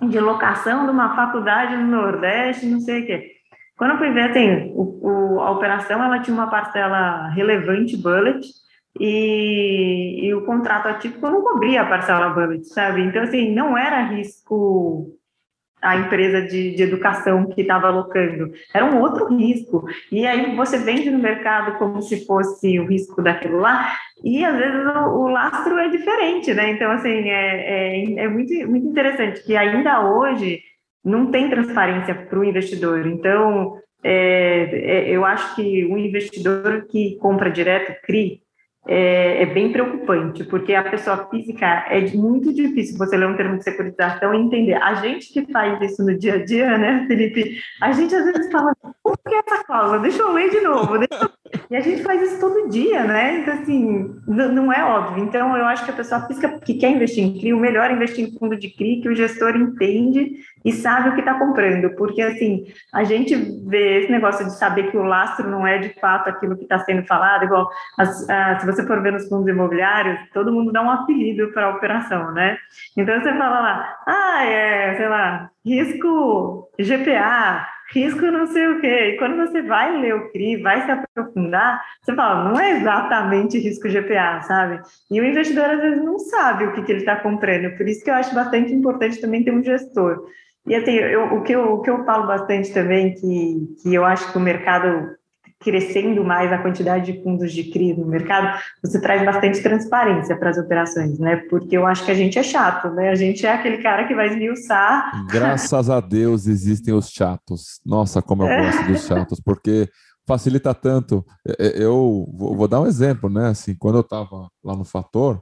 de 0.02 0.20
locação 0.20 0.86
de 0.86 0.91
uma 0.91 1.16
faculdade 1.16 1.76
no 1.76 1.88
Nordeste, 1.88 2.66
não 2.66 2.80
sei 2.80 3.04
o 3.04 3.06
quê. 3.06 3.32
Quando 3.78 3.91
eu 3.91 3.98
fui 3.98 4.12
ver, 4.12 4.32
assim, 4.32 4.72
o, 4.76 5.36
o, 5.36 5.39
a 5.41 5.52
operação 5.52 6.04
ela 6.04 6.20
tinha 6.20 6.36
uma 6.36 6.50
parcela 6.50 7.30
relevante 7.30 7.95
bullet 7.95 8.45
e, 9.00 10.26
e 10.26 10.34
o 10.34 10.45
contrato 10.45 10.88
atípico 10.88 11.30
não 11.30 11.41
cobria 11.41 11.82
a 11.82 11.86
parcela 11.86 12.30
bullet, 12.30 12.66
sabe? 12.68 13.02
Então, 13.02 13.22
assim, 13.24 13.54
não 13.54 13.78
era 13.78 14.02
risco 14.02 15.16
a 15.88 15.98
empresa 15.98 16.42
de, 16.42 16.76
de 16.76 16.84
educação 16.84 17.48
que 17.50 17.62
estava 17.62 17.88
alocando. 17.88 18.52
Era 18.74 18.86
um 18.86 19.00
outro 19.00 19.28
risco. 19.36 19.86
E 20.12 20.26
aí 20.28 20.56
você 20.56 20.78
vende 20.78 21.10
no 21.10 21.20
mercado 21.20 21.78
como 21.78 22.02
se 22.02 22.26
fosse 22.26 22.80
o 22.80 22.86
risco 22.86 23.22
daquilo 23.22 23.60
lá, 23.60 23.94
e 24.24 24.44
às 24.44 24.58
vezes 24.58 24.86
o, 24.96 25.10
o 25.10 25.28
lastro 25.30 25.78
é 25.78 25.90
diferente, 25.90 26.54
né? 26.54 26.72
Então, 26.72 26.92
assim, 26.92 27.30
é, 27.30 27.96
é, 27.96 28.14
é 28.24 28.28
muito, 28.28 28.54
muito 28.70 28.88
interessante 28.88 29.44
que 29.44 29.56
ainda 29.56 30.10
hoje 30.10 30.60
não 31.04 31.32
tem 31.32 31.50
transparência 31.50 32.14
para 32.14 32.40
o 32.40 32.44
investidor. 32.44 33.06
Então, 33.08 33.78
é, 34.04 34.70
é, 34.74 35.10
eu 35.10 35.26
acho 35.26 35.56
que 35.56 35.86
o 35.86 35.98
investidor 35.98 36.86
que 36.90 37.18
compra 37.18 37.50
direto, 37.50 38.00
CRI, 38.06 38.42
é, 38.88 39.44
é, 39.44 39.46
bem 39.46 39.72
preocupante, 39.72 40.44
porque 40.44 40.74
a 40.74 40.84
pessoa 40.84 41.28
física 41.30 41.66
é 41.90 42.02
muito 42.12 42.54
difícil 42.54 42.98
você 42.98 43.18
ler 43.18 43.28
um 43.28 43.36
termo 43.36 43.58
de 43.58 43.64
securitização 43.64 44.34
e 44.34 44.38
entender. 44.38 44.76
A 44.76 44.96
gente 44.96 45.32
que 45.32 45.52
faz 45.52 45.82
isso 45.82 46.04
no 46.04 46.18
dia 46.18 46.36
a 46.36 46.46
dia, 46.46 46.78
né, 46.78 47.06
Felipe? 47.08 47.60
A 47.82 47.92
gente 47.92 48.16
às 48.16 48.26
vezes 48.26 48.52
fala, 48.52 48.74
o 49.04 49.18
que 49.18 49.36
é 49.36 49.40
essa 49.46 49.64
cláusula? 49.64 50.00
Deixa 50.00 50.22
eu 50.22 50.32
ler 50.32 50.50
de 50.50 50.62
novo. 50.62 50.98
E 51.70 51.76
a 51.76 51.80
gente 51.82 52.04
faz 52.04 52.22
isso 52.22 52.39
todo 52.39 52.70
dia, 52.70 53.04
né? 53.04 53.39
Então, 53.39 53.54
assim, 53.54 54.16
não 54.28 54.72
é 54.72 54.84
óbvio. 54.84 55.24
Então, 55.24 55.56
eu 55.56 55.66
acho 55.66 55.86
que 55.86 55.91
a 55.91 55.95
pessoa 55.95 56.22
física 56.22 56.60
que 56.60 56.76
quer 56.76 56.91
investir 56.91 57.24
em 57.24 57.38
CRI, 57.38 57.54
o 57.54 57.60
melhor 57.60 57.89
é 57.89 57.93
investir 57.93 58.28
em 58.28 58.38
fundo 58.38 58.58
de 58.58 58.70
CRI, 58.70 59.02
que 59.02 59.10
o 59.10 59.16
gestor 59.16 59.56
entende 59.56 60.38
e 60.64 60.72
sabe 60.72 61.10
o 61.10 61.14
que 61.14 61.20
está 61.20 61.34
comprando. 61.36 61.89
Porque, 61.95 62.22
assim, 62.22 62.66
a 62.93 63.04
gente 63.04 63.36
vê 63.68 64.02
esse 64.02 64.12
negócio 64.12 64.45
de 64.45 64.58
saber 64.58 64.91
que 64.91 64.98
o 64.98 65.04
lastro 65.04 65.50
não 65.50 65.66
é 65.66 65.78
de 65.78 65.89
fato 66.00 66.30
aquilo 66.30 66.56
que 66.58 66.64
está 66.64 66.80
sendo 66.80 67.06
falado, 67.06 67.45
igual 67.45 67.70
as, 67.98 68.26
se 68.60 68.66
você 68.66 68.86
for 68.86 69.02
ver 69.02 69.14
nos 69.14 69.28
fundos 69.28 69.48
imobiliários, 69.48 70.20
todo 70.34 70.52
mundo 70.52 70.72
dá 70.72 70.82
um 70.82 70.89
apelido 70.89 71.52
para 71.54 71.68
a 71.68 71.76
operação, 71.76 72.32
né? 72.32 72.58
Então, 72.95 73.20
você 73.20 73.32
fala 73.34 73.60
lá, 73.60 73.98
ah, 74.06 74.45
é, 74.45 74.95
sei 74.95 75.08
lá, 75.08 75.50
risco 75.66 76.70
GPA, 76.80 77.68
risco 77.94 78.26
não 78.32 78.48
sei 78.48 78.68
o 78.68 78.82
quê. 78.82 79.14
E 79.14 79.18
quando 79.18 79.38
você 79.38 79.62
vai 79.62 80.00
ler 80.00 80.16
o 80.16 80.32
CRI, 80.32 80.62
vai 80.62 80.86
se 80.86 80.92
aprofundar, 80.92 81.82
você 82.02 82.14
fala, 82.14 82.50
não 82.50 82.60
é 82.60 82.78
exatamente 82.80 83.60
risco 83.60 83.90
GPA, 83.90 84.42
sabe? 84.42 84.82
E 85.10 85.20
o 85.20 85.26
investidor 85.26 85.66
às 85.66 85.82
vezes 85.82 86.04
não 86.04 86.20
sabe 86.20 86.66
o 86.66 86.74
que, 86.74 86.84
que 86.84 86.92
ele 86.92 87.00
está 87.00 87.16
comprando. 87.16 87.76
Por 87.78 87.88
isso 87.88 88.04
que 88.04 88.10
eu 88.10 88.16
acho 88.16 88.36
bastante 88.36 88.74
importante 88.74 89.22
também 89.22 89.44
ter 89.44 89.52
um 89.52 89.64
gestor. 89.64 90.26
E 90.68 90.76
assim, 90.76 90.96
eu, 90.96 91.34
o, 91.36 91.42
que 91.44 91.54
eu, 91.54 91.74
o 91.74 91.82
que 91.82 91.90
eu 91.90 92.04
falo 92.04 92.28
bastante 92.28 92.74
também, 92.74 93.14
que, 93.14 93.76
que 93.82 93.96
eu 93.96 94.04
acho 94.04 94.32
que 94.32 94.38
o 94.38 94.42
mercado 94.42 95.16
crescendo 95.60 96.24
mais 96.24 96.51
a 96.51 96.58
quantidade 96.60 97.12
de 97.12 97.24
fundos 97.24 97.51
de 97.51 97.66
CRI 97.72 97.93
no 97.93 98.05
mercado, 98.05 98.60
você 98.82 99.01
traz 99.01 99.26
bastante 99.26 99.62
transparência 99.62 100.38
para 100.38 100.51
as 100.51 100.58
operações, 100.58 101.18
né? 101.18 101.38
Porque 101.49 101.76
eu 101.76 101.86
acho 101.86 102.05
que 102.05 102.12
a 102.12 102.16
gente 102.16 102.38
é 102.38 102.43
chato, 102.43 102.89
né? 102.91 103.10
A 103.10 103.16
gente 103.16 103.45
é 103.45 103.53
aquele 103.53 103.78
cara 103.80 104.08
que 104.08 104.16
vai 104.16 104.28
esmiuçar. 104.28 105.26
Graças 105.28 105.89
a 105.89 105.99
Deus 105.99 106.47
existem 106.47 106.93
os 106.93 107.10
chatos. 107.10 107.80
Nossa, 107.86 108.22
como 108.22 108.43
eu 108.43 108.64
gosto 108.64 108.88
dos 108.88 109.05
chatos, 109.05 109.39
porque 109.39 109.89
facilita 110.28 110.74
tanto. 110.74 111.26
Eu 111.58 112.28
vou 112.34 112.68
dar 112.68 112.82
um 112.82 112.88
exemplo, 112.88 113.30
né? 113.30 113.47
Assim, 113.47 113.76
quando 113.76 113.95
eu 113.95 114.01
estava 114.01 114.49
lá 114.64 114.76
no 114.76 114.84
Fator, 114.84 115.41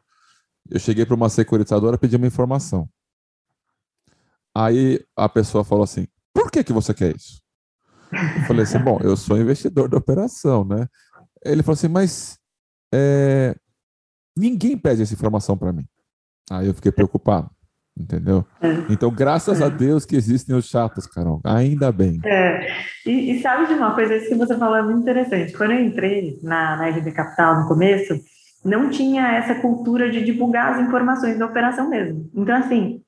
eu 0.69 0.79
cheguei 0.79 1.05
para 1.05 1.15
uma 1.15 1.29
securitizadora 1.29 1.97
pedir 1.97 2.15
uma 2.15 2.27
informação. 2.27 2.87
Aí 4.55 5.03
a 5.15 5.27
pessoa 5.27 5.63
falou 5.63 5.83
assim: 5.83 6.07
por 6.33 6.49
que, 6.49 6.63
que 6.63 6.71
você 6.71 6.93
quer 6.93 7.15
isso? 7.15 7.44
Eu 8.11 8.43
falei 8.47 8.63
assim, 8.63 8.79
bom, 8.79 8.99
eu 9.01 9.15
sou 9.15 9.37
investidor 9.37 9.89
da 9.89 9.97
operação, 9.97 10.63
né? 10.63 10.87
Ele 11.43 11.63
falou 11.63 11.73
assim, 11.73 11.87
mas 11.87 12.39
é, 12.93 13.55
ninguém 14.37 14.77
pede 14.77 15.01
essa 15.01 15.13
informação 15.13 15.57
para 15.57 15.73
mim. 15.73 15.85
Aí 16.51 16.67
eu 16.67 16.73
fiquei 16.73 16.91
preocupado, 16.91 17.49
entendeu? 17.97 18.45
É. 18.61 18.67
Então, 18.89 19.11
graças 19.11 19.61
a 19.61 19.69
Deus 19.69 20.05
que 20.05 20.15
existem 20.15 20.55
os 20.55 20.65
chatos, 20.67 21.07
Carol. 21.07 21.41
Ainda 21.43 21.91
bem. 21.91 22.19
É. 22.23 22.67
E, 23.05 23.31
e, 23.31 23.41
sabe 23.41 23.67
de 23.67 23.73
uma 23.73 23.93
coisa, 23.93 24.15
isso 24.15 24.29
que 24.29 24.35
você 24.35 24.57
falou 24.57 24.77
é 24.77 24.83
muito 24.83 25.01
interessante. 25.01 25.53
Quando 25.53 25.71
eu 25.71 25.83
entrei 25.83 26.39
na, 26.43 26.77
na 26.77 26.89
RB 26.89 27.11
Capital 27.11 27.61
no 27.61 27.67
começo, 27.67 28.13
não 28.63 28.89
tinha 28.89 29.35
essa 29.35 29.55
cultura 29.55 30.09
de 30.09 30.23
divulgar 30.23 30.73
as 30.73 30.87
informações 30.87 31.37
da 31.37 31.45
operação 31.45 31.89
mesmo. 31.89 32.29
Então, 32.33 32.55
assim, 32.55 33.01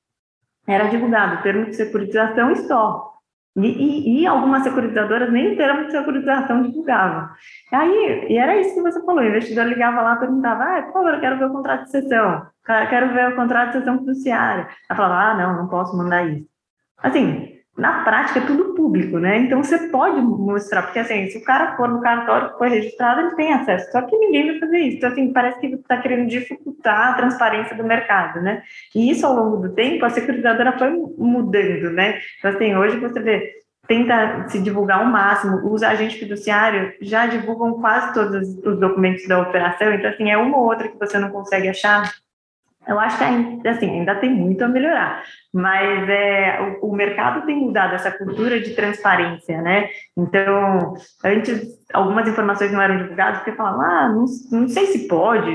era 0.67 0.87
divulgado 0.89 1.41
termo 1.41 1.65
de 1.65 1.75
securitização 1.75 2.51
e 2.51 2.67
só. 2.67 3.16
E, 3.57 3.67
e, 3.67 4.21
e, 4.21 4.27
algumas 4.27 4.61
securitizadoras 4.61 5.31
nem 5.31 5.53
o 5.53 5.57
termo 5.57 5.89
securitização 5.89 6.61
divulgavam. 6.61 7.27
Aí, 7.73 8.27
e 8.29 8.37
era 8.37 8.55
isso 8.55 8.75
que 8.75 8.81
você 8.81 9.03
falou, 9.03 9.23
o 9.23 9.27
investidor 9.27 9.65
ligava 9.65 9.99
lá 10.01 10.15
perguntava, 10.15 10.63
ah, 10.63 10.83
por 10.83 10.93
favor, 10.93 11.15
eu 11.15 11.19
quero 11.19 11.39
ver 11.39 11.45
o 11.45 11.53
contrato 11.53 11.85
de 11.85 11.91
sessão, 11.91 12.45
quero 12.63 13.13
ver 13.13 13.33
o 13.33 13.35
contrato 13.35 13.71
de 13.71 13.79
sessão 13.79 13.97
fiduciária. 13.97 14.67
Ela 14.87 14.97
falava, 14.97 15.15
ah, 15.15 15.33
não, 15.33 15.63
não 15.63 15.67
posso 15.69 15.97
mandar 15.97 16.23
isso. 16.25 16.47
Assim, 16.99 17.56
na 17.77 18.03
prática 18.03 18.39
é 18.39 18.45
tudo 18.45 18.73
público, 18.73 19.19
né? 19.19 19.37
Então 19.37 19.63
você 19.63 19.77
pode 19.89 20.19
mostrar, 20.19 20.81
porque 20.81 20.97
assim, 20.97 21.27
se 21.29 21.37
o 21.37 21.43
cara 21.43 21.77
for 21.77 21.87
no 21.87 22.01
cartório 22.01 22.49
que 22.51 22.57
foi 22.57 22.69
registrado, 22.69 23.21
ele 23.21 23.35
tem 23.35 23.53
acesso, 23.53 23.91
só 23.91 24.01
que 24.01 24.17
ninguém 24.17 24.47
vai 24.47 24.59
fazer 24.59 24.79
isso. 24.79 24.97
Então, 24.97 25.11
assim, 25.11 25.31
parece 25.31 25.59
que 25.59 25.67
está 25.67 25.97
querendo 25.97 26.27
dificultar 26.27 27.09
a 27.09 27.13
transparência 27.13 27.75
do 27.75 27.83
mercado, 27.83 28.41
né? 28.41 28.63
E 28.95 29.11
isso 29.11 29.25
ao 29.27 29.35
longo 29.35 29.57
do 29.57 29.75
tempo, 29.75 30.03
a 30.03 30.09
securitizadora 30.09 30.77
foi 30.77 30.89
mudando, 31.17 31.91
né? 31.91 32.19
Então, 32.39 32.51
assim, 32.51 32.75
hoje 32.75 32.97
você 32.97 33.19
vê, 33.19 33.53
tenta 33.87 34.47
se 34.47 34.59
divulgar 34.59 34.99
ao 34.99 35.05
máximo, 35.05 35.71
os 35.71 35.83
agentes 35.83 36.17
fiduciários 36.17 36.95
já 36.99 37.27
divulgam 37.27 37.79
quase 37.79 38.11
todos 38.11 38.57
os 38.57 38.79
documentos 38.79 39.27
da 39.27 39.39
operação, 39.39 39.93
então, 39.93 40.09
assim, 40.09 40.31
é 40.31 40.37
uma 40.37 40.57
ou 40.57 40.65
outra 40.65 40.87
que 40.87 40.97
você 40.97 41.19
não 41.19 41.29
consegue 41.29 41.69
achar, 41.69 42.11
eu 42.87 42.99
acho 42.99 43.17
que 43.17 43.23
ainda, 43.23 43.69
assim, 43.69 43.89
ainda 43.89 44.15
tem 44.15 44.33
muito 44.33 44.63
a 44.63 44.67
melhorar, 44.67 45.23
mas 45.53 46.07
é, 46.09 46.77
o, 46.81 46.89
o, 46.89 46.95
mercado 46.95 47.45
tem 47.45 47.55
mudado 47.55 47.95
essa 47.95 48.11
cultura 48.11 48.59
de 48.59 48.73
transparência, 48.73 49.61
né? 49.61 49.89
Então, 50.15 50.93
antes 51.23 51.77
algumas 51.93 52.27
informações 52.27 52.71
não 52.71 52.81
eram 52.81 52.97
divulgadas 52.97 53.39
porque 53.39 53.51
falavam, 53.53 53.81
ah, 53.81 54.09
não, 54.09 54.25
não 54.51 54.67
sei 54.67 54.87
se 54.87 55.07
pode, 55.07 55.51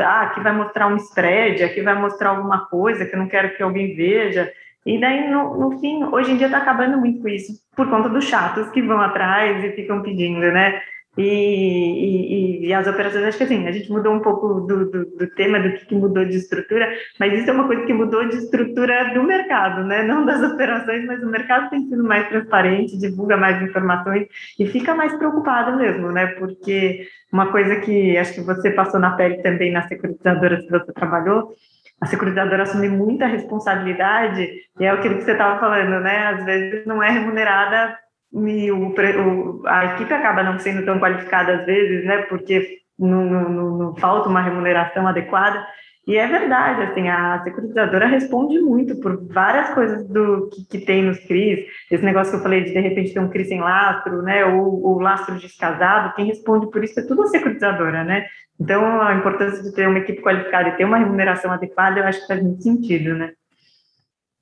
ah, 0.00 0.22
aqui 0.22 0.40
vai 0.40 0.52
mostrar 0.52 0.86
um 0.86 0.96
spread, 0.96 1.62
aqui 1.62 1.82
vai 1.82 1.94
mostrar 1.94 2.30
alguma 2.30 2.66
coisa 2.66 3.04
que 3.04 3.14
eu 3.14 3.18
não 3.18 3.28
quero 3.28 3.56
que 3.56 3.62
alguém 3.62 3.94
veja. 3.96 4.50
E 4.86 4.98
daí, 4.98 5.30
no, 5.30 5.56
no 5.58 5.78
fim, 5.80 6.04
hoje 6.04 6.32
em 6.32 6.36
dia 6.36 6.46
está 6.46 6.58
acabando 6.58 6.96
muito 6.98 7.20
com 7.20 7.28
isso, 7.28 7.52
por 7.76 7.90
conta 7.90 8.08
dos 8.08 8.24
chatos 8.24 8.70
que 8.70 8.80
vão 8.80 9.00
atrás 9.00 9.62
e 9.64 9.72
ficam 9.72 10.00
pedindo, 10.00 10.50
né? 10.50 10.80
E, 11.18 11.24
e, 11.24 12.66
e, 12.68 12.72
as 12.72 12.86
operações, 12.86 13.24
acho 13.24 13.38
que 13.38 13.42
assim, 13.42 13.66
a 13.66 13.72
gente 13.72 13.90
mudou 13.90 14.14
um 14.14 14.20
pouco 14.20 14.60
do, 14.60 14.88
do, 14.88 15.04
do, 15.04 15.26
tema 15.34 15.58
do 15.58 15.72
que 15.72 15.92
mudou 15.92 16.24
de 16.24 16.36
estrutura, 16.36 16.88
mas 17.18 17.32
isso 17.32 17.50
é 17.50 17.52
uma 17.52 17.66
coisa 17.66 17.84
que 17.84 17.92
mudou 17.92 18.28
de 18.28 18.36
estrutura 18.36 19.12
do 19.12 19.24
mercado, 19.24 19.82
né? 19.82 20.04
Não 20.04 20.24
das 20.24 20.40
operações, 20.48 21.04
mas 21.06 21.20
o 21.20 21.26
mercado 21.26 21.70
tem 21.70 21.88
sido 21.88 22.04
mais 22.04 22.28
transparente, 22.28 22.96
divulga 22.96 23.36
mais 23.36 23.60
informações 23.60 24.28
e 24.60 24.66
fica 24.66 24.94
mais 24.94 25.12
preocupado 25.16 25.76
mesmo, 25.76 26.12
né? 26.12 26.28
Porque 26.38 27.08
uma 27.32 27.50
coisa 27.50 27.80
que 27.80 28.16
acho 28.16 28.34
que 28.34 28.40
você 28.42 28.70
passou 28.70 29.00
na 29.00 29.16
pele 29.16 29.42
também 29.42 29.72
na 29.72 29.88
securitizadora 29.88 30.58
que 30.58 30.70
você 30.70 30.92
trabalhou, 30.92 31.52
a 32.00 32.06
securitizadora 32.06 32.62
assume 32.62 32.88
muita 32.88 33.26
responsabilidade 33.26 34.48
e 34.78 34.84
é 34.84 34.88
aquilo 34.88 35.16
que 35.16 35.24
você 35.24 35.32
estava 35.32 35.58
falando, 35.58 35.98
né? 36.00 36.28
Às 36.28 36.44
vezes 36.44 36.86
não 36.86 37.02
é 37.02 37.10
remunerada 37.10 37.98
e 38.32 38.70
o, 38.70 38.88
o, 38.88 39.62
a 39.66 39.94
equipe 39.94 40.12
acaba 40.12 40.42
não 40.42 40.58
sendo 40.58 40.84
tão 40.84 40.98
qualificada 40.98 41.60
às 41.60 41.66
vezes, 41.66 42.04
né, 42.04 42.22
porque 42.22 42.78
não, 42.98 43.24
não, 43.24 43.78
não, 43.78 43.96
falta 43.96 44.28
uma 44.28 44.42
remuneração 44.42 45.06
adequada. 45.06 45.66
E 46.06 46.16
é 46.16 46.26
verdade, 46.26 46.82
assim, 46.82 47.06
a 47.08 47.42
securitizadora 47.44 48.06
responde 48.06 48.58
muito 48.60 48.98
por 48.98 49.26
várias 49.28 49.68
coisas 49.74 50.08
do 50.08 50.48
que, 50.48 50.64
que 50.64 50.86
tem 50.86 51.02
nos 51.02 51.18
CRIs. 51.26 51.66
Esse 51.90 52.02
negócio 52.02 52.32
que 52.32 52.38
eu 52.38 52.42
falei 52.42 52.64
de, 52.64 52.72
de 52.72 52.80
repente, 52.80 53.12
ter 53.12 53.20
um 53.20 53.28
CRI 53.28 53.44
sem 53.44 53.60
lastro, 53.60 54.22
né, 54.22 54.44
ou 54.46 54.86
o 54.86 55.00
lastro 55.00 55.36
descasado, 55.36 56.14
quem 56.14 56.26
responde 56.26 56.70
por 56.70 56.82
isso 56.82 56.98
é 56.98 57.06
tudo 57.06 57.22
a 57.22 57.26
securitizadora, 57.26 58.04
né? 58.04 58.26
Então, 58.58 59.00
a 59.02 59.14
importância 59.14 59.62
de 59.62 59.72
ter 59.72 59.86
uma 59.86 59.98
equipe 59.98 60.22
qualificada 60.22 60.70
e 60.70 60.76
ter 60.76 60.84
uma 60.84 60.96
remuneração 60.98 61.52
adequada, 61.52 62.00
eu 62.00 62.04
acho 62.04 62.22
que 62.22 62.26
faz 62.26 62.42
muito 62.42 62.62
sentido, 62.62 63.14
né? 63.14 63.32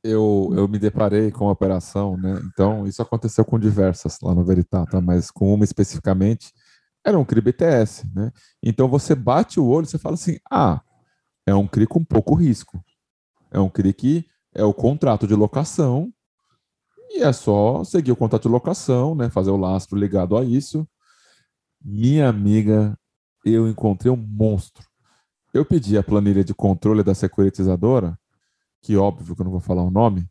Eu, 0.07 0.53
eu 0.55 0.69
me 0.69 0.79
deparei 0.79 1.31
com 1.31 1.49
a 1.49 1.53
operação, 1.53 2.17
né? 2.17 2.41
Então, 2.47 2.87
isso 2.87 3.03
aconteceu 3.03 3.45
com 3.45 3.59
diversas 3.59 4.19
lá 4.23 4.35
no 4.35 4.45
Veritata, 4.45 5.01
mas 5.01 5.31
com 5.31 5.53
uma 5.53 5.65
especificamente, 5.65 6.53
era 7.05 7.19
um 7.19 7.25
CRI 7.25 7.41
BTS, 7.41 8.11
né? 8.15 8.33
Então, 8.63 8.89
você 8.89 9.15
bate 9.15 9.61
o 9.61 9.67
olho 9.67 9.87
você 9.87 9.99
fala 9.99 10.15
assim, 10.15 10.39
ah, 10.51 10.81
é 11.47 11.55
um 11.55 11.67
CRI 11.67 11.87
com 11.87 12.05
pouco 12.05 12.35
risco. 12.35 12.83
É 13.51 13.61
um 13.61 13.69
CRI 13.69 13.93
que 13.93 14.27
é 14.55 14.65
o 14.65 14.75
contrato 14.75 15.27
de 15.27 15.35
locação 15.35 16.13
e 17.11 17.23
é 17.23 17.33
só 17.33 17.85
seguir 17.85 18.13
o 18.13 18.17
contrato 18.17 18.43
de 18.43 18.49
locação, 18.49 19.15
né? 19.15 19.31
Fazer 19.31 19.51
o 19.51 19.57
lastro 19.57 19.99
ligado 19.99 20.37
a 20.37 20.45
isso. 20.45 20.87
Minha 21.81 22.29
amiga, 22.29 22.99
eu 23.45 23.69
encontrei 23.69 24.11
um 24.11 24.17
monstro. 24.17 24.85
Eu 25.55 25.65
pedi 25.65 25.97
a 25.97 26.03
planilha 26.03 26.43
de 26.43 26.53
controle 26.53 27.03
da 27.03 27.15
securitizadora, 27.15 28.19
que 28.87 28.97
óbvio 28.97 29.35
que 29.35 29.41
eu 29.41 29.45
não 29.45 29.51
vou 29.51 29.61
falar 29.61 29.83
o 29.83 29.91
nome, 29.91 30.25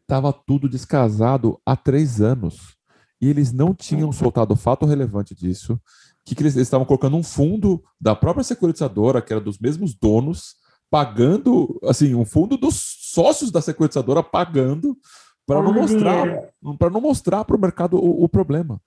estava 0.00 0.28
é, 0.28 0.30
é, 0.30 0.42
tudo 0.46 0.68
descasado 0.68 1.60
há 1.66 1.74
três 1.74 2.20
anos. 2.20 2.76
E 3.20 3.28
eles 3.28 3.52
não 3.52 3.74
tinham 3.74 4.12
soltado 4.12 4.54
fato 4.54 4.86
relevante 4.86 5.34
disso. 5.34 5.80
Que, 6.24 6.36
que 6.36 6.42
eles 6.42 6.54
estavam 6.54 6.86
colocando 6.86 7.16
um 7.16 7.22
fundo 7.24 7.82
da 8.00 8.14
própria 8.14 8.44
securitizadora, 8.44 9.20
que 9.20 9.32
era 9.32 9.40
dos 9.40 9.58
mesmos 9.58 9.96
donos, 9.96 10.54
pagando, 10.88 11.80
assim, 11.82 12.14
um 12.14 12.24
fundo 12.24 12.56
dos 12.56 12.76
sócios 13.12 13.50
da 13.50 13.60
securitizadora 13.60 14.22
pagando 14.22 14.96
para 15.44 15.60
não 15.60 15.72
mostrar 15.72 16.52
para 16.78 16.90
não 16.90 17.00
mostrar 17.00 17.44
para 17.44 17.56
o 17.56 17.60
mercado 17.60 17.96
o, 17.96 18.22
o, 18.22 18.28
problema. 18.28 18.80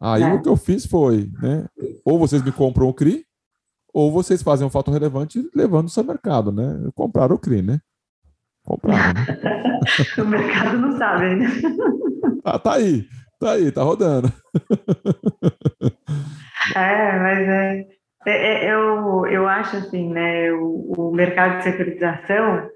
Aí 0.00 0.22
é. 0.22 0.32
o 0.32 0.40
que 0.40 0.48
eu 0.48 0.56
fiz 0.56 0.86
foi, 0.86 1.30
né? 1.42 1.66
Ou 2.04 2.18
vocês 2.18 2.42
me 2.42 2.52
compram 2.52 2.88
o 2.88 2.94
CRI, 2.94 3.25
ou 3.96 4.12
vocês 4.12 4.42
fazem 4.42 4.66
um 4.66 4.70
fato 4.70 4.90
relevante 4.90 5.42
levando 5.54 5.88
isso 5.88 5.98
ao 5.98 6.04
mercado, 6.04 6.52
né? 6.52 6.90
Compraram 6.94 7.34
o 7.34 7.38
CRI, 7.38 7.62
né? 7.62 7.80
Compraram, 8.62 9.14
né? 9.24 9.62
o 10.18 10.26
mercado 10.26 10.76
não 10.76 10.98
sabe 10.98 11.24
ainda. 11.24 11.46
Ah, 12.44 12.58
tá 12.58 12.74
aí, 12.74 13.06
tá 13.40 13.52
aí, 13.52 13.72
tá 13.72 13.82
rodando. 13.82 14.30
É, 16.74 17.18
mas 17.20 17.48
é, 17.48 17.86
é, 18.26 18.66
é, 18.66 18.74
eu, 18.74 19.24
eu 19.26 19.46
acho 19.46 19.76
assim, 19.76 20.10
né? 20.12 20.50
O, 20.52 20.94
o 20.98 21.14
mercado 21.14 21.58
de 21.58 21.62
securitização 21.62 22.68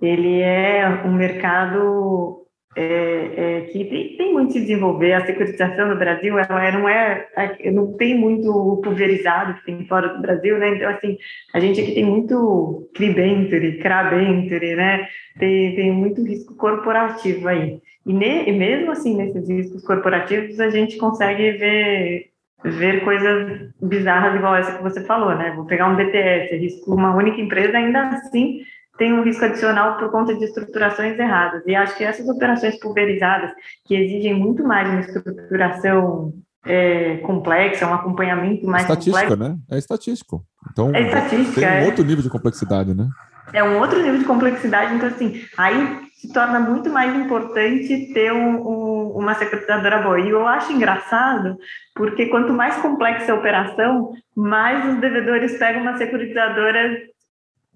ele 0.00 0.40
é 0.40 0.88
um 1.04 1.12
mercado 1.12 2.43
é, 2.76 3.30
é, 3.36 3.60
que 3.62 3.84
tem, 3.84 4.16
tem, 4.16 4.32
muito 4.32 4.52
se 4.52 4.60
desenvolver. 4.60 5.12
A 5.12 5.26
securitização 5.26 5.88
no 5.88 5.96
Brasil, 5.96 6.38
ela 6.38 6.72
não 6.72 6.88
é, 6.88 7.26
não 7.72 7.92
tem 7.96 8.18
muito 8.18 8.80
pulverizado 8.82 9.54
que 9.54 9.66
tem 9.66 9.86
fora 9.86 10.08
do 10.08 10.20
Brasil, 10.20 10.58
né? 10.58 10.74
Então, 10.74 10.90
assim, 10.90 11.16
a 11.54 11.60
gente 11.60 11.80
aqui 11.80 11.92
tem 11.92 12.04
muito 12.04 12.90
cribenture, 12.94 13.78
crabenture, 13.78 14.74
né? 14.74 15.06
Tem, 15.38 15.74
tem 15.74 15.92
muito 15.92 16.24
risco 16.24 16.54
corporativo 16.56 17.48
aí. 17.48 17.80
E, 18.06 18.12
ne, 18.12 18.48
e 18.48 18.52
mesmo 18.52 18.90
assim, 18.90 19.16
nesses 19.16 19.48
riscos 19.48 19.84
corporativos, 19.84 20.60
a 20.60 20.70
gente 20.70 20.96
consegue 20.96 21.52
ver 21.52 22.30
ver 22.64 23.04
coisas 23.04 23.70
bizarras 23.82 24.36
igual 24.36 24.56
essa 24.56 24.78
que 24.78 24.82
você 24.82 25.04
falou, 25.04 25.36
né? 25.36 25.52
Vou 25.54 25.66
pegar 25.66 25.86
um 25.86 25.96
BTS, 25.96 26.56
risco 26.56 26.94
uma 26.94 27.14
única 27.14 27.38
empresa, 27.38 27.76
ainda 27.76 28.08
assim 28.08 28.60
tem 28.96 29.12
um 29.12 29.22
risco 29.22 29.44
adicional 29.44 29.98
por 29.98 30.10
conta 30.10 30.34
de 30.34 30.44
estruturações 30.44 31.18
erradas. 31.18 31.62
E 31.66 31.74
acho 31.74 31.96
que 31.96 32.04
essas 32.04 32.28
operações 32.28 32.78
pulverizadas, 32.78 33.50
que 33.84 33.94
exigem 33.94 34.34
muito 34.34 34.62
mais 34.62 34.88
uma 34.88 35.00
estruturação 35.00 36.32
é, 36.64 37.18
complexa, 37.18 37.86
um 37.86 37.94
acompanhamento 37.94 38.66
mais 38.66 38.84
Estatística, 38.84 39.28
complexo. 39.28 39.50
né? 39.50 39.58
É 39.70 39.78
estatístico. 39.78 40.44
Então, 40.70 40.94
é 40.94 41.02
estatística, 41.02 41.60
tem 41.60 41.68
um 41.68 41.72
é. 41.72 41.86
outro 41.86 42.04
nível 42.04 42.22
de 42.22 42.30
complexidade, 42.30 42.94
né? 42.94 43.08
É 43.52 43.62
um 43.62 43.78
outro 43.78 44.00
nível 44.02 44.18
de 44.18 44.24
complexidade, 44.24 44.94
então, 44.94 45.08
assim, 45.08 45.44
aí 45.58 46.04
se 46.14 46.32
torna 46.32 46.58
muito 46.58 46.88
mais 46.88 47.14
importante 47.14 48.12
ter 48.14 48.32
um, 48.32 48.66
um, 48.66 49.18
uma 49.18 49.34
securitizadora 49.34 50.00
boa. 50.00 50.18
E 50.18 50.30
eu 50.30 50.46
acho 50.48 50.72
engraçado, 50.72 51.56
porque 51.94 52.26
quanto 52.26 52.54
mais 52.54 52.76
complexa 52.76 53.32
a 53.32 53.34
operação, 53.34 54.12
mais 54.34 54.94
os 54.94 55.00
devedores 55.00 55.58
pegam 55.58 55.82
uma 55.82 55.98
securitizadora 55.98 56.96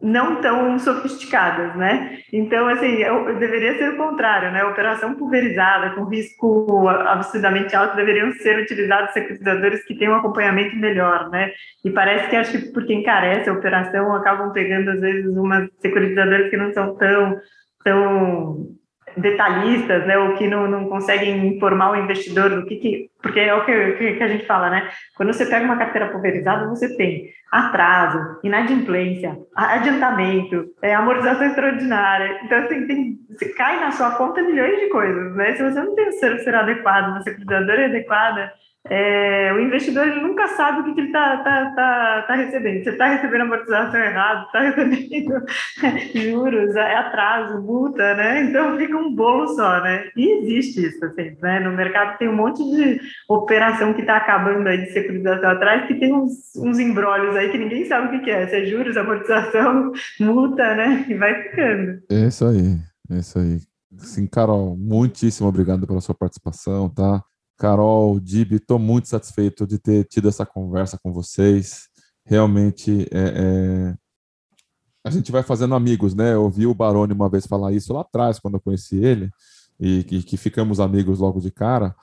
não 0.01 0.41
tão 0.41 0.79
sofisticadas, 0.79 1.75
né? 1.75 2.21
Então, 2.33 2.69
assim, 2.69 2.87
eu, 2.87 3.29
eu 3.29 3.39
deveria 3.39 3.77
ser 3.77 3.91
o 3.91 3.97
contrário, 3.97 4.53
né? 4.53 4.65
Operação 4.65 5.15
pulverizada, 5.15 5.95
com 5.95 6.05
risco 6.05 6.89
absurdamente 6.89 7.75
alto, 7.75 7.97
deveriam 7.97 8.33
ser 8.35 8.61
utilizados 8.61 9.13
securitizadores 9.13 9.85
que 9.85 9.97
têm 9.97 10.09
um 10.09 10.15
acompanhamento 10.15 10.77
melhor, 10.77 11.29
né? 11.31 11.51
E 11.85 11.91
parece 11.91 12.29
que, 12.29 12.37
acho 12.37 12.53
que 12.53 12.73
porque 12.73 12.95
encarece 12.95 13.51
a 13.51 13.53
operação, 13.53 14.15
acabam 14.15 14.53
pegando, 14.53 14.91
às 14.91 15.01
vezes, 15.01 15.37
umas 15.37 15.69
securitizadoras 15.81 16.49
que 16.49 16.57
não 16.57 16.73
são 16.73 16.95
tão, 16.97 17.37
tão 17.85 18.78
detalhistas, 19.17 20.07
né, 20.07 20.19
ou 20.19 20.35
que 20.35 20.47
não, 20.47 20.69
não 20.69 20.89
conseguem 20.89 21.47
informar 21.47 21.93
o 21.93 21.97
investidor 21.97 22.51
do 22.51 22.67
que, 22.67 22.77
que 22.77 23.11
porque 23.23 23.41
é 23.41 23.55
o 23.55 23.65
que, 23.65 24.15
que, 24.15 24.23
a 24.23 24.29
gente 24.29 24.47
fala, 24.47 24.71
né? 24.71 24.89
Quando 25.17 25.33
você 25.33 25.45
pega 25.45 25.65
uma 25.65 25.77
carteira 25.77 26.09
pulverizada, 26.09 26.69
você 26.69 26.97
tem 26.97 27.29
atraso, 27.51 28.39
inadimplência, 28.45 29.37
adiantamento, 29.57 30.67
é, 30.81 30.95
amortização 30.95 31.47
extraordinária. 31.47 32.41
Então, 32.45 32.59
assim, 32.59 32.87
tem, 32.87 33.19
você 33.29 33.49
cai 33.55 33.81
na 33.81 33.91
sua 33.91 34.13
conta 34.13 34.41
milhões 34.43 34.79
de 34.79 34.89
coisas, 34.89 35.35
né? 35.35 35.53
Se 35.53 35.63
você 35.63 35.81
não 35.81 35.95
tem 35.95 36.09
o 36.09 36.13
ser, 36.13 36.39
ser 36.41 36.55
adequado, 36.55 37.11
uma 37.11 37.23
securitizadora 37.23 37.87
adequada, 37.87 38.53
é, 38.91 39.53
o 39.53 39.61
investidor 39.61 40.07
ele 40.07 40.21
nunca 40.21 40.49
sabe 40.49 40.81
o 40.81 40.85
que, 40.85 40.95
que 40.95 41.01
ele 41.01 41.09
está 41.09 41.39
tá, 41.39 41.73
tá, 41.75 42.25
tá 42.27 42.35
recebendo. 42.35 42.85
Você 42.85 42.91
está 42.91 43.07
recebendo 43.09 43.43
amortização 43.43 44.01
errada, 44.01 44.47
está 44.47 44.61
recebendo 44.71 45.45
juros, 46.15 46.77
é 46.77 46.95
atraso, 46.97 47.63
multa, 47.63 48.15
né? 48.15 48.45
Então 48.45 48.77
fica 48.79 48.97
um 48.97 49.15
bolo 49.15 49.49
só, 49.49 49.83
né? 49.83 50.09
E 50.17 50.39
existe 50.39 50.87
isso, 50.87 51.05
assim, 51.05 51.37
né? 51.43 51.61
No 51.61 51.73
mercado 51.73 52.19
tem 52.19 52.29
um 52.29 52.37
monte 52.37 52.65
de 52.65 53.01
operação 53.29 53.93
que 53.93 54.01
está 54.01 54.17
acabando 54.17 54.67
aí 54.67 54.79
de 54.79 54.93
securitização 54.93 55.51
atrás, 55.51 55.87
que 55.87 55.95
tem 55.95 56.13
uns, 56.13 56.57
uns 56.57 56.79
embrólios 56.79 57.37
aí 57.37 57.51
que 57.51 57.59
ninguém 57.59 57.85
sabe 57.85 58.09
o 58.09 58.11
que, 58.11 58.25
que 58.25 58.31
é. 58.31 58.47
Se 58.47 58.57
é 58.57 58.65
juros, 58.65 58.97
amortização, 58.97 59.93
multa, 60.19 60.75
né? 60.75 61.05
E 61.09 61.15
vai 61.15 61.43
ficando. 61.43 62.01
É 62.11 62.27
isso 62.27 62.47
aí, 62.47 62.79
é 63.11 63.19
isso 63.19 63.39
aí. 63.39 63.59
Sim, 63.99 64.27
Carol, 64.27 64.77
muitíssimo 64.77 65.49
obrigado 65.49 65.87
pela 65.87 66.01
sua 66.01 66.15
participação, 66.15 66.89
tá? 66.89 67.23
Carol, 67.59 68.21
Dib, 68.21 68.53
estou 68.53 68.79
muito 68.79 69.09
satisfeito 69.09 69.67
de 69.67 69.79
ter 69.79 70.05
tido 70.05 70.29
essa 70.29 70.47
conversa 70.47 70.97
com 71.03 71.13
vocês. 71.13 71.89
Realmente, 72.25 73.09
é, 73.11 73.35
é... 73.93 73.95
a 75.05 75.11
gente 75.11 75.33
vai 75.33 75.43
fazendo 75.43 75.75
amigos, 75.75 76.15
né? 76.15 76.35
Eu 76.35 76.45
ouvi 76.45 76.67
o 76.67 76.75
Baroni 76.75 77.13
uma 77.13 77.29
vez 77.29 77.47
falar 77.47 77.73
isso 77.73 77.93
lá 77.93 78.03
atrás, 78.03 78.39
quando 78.39 78.55
eu 78.55 78.61
conheci 78.61 78.97
ele, 78.97 79.29
e, 79.79 80.07
e 80.09 80.23
que 80.23 80.37
ficamos 80.37 80.79
amigos 80.79 81.19
logo 81.19 81.41
de 81.41 81.51
cara. 81.51 81.95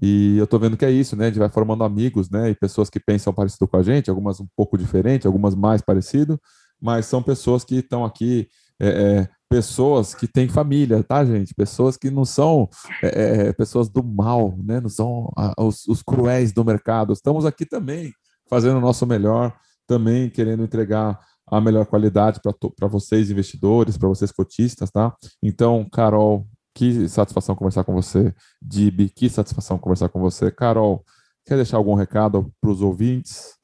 E 0.00 0.36
eu 0.38 0.44
estou 0.44 0.58
vendo 0.58 0.76
que 0.76 0.84
é 0.84 0.90
isso, 0.90 1.14
né? 1.14 1.26
A 1.26 1.28
gente 1.28 1.38
vai 1.38 1.50
formando 1.50 1.84
amigos, 1.84 2.30
né? 2.30 2.50
E 2.50 2.54
pessoas 2.54 2.88
que 2.88 2.98
pensam 2.98 3.32
parecido 3.32 3.68
com 3.68 3.76
a 3.76 3.82
gente, 3.82 4.08
algumas 4.08 4.40
um 4.40 4.46
pouco 4.56 4.78
diferente, 4.78 5.26
algumas 5.26 5.54
mais 5.54 5.82
parecido, 5.82 6.40
mas 6.80 7.06
são 7.06 7.22
pessoas 7.22 7.62
que 7.62 7.76
estão 7.76 8.04
aqui 8.04 8.48
é, 8.80 8.88
é, 8.88 9.28
pessoas 9.54 10.16
que 10.16 10.26
têm 10.26 10.48
família, 10.48 11.00
tá, 11.04 11.24
gente? 11.24 11.54
Pessoas 11.54 11.96
que 11.96 12.10
não 12.10 12.24
são 12.24 12.68
é, 13.00 13.46
é 13.46 13.52
pessoas 13.52 13.88
do 13.88 14.02
mal, 14.02 14.52
né? 14.58 14.80
Não 14.80 14.88
são 14.88 15.32
os, 15.56 15.86
os, 15.86 16.02
cruéis 16.02 16.52
do 16.52 16.64
mercado. 16.64 17.12
Estamos 17.12 17.46
aqui 17.46 17.64
também 17.64 18.12
fazendo 18.50 18.78
o 18.78 18.80
nosso 18.80 19.06
melhor, 19.06 19.56
também 19.86 20.28
querendo 20.28 20.64
entregar 20.64 21.20
a 21.46 21.60
melhor 21.60 21.86
qualidade 21.86 22.40
para 22.76 22.88
vocês, 22.88 23.30
investidores, 23.30 23.96
para 23.96 24.08
vocês 24.08 24.32
cotistas, 24.32 24.90
tá? 24.90 25.14
Então, 25.40 25.88
Carol, 25.88 26.48
que 26.74 27.08
satisfação 27.08 27.54
conversar 27.54 27.84
com 27.84 27.94
você. 27.94 28.34
Dib, 28.60 29.08
que 29.14 29.30
satisfação 29.30 29.78
conversar 29.78 30.08
com 30.08 30.18
você. 30.18 30.50
Carol, 30.50 31.04
quer 31.46 31.54
deixar 31.54 31.76
algum 31.76 31.94
recado 31.94 32.52
para 32.60 32.70
os 32.72 32.82
ouvintes? 32.82 33.54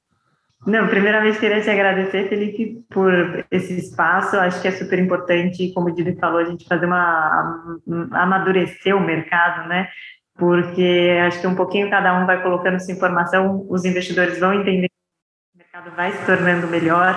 Não, 0.67 0.87
primeiramente 0.89 1.39
queria 1.39 1.63
te 1.63 1.71
agradecer, 1.71 2.29
Felipe, 2.29 2.85
por 2.91 3.13
esse 3.51 3.79
espaço. 3.79 4.37
Acho 4.37 4.61
que 4.61 4.69
é 4.69 4.71
super 4.71 4.99
importante, 4.99 5.73
como 5.73 5.89
o 5.89 5.95
Didi 5.95 6.17
falou, 6.17 6.39
a 6.39 6.45
gente 6.45 6.69
fazer 6.69 6.85
uma 6.85 7.79
amadurecer 8.13 8.95
o 8.95 9.01
mercado, 9.01 9.67
né? 9.69 9.89
Porque 10.37 11.19
acho 11.27 11.41
que 11.41 11.47
um 11.47 11.55
pouquinho 11.55 11.91
cada 11.91 12.15
um 12.21 12.27
vai 12.27 12.43
colocando 12.43 12.79
sua 12.79 12.95
informação, 12.95 13.67
os 13.71 13.85
investidores 13.85 14.39
vão 14.39 14.53
entender 14.53 14.89
que 14.89 15.55
o 15.55 15.59
mercado 15.59 15.97
vai 15.97 16.13
se 16.13 16.27
tornando 16.27 16.67
melhor 16.67 17.15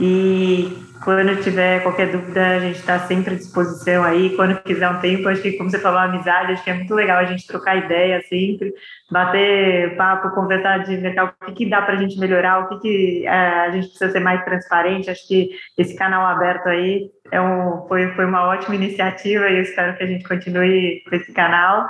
e 0.00 0.90
quando 1.02 1.42
tiver 1.42 1.82
qualquer 1.82 2.12
dúvida, 2.12 2.46
a 2.46 2.58
gente 2.60 2.76
está 2.76 2.98
sempre 3.00 3.34
à 3.34 3.36
disposição 3.36 4.04
aí. 4.04 4.36
Quando 4.36 4.60
quiser 4.62 4.88
um 4.90 5.00
tempo, 5.00 5.28
acho 5.28 5.40
que, 5.40 5.52
como 5.52 5.70
você 5.70 5.78
falou, 5.78 5.98
amizade, 5.98 6.52
acho 6.52 6.62
que 6.62 6.70
é 6.70 6.74
muito 6.74 6.94
legal 6.94 7.18
a 7.18 7.24
gente 7.24 7.46
trocar 7.46 7.76
ideia 7.76 8.22
sempre, 8.28 8.72
bater 9.10 9.96
papo, 9.96 10.34
conversar 10.34 10.84
de 10.84 10.96
mercado, 10.98 11.32
o 11.40 11.46
que, 11.46 11.52
que 11.52 11.70
dá 11.70 11.80
para 11.82 11.94
a 11.94 11.96
gente 11.96 12.18
melhorar, 12.18 12.60
o 12.60 12.68
que, 12.68 12.80
que 12.80 13.26
é, 13.26 13.30
a 13.30 13.70
gente 13.70 13.88
precisa 13.88 14.10
ser 14.10 14.20
mais 14.20 14.44
transparente. 14.44 15.10
Acho 15.10 15.26
que 15.26 15.50
esse 15.78 15.96
canal 15.96 16.24
aberto 16.26 16.68
aí 16.68 17.10
é 17.32 17.40
um, 17.40 17.86
foi, 17.88 18.08
foi 18.14 18.26
uma 18.26 18.46
ótima 18.46 18.74
iniciativa 18.74 19.48
e 19.48 19.56
eu 19.56 19.62
espero 19.62 19.96
que 19.96 20.04
a 20.04 20.06
gente 20.06 20.28
continue 20.28 21.02
com 21.08 21.16
esse 21.16 21.32
canal. 21.32 21.88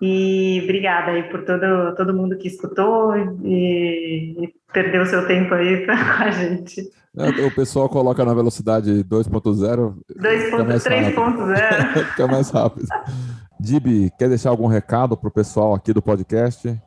E 0.00 0.60
obrigada 0.64 1.10
aí 1.10 1.24
por 1.24 1.44
todo, 1.44 1.94
todo 1.94 2.14
mundo 2.14 2.36
que 2.38 2.48
escutou 2.48 3.14
e, 3.44 4.34
e 4.44 4.54
perdeu 4.72 5.04
seu 5.04 5.26
tempo 5.26 5.52
aí 5.54 5.84
com 5.86 5.92
a 5.92 6.30
gente. 6.30 6.90
É, 7.16 7.28
o 7.44 7.54
pessoal 7.54 7.88
coloca 7.88 8.24
na 8.24 8.32
velocidade 8.32 9.04
2.0. 9.04 9.94
3.0. 10.16 12.04
Fica 12.10 12.26
mais 12.26 12.50
rápido. 12.50 12.86
Dib, 13.60 14.10
quer 14.18 14.28
deixar 14.28 14.50
algum 14.50 14.66
recado 14.66 15.16
para 15.16 15.28
o 15.28 15.32
pessoal 15.32 15.74
aqui 15.74 15.92
do 15.92 16.00
podcast? 16.00 16.80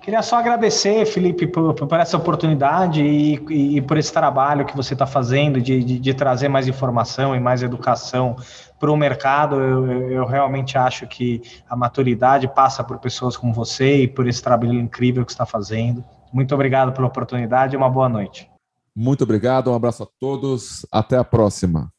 Queria 0.00 0.22
só 0.22 0.38
agradecer, 0.38 1.04
Felipe, 1.04 1.46
por, 1.46 1.74
por 1.74 2.00
essa 2.00 2.16
oportunidade 2.16 3.02
e, 3.02 3.34
e, 3.50 3.76
e, 3.76 3.82
por 3.82 3.98
esse 3.98 4.12
trabalho 4.12 4.64
que 4.64 4.74
você 4.74 4.94
está 4.94 5.06
fazendo 5.06 5.60
de, 5.60 5.84
de, 5.84 5.98
de, 5.98 6.14
trazer 6.14 6.48
mais 6.48 6.66
informação 6.66 7.36
e 7.36 7.40
mais 7.40 7.62
educação 7.62 8.34
para 8.78 8.90
o 8.90 8.96
mercado. 8.96 9.60
Eu, 9.60 10.10
eu, 10.10 10.24
realmente 10.24 10.78
acho 10.78 11.06
que 11.06 11.42
a 11.68 11.76
maturidade 11.76 12.48
passa 12.48 12.82
por 12.82 12.98
pessoas 12.98 13.36
como 13.36 13.52
você 13.52 14.02
e 14.02 14.08
por 14.08 14.26
esse 14.26 14.42
trabalho 14.42 14.72
incrível 14.72 15.24
que 15.24 15.32
está 15.32 15.44
fazendo. 15.44 16.02
Muito 16.32 16.54
obrigado 16.54 16.92
pela 16.92 17.06
oportunidade 17.06 17.74
e 17.74 17.76
uma 17.76 17.90
boa 17.90 18.08
noite. 18.08 18.50
Muito 18.96 19.24
obrigado, 19.24 19.70
um 19.70 19.74
abraço 19.74 20.02
a 20.02 20.06
todos. 20.18 20.86
Até 20.90 21.18
a 21.18 21.24
próxima. 21.24 21.92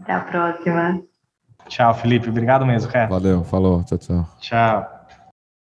Até 0.00 0.12
a 0.12 0.20
próxima. 0.20 1.00
Tchau, 1.68 1.94
Felipe. 1.94 2.28
Obrigado 2.28 2.66
mesmo, 2.66 2.90
cara. 2.90 3.08
Valeu, 3.08 3.44
falou. 3.44 3.84
Tchau, 3.84 3.98
tchau. 3.98 4.28
Tchau. 4.40 4.99